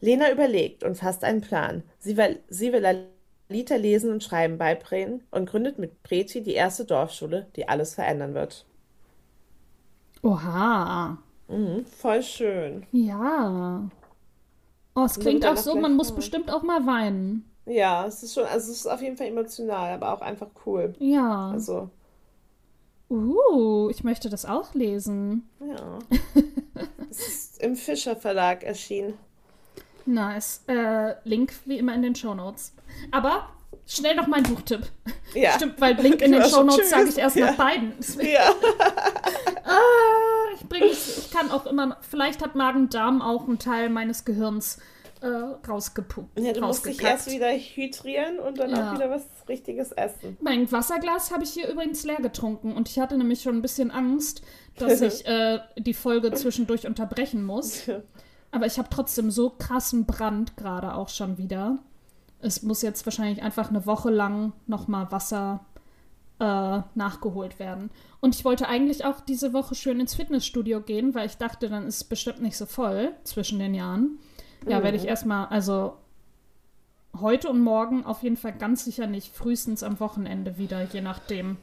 [0.00, 1.82] Lena überlegt und fasst einen Plan.
[1.98, 3.06] Sie will, sie will
[3.48, 8.34] Lalita lesen und schreiben beibringen und gründet mit Preti die erste Dorfschule, die alles verändern
[8.34, 8.66] wird.
[10.22, 11.18] Oha.
[11.48, 12.86] Mhm, voll schön.
[12.92, 13.88] Ja.
[14.96, 17.50] Oh, es klingt auch so, man muss bestimmt auch mal weinen.
[17.66, 20.94] Ja, es ist schon, also es ist auf jeden Fall emotional, aber auch einfach cool.
[20.98, 21.50] Ja.
[21.50, 21.90] Also,
[23.08, 25.48] Uh, ich möchte das auch lesen.
[25.60, 25.98] ja.
[27.10, 29.14] es ist im Fischer Verlag erschienen.
[30.06, 30.62] Nice.
[30.68, 32.72] Äh, Link wie immer in den Shownotes.
[33.10, 33.48] Aber
[33.86, 34.80] schnell noch mein Buchtipp.
[35.34, 35.52] Ja.
[35.52, 37.46] Stimmt, weil Link in Ich den war schon Shownotes sage ich erst Ja.
[37.46, 37.92] nach beiden.
[37.98, 38.50] Deswegen- Ja.
[39.64, 44.78] Ah, ich bringe ich kann auch immer, vielleicht hat Magen-Darm auch einen Teil meines Gehirns
[45.22, 46.38] äh, rausgepuppt.
[46.38, 48.90] ja, du musst dich erst wieder hydrieren und dann Ja.
[48.90, 50.36] auch wieder was Richtiges essen.
[50.40, 53.90] Mein Wasserglas habe ich hier übrigens leer getrunken und ich hatte nämlich schon ein bisschen
[53.90, 54.42] Angst,
[54.78, 57.88] dass ich äh, die Folge zwischendurch unterbrechen muss.
[58.50, 61.78] Aber ich habe trotzdem so krassen Brand gerade auch schon wieder.
[62.40, 65.64] Es muss jetzt wahrscheinlich einfach eine Woche lang nochmal Wasser
[66.38, 67.90] äh, nachgeholt werden.
[68.20, 71.86] Und ich wollte eigentlich auch diese Woche schön ins Fitnessstudio gehen, weil ich dachte, dann
[71.86, 74.18] ist es bestimmt nicht so voll zwischen den Jahren.
[74.66, 75.94] Ja, werde ich erstmal, also
[77.20, 81.56] heute und morgen auf jeden Fall ganz sicher nicht, frühestens am Wochenende wieder, je nachdem.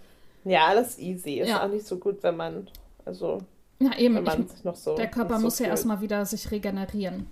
[0.44, 1.40] Ja, alles easy.
[1.40, 1.64] Ist Ja.
[1.64, 2.68] auch nicht so gut, wenn man,
[3.06, 3.40] also,
[3.84, 4.16] Ja, eben.
[4.16, 4.96] wenn man Ich, noch so.
[4.96, 5.70] der Körper so muss ja fühlt.
[5.72, 7.28] erstmal wieder sich regenerieren.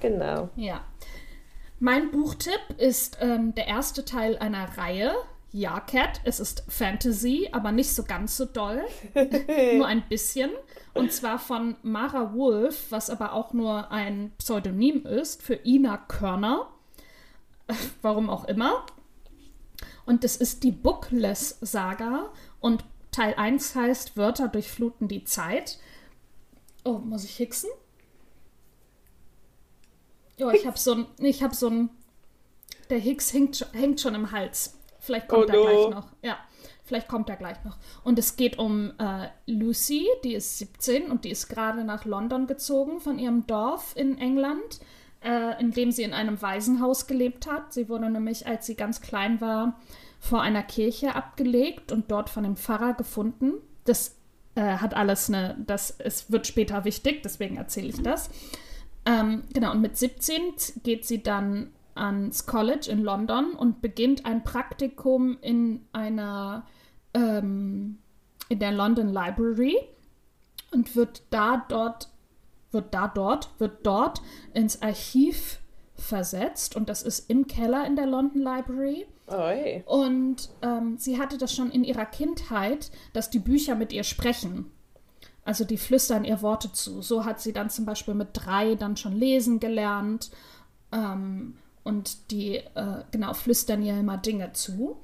[0.00, 0.48] Genau.
[0.56, 0.80] Ja.
[1.80, 5.12] Mein Buchtipp ist ähm, der erste Teil einer Reihe.
[5.52, 6.20] Ja, Cat.
[6.24, 8.82] Es ist Fantasy, aber nicht so ganz so doll.
[9.76, 10.50] nur ein bisschen.
[10.94, 16.68] Und zwar von Mara Wolf, was aber auch nur ein Pseudonym ist für Ina Körner.
[18.02, 18.84] Warum auch immer.
[20.04, 22.30] Und das ist die Bookless-Saga.
[22.60, 25.78] Und Teil 1 heißt Wörter durchfluten die Zeit.
[26.84, 27.70] Oh, muss ich hicksen?
[30.36, 31.90] Ja, ich habe so ein, ich habe so ein,
[32.90, 34.78] der Hicks hängt, schon- hängt schon im Hals.
[35.00, 35.62] Vielleicht kommt Oh er no.
[35.64, 36.08] gleich noch.
[36.22, 36.38] Ja,
[36.84, 37.76] vielleicht kommt er gleich noch.
[38.04, 42.46] Und es geht um äh, Lucy, die ist 17 und die ist gerade nach London
[42.46, 44.80] gezogen von ihrem Dorf in England,
[45.22, 47.72] äh, in dem sie in einem Waisenhaus gelebt hat.
[47.72, 49.80] Sie wurde nämlich, als sie ganz klein war,
[50.20, 53.54] vor einer Kirche abgelegt und dort von dem Pfarrer gefunden.
[53.84, 54.16] Das
[54.58, 58.28] äh, hat alles eine, das es wird später wichtig, deswegen erzähle ich das.
[59.06, 60.40] Ähm, genau, und mit 17
[60.82, 66.66] geht sie dann ans College in London und beginnt ein Praktikum in einer,
[67.14, 67.98] ähm,
[68.48, 69.76] in der London Library
[70.72, 72.08] und wird da dort,
[72.72, 74.20] wird da dort, wird dort
[74.54, 75.60] ins Archiv
[75.94, 79.06] versetzt und das ist im Keller in der London Library.
[79.30, 79.82] Oi.
[79.86, 84.70] Und ähm, sie hatte das schon in ihrer Kindheit, dass die Bücher mit ihr sprechen.
[85.44, 87.02] Also die flüstern ihr Worte zu.
[87.02, 90.30] So hat sie dann zum Beispiel mit drei dann schon lesen gelernt.
[90.92, 94.98] Ähm, und die, äh, genau, flüstern ihr immer Dinge zu.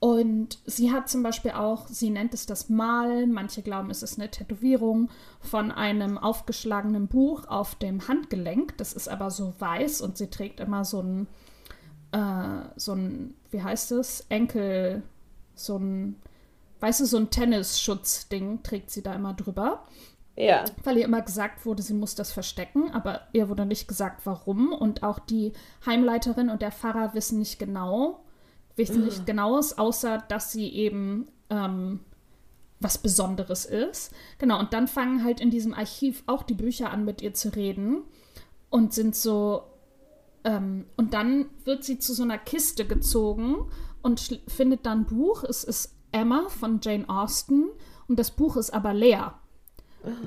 [0.00, 4.18] Und sie hat zum Beispiel auch, sie nennt es das Mal, manche glauben, es ist
[4.18, 5.10] eine Tätowierung
[5.40, 8.76] von einem aufgeschlagenen Buch auf dem Handgelenk.
[8.78, 11.26] Das ist aber so weiß und sie trägt immer so ein,
[12.12, 15.02] äh, so ein, wie heißt es, Enkel,
[15.54, 16.16] so ein,
[16.80, 19.84] weißt du, so ein Tennisschutzding trägt sie da immer drüber.
[20.36, 20.64] Ja.
[20.84, 24.72] Weil ihr immer gesagt wurde, sie muss das verstecken, aber ihr wurde nicht gesagt, warum.
[24.72, 25.52] Und auch die
[25.84, 28.20] Heimleiterin und der Pfarrer wissen nicht genau,
[28.76, 32.00] wissen nicht genaues, außer dass sie eben ähm,
[32.78, 34.12] was Besonderes ist.
[34.38, 37.48] Genau, und dann fangen halt in diesem Archiv auch die Bücher an, mit ihr zu
[37.48, 38.02] reden
[38.70, 39.64] und sind so.
[40.48, 43.56] Ähm, und dann wird sie zu so einer Kiste gezogen
[44.00, 45.44] und findet dann ein Buch.
[45.44, 47.66] Es ist Emma von Jane Austen
[48.08, 49.34] und das Buch ist aber leer.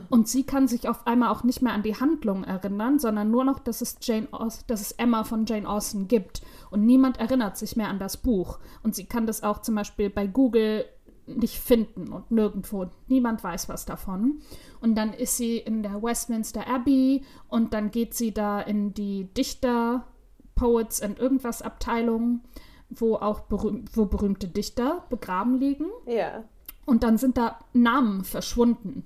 [0.09, 3.45] Und sie kann sich auf einmal auch nicht mehr an die Handlung erinnern, sondern nur
[3.45, 4.27] noch, dass es, Jane
[4.67, 6.43] dass es Emma von Jane Austen gibt.
[6.69, 8.59] Und niemand erinnert sich mehr an das Buch.
[8.83, 10.85] Und sie kann das auch zum Beispiel bei Google
[11.25, 12.87] nicht finden und nirgendwo.
[13.07, 14.41] Niemand weiß was davon.
[14.81, 19.25] Und dann ist sie in der Westminster Abbey und dann geht sie da in die
[19.33, 20.05] Dichter,
[20.61, 22.41] Poets and irgendwas Abteilung,
[22.91, 25.87] wo auch berühm wo berühmte Dichter begraben liegen.
[26.05, 26.43] Ja.
[26.85, 29.03] Und dann sind da Namen verschwunden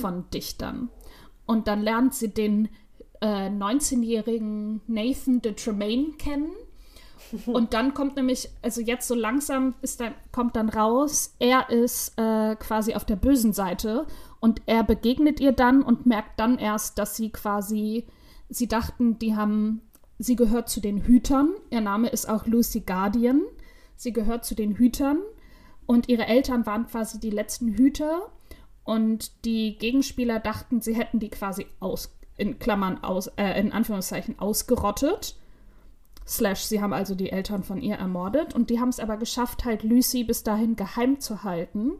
[0.00, 0.88] von Dichtern.
[1.44, 2.68] Und dann lernt sie den
[3.20, 6.52] äh, 19-jährigen Nathan de Tremaine kennen.
[7.46, 12.16] Und dann kommt nämlich, also jetzt so langsam ist dann, kommt dann raus, er ist
[12.16, 14.06] äh, quasi auf der bösen Seite
[14.40, 18.06] und er begegnet ihr dann und merkt dann erst, dass sie quasi,
[18.48, 19.82] sie dachten, die haben,
[20.20, 21.54] sie gehört zu den Hütern.
[21.70, 23.42] Ihr Name ist auch Lucy Guardian.
[23.96, 25.18] Sie gehört zu den Hütern
[25.86, 28.30] und ihre Eltern waren quasi die letzten Hüter
[28.84, 34.38] und die Gegenspieler dachten, sie hätten die quasi aus, in Klammern aus, äh, in Anführungszeichen
[34.38, 35.36] ausgerottet.
[36.26, 38.54] Slash, sie haben also die Eltern von ihr ermordet.
[38.54, 41.92] Und die haben es aber geschafft, halt Lucy bis dahin geheim zu halten.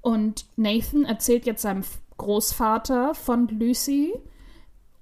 [0.00, 1.84] Und Nathan erzählt jetzt seinem
[2.16, 4.14] Großvater von Lucy.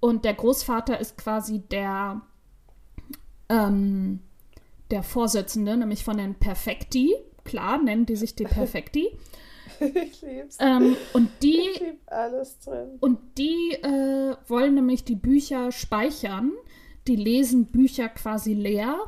[0.00, 2.22] Und der Großvater ist quasi der,
[3.48, 4.20] ähm,
[4.90, 7.14] der Vorsitzende, nämlich von den Perfekti.
[7.44, 9.08] Klar, nennen die sich die Perfekti.
[9.80, 10.56] ich lieb's.
[10.60, 12.96] Ähm, und die, ich lieb alles drin.
[13.00, 16.52] und die äh, wollen nämlich die Bücher speichern.
[17.06, 18.98] Die lesen Bücher quasi leer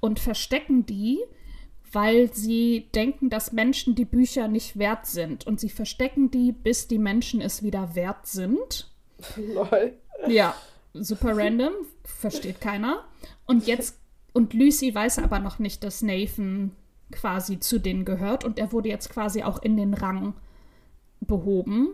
[0.00, 1.20] und verstecken die,
[1.92, 5.46] weil sie denken, dass Menschen die Bücher nicht wert sind.
[5.46, 8.90] Und sie verstecken die, bis die Menschen es wieder wert sind.
[9.36, 9.94] Lol.
[10.28, 10.54] Ja,
[10.94, 11.72] super random,
[12.04, 13.04] versteht keiner.
[13.46, 13.98] Und jetzt,
[14.32, 16.72] und Lucy weiß aber noch nicht, dass Nathan
[17.10, 20.34] quasi zu denen gehört und er wurde jetzt quasi auch in den Rang
[21.20, 21.90] behoben.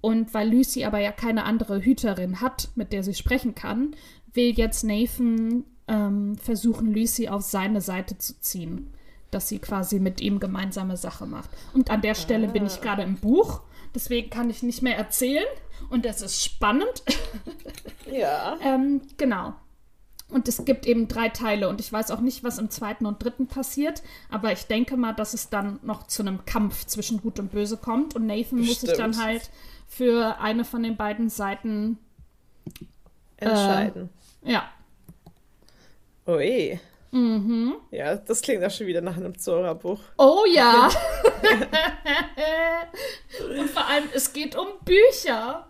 [0.00, 3.94] Und weil Lucy aber ja keine andere Hüterin hat, mit der sie sprechen kann,
[4.32, 8.90] will jetzt Nathan ähm, versuchen, Lucy auf seine Seite zu ziehen.
[9.30, 11.50] Dass sie quasi mit ihm gemeinsame Sache macht.
[11.72, 13.62] Und an der Stelle bin ich gerade im Buch,
[13.94, 15.46] deswegen kann ich nicht mehr erzählen.
[15.90, 17.02] Und es ist spannend.
[18.06, 18.58] Ja.
[18.62, 19.54] ähm, genau.
[20.28, 23.24] Und es gibt eben drei Teile und ich weiß auch nicht, was im zweiten und
[23.24, 27.38] dritten passiert, aber ich denke mal, dass es dann noch zu einem Kampf zwischen Gut
[27.38, 29.50] und Böse kommt und Nathan muss sich dann halt
[29.88, 31.98] für eine von den beiden Seiten,
[33.38, 34.10] Entscheiden.
[34.42, 34.70] ja,
[36.26, 36.78] Ui.
[37.14, 37.74] Mhm.
[37.90, 40.00] Ja, das klingt auch schon wieder nach einem Zora-Buch.
[40.18, 40.88] Oh ja!
[43.58, 45.66] und vor allem, es geht um Bücher.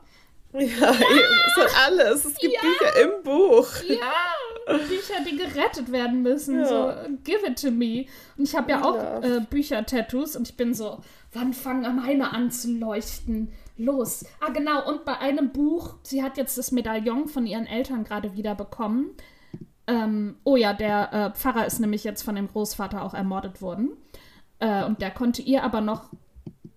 [0.52, 2.24] Ja, es hat alles.
[2.24, 2.60] Es gibt Ja.
[2.60, 3.66] Bücher im Buch.
[3.88, 6.60] Ja, Bücher, die gerettet werden müssen.
[6.60, 6.66] Ja.
[6.66, 6.92] So,
[7.24, 8.06] give it to me.
[8.38, 9.18] Und ich habe ja auch Ja.
[9.20, 10.98] äh, Bücher-Tattoos und ich bin so,
[11.32, 13.52] wann fangen meine an zu leuchten?
[13.76, 14.24] Los.
[14.40, 14.88] Ah, genau.
[14.88, 19.16] Und bei einem Buch, sie hat jetzt das Medaillon von ihren Eltern gerade wieder bekommen.
[19.86, 23.90] Ähm, oh ja, der äh, Pfarrer ist nämlich jetzt von dem Großvater auch ermordet worden.
[24.58, 26.10] Äh, und der konnte ihr aber noch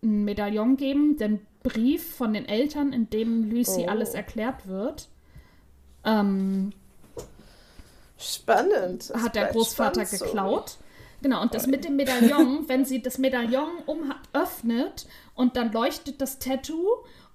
[0.04, 3.90] ein Medaillon geben, den Brief von den Eltern, in dem Lucy Oh.
[3.90, 5.08] alles erklärt wird.
[6.04, 6.72] Ähm,
[8.18, 9.10] Spannend.
[9.10, 10.26] Das hat der Großvater spannend so.
[10.26, 10.78] geklaut.
[11.22, 16.22] Genau, und das mit dem Medaillon, wenn sie das Medaillon um öffnet und dann leuchtet
[16.22, 16.84] das Tattoo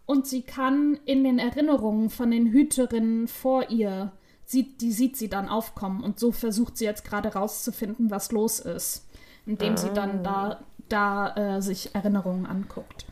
[0.06, 4.12] und sie kann in den Erinnerungen von den Hüterinnen vor ihr,
[4.52, 8.60] sieht, die sieht sie dann aufkommen und so versucht sie jetzt gerade rauszufinden, was los
[8.60, 9.06] ist,
[9.46, 13.06] indem sie dann da, da äh, sich Erinnerungen anguckt.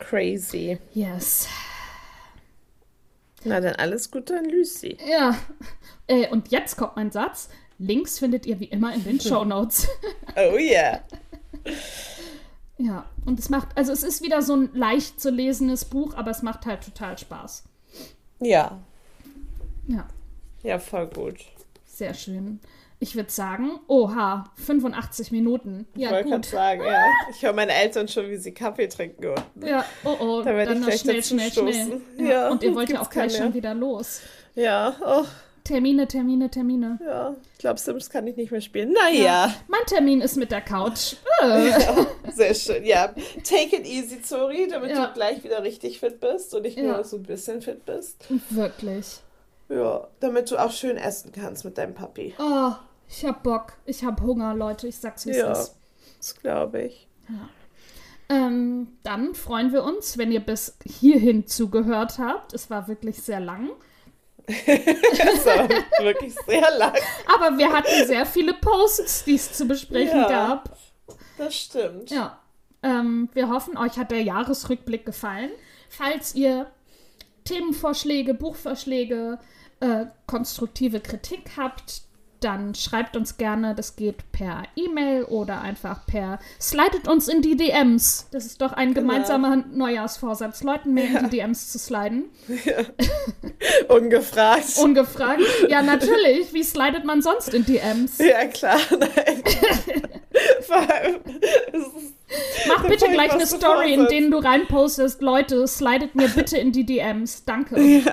[0.00, 0.78] Crazy.
[0.92, 1.46] Yes.
[3.44, 4.96] Na dann alles Gute an Lucy.
[5.08, 5.36] Ja.
[6.08, 7.48] Äh, und jetzt kommt mein Satz.
[7.78, 9.86] Links findet ihr wie immer in den Show Notes.
[10.34, 11.00] Oh yeah.
[12.78, 16.30] Ja, und es macht, also es ist wieder so ein leicht zu lesendes Buch, aber
[16.30, 17.64] es macht halt total Spaß.
[18.38, 18.78] Ja.
[19.88, 20.06] Ja,
[20.66, 21.36] Ja, voll gut.
[21.86, 22.60] sehr schön.
[22.98, 25.86] Ich würde sagen, oha, 85 Minuten.
[25.94, 26.46] Ich Ja, wollte gerade gut.
[26.46, 27.04] sagen, ja.
[27.30, 29.34] Ich höre meine Eltern schon, wie sie Kaffee trinken.
[29.62, 31.72] Ja, oh oh, Da werd dann ich gleich schnell, schnell, schnell.
[31.74, 32.02] stoßen.
[32.18, 34.20] Ja, Ja, und ihr wollt ja auch gleich schon wieder los.
[34.54, 35.24] Ja, oh,
[35.64, 36.98] Termine, Termine, Termine.
[37.04, 37.34] ja.
[37.52, 38.92] Ich glaube, Sims kann ich nicht mehr spielen.
[38.92, 39.52] Naja.
[39.68, 41.16] Mein Termin ist mit der Couch.
[41.42, 42.82] Ja, sehr schön.
[42.86, 43.08] Ja,
[43.44, 45.06] take it easy, Zori, damit Ja.
[45.08, 46.84] du gleich wieder richtig fit bist und nicht Ja.
[46.94, 48.24] nur so ein bisschen fit bist.
[48.48, 49.18] Wirklich.
[49.68, 52.34] Ja, damit du auch schön essen kannst mit deinem Papi.
[52.38, 52.72] Oh,
[53.08, 53.72] ich hab Bock.
[53.84, 54.86] Ich hab Hunger, Leute.
[54.88, 55.76] Ich sag's, wie es Ja, ist.
[56.18, 57.08] das glaube ich.
[58.28, 62.52] Ähm, dann freuen wir uns, wenn ihr bis hierhin zugehört habt.
[62.54, 63.70] Es war wirklich sehr lang.
[64.48, 65.68] Das war
[66.04, 66.92] wirklich sehr lang.
[67.34, 70.28] Aber wir hatten sehr viele Posts, die es zu besprechen Ja.
[70.28, 70.76] gab.
[71.38, 72.10] Das stimmt.
[72.10, 72.38] Ja.
[72.82, 75.50] Ähm, wir hoffen, euch hat der Jahresrückblick gefallen.
[75.88, 76.66] Falls ihr
[77.46, 79.38] Themenvorschläge, Buchvorschläge,
[79.80, 82.02] äh, konstruktive Kritik habt,
[82.46, 83.74] dann schreibt uns gerne.
[83.74, 86.38] Das geht per E-Mail oder einfach per.
[86.60, 88.28] Slidet uns in die DMs.
[88.30, 89.08] Das ist doch ein Genau.
[89.12, 92.26] gemeinsamer Neujahrsvorsatz, Leuten mehr in die DMs zu sliden.
[93.88, 94.78] Ungefragt.
[94.80, 95.40] Ungefragt.
[95.68, 96.52] Ja, natürlich.
[96.52, 98.18] Wie slidet man sonst in DMs?
[98.18, 98.78] ja, klar.
[98.96, 99.08] Nein.
[100.62, 101.16] Vor allem,
[102.68, 106.70] Mach bitte ich gleich eine Story, in denen du reinpostest, Leute, slidet mir bitte in
[106.72, 107.44] die DMs.
[107.44, 107.74] Danke.
[107.76, 108.12] Würde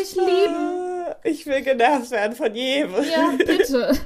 [0.00, 0.88] ich lieben.
[1.24, 2.92] Ich will genervt werden von jedem.
[2.94, 3.96] Ja, bitte.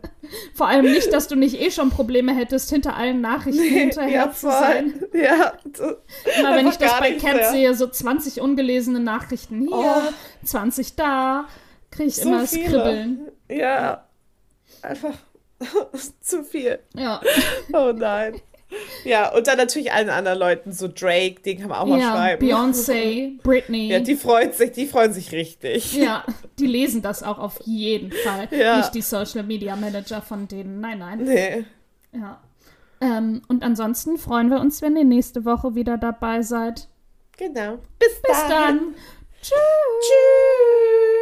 [0.54, 4.32] Vor allem nicht, dass du nicht eh schon Probleme hättest, hinter allen Nachrichten hinterher ja,
[4.32, 5.04] zu sein.
[5.12, 5.54] Ja,
[6.38, 7.50] Immer wenn ich das bei Cat mehr.
[7.50, 10.44] sehe, so 20 ungelesene Nachrichten hier, Oh.
[10.44, 11.46] 20 da,
[11.90, 12.66] kriege ich so immer das viele.
[12.68, 13.28] Kribbeln.
[13.48, 14.06] Ja,
[14.82, 15.14] einfach
[16.20, 16.78] zu viel.
[16.94, 17.20] Ja.
[17.72, 18.40] Oh nein.
[19.04, 22.12] Ja, und dann natürlich allen anderen Leuten, so Drake, den kann man auch mal ja,
[22.12, 22.46] schreiben.
[22.46, 23.88] Beyoncé, Britney.
[23.88, 25.94] Ja, die freuen sich, die freuen sich richtig.
[25.94, 26.24] Ja,
[26.58, 28.48] die lesen das auch auf jeden Fall.
[28.50, 28.78] Ja.
[28.78, 30.80] Nicht die Social Media Manager von denen.
[30.80, 31.22] Nein, nein.
[31.22, 31.64] Nee.
[32.12, 32.40] Ja.
[33.00, 36.88] Ähm, und ansonsten freuen wir uns, wenn ihr nächste Woche wieder dabei seid.
[37.36, 37.78] Genau.
[37.98, 38.94] Bis, Bis dann.
[39.40, 39.56] Tschüss.
[40.00, 41.19] Tschüss.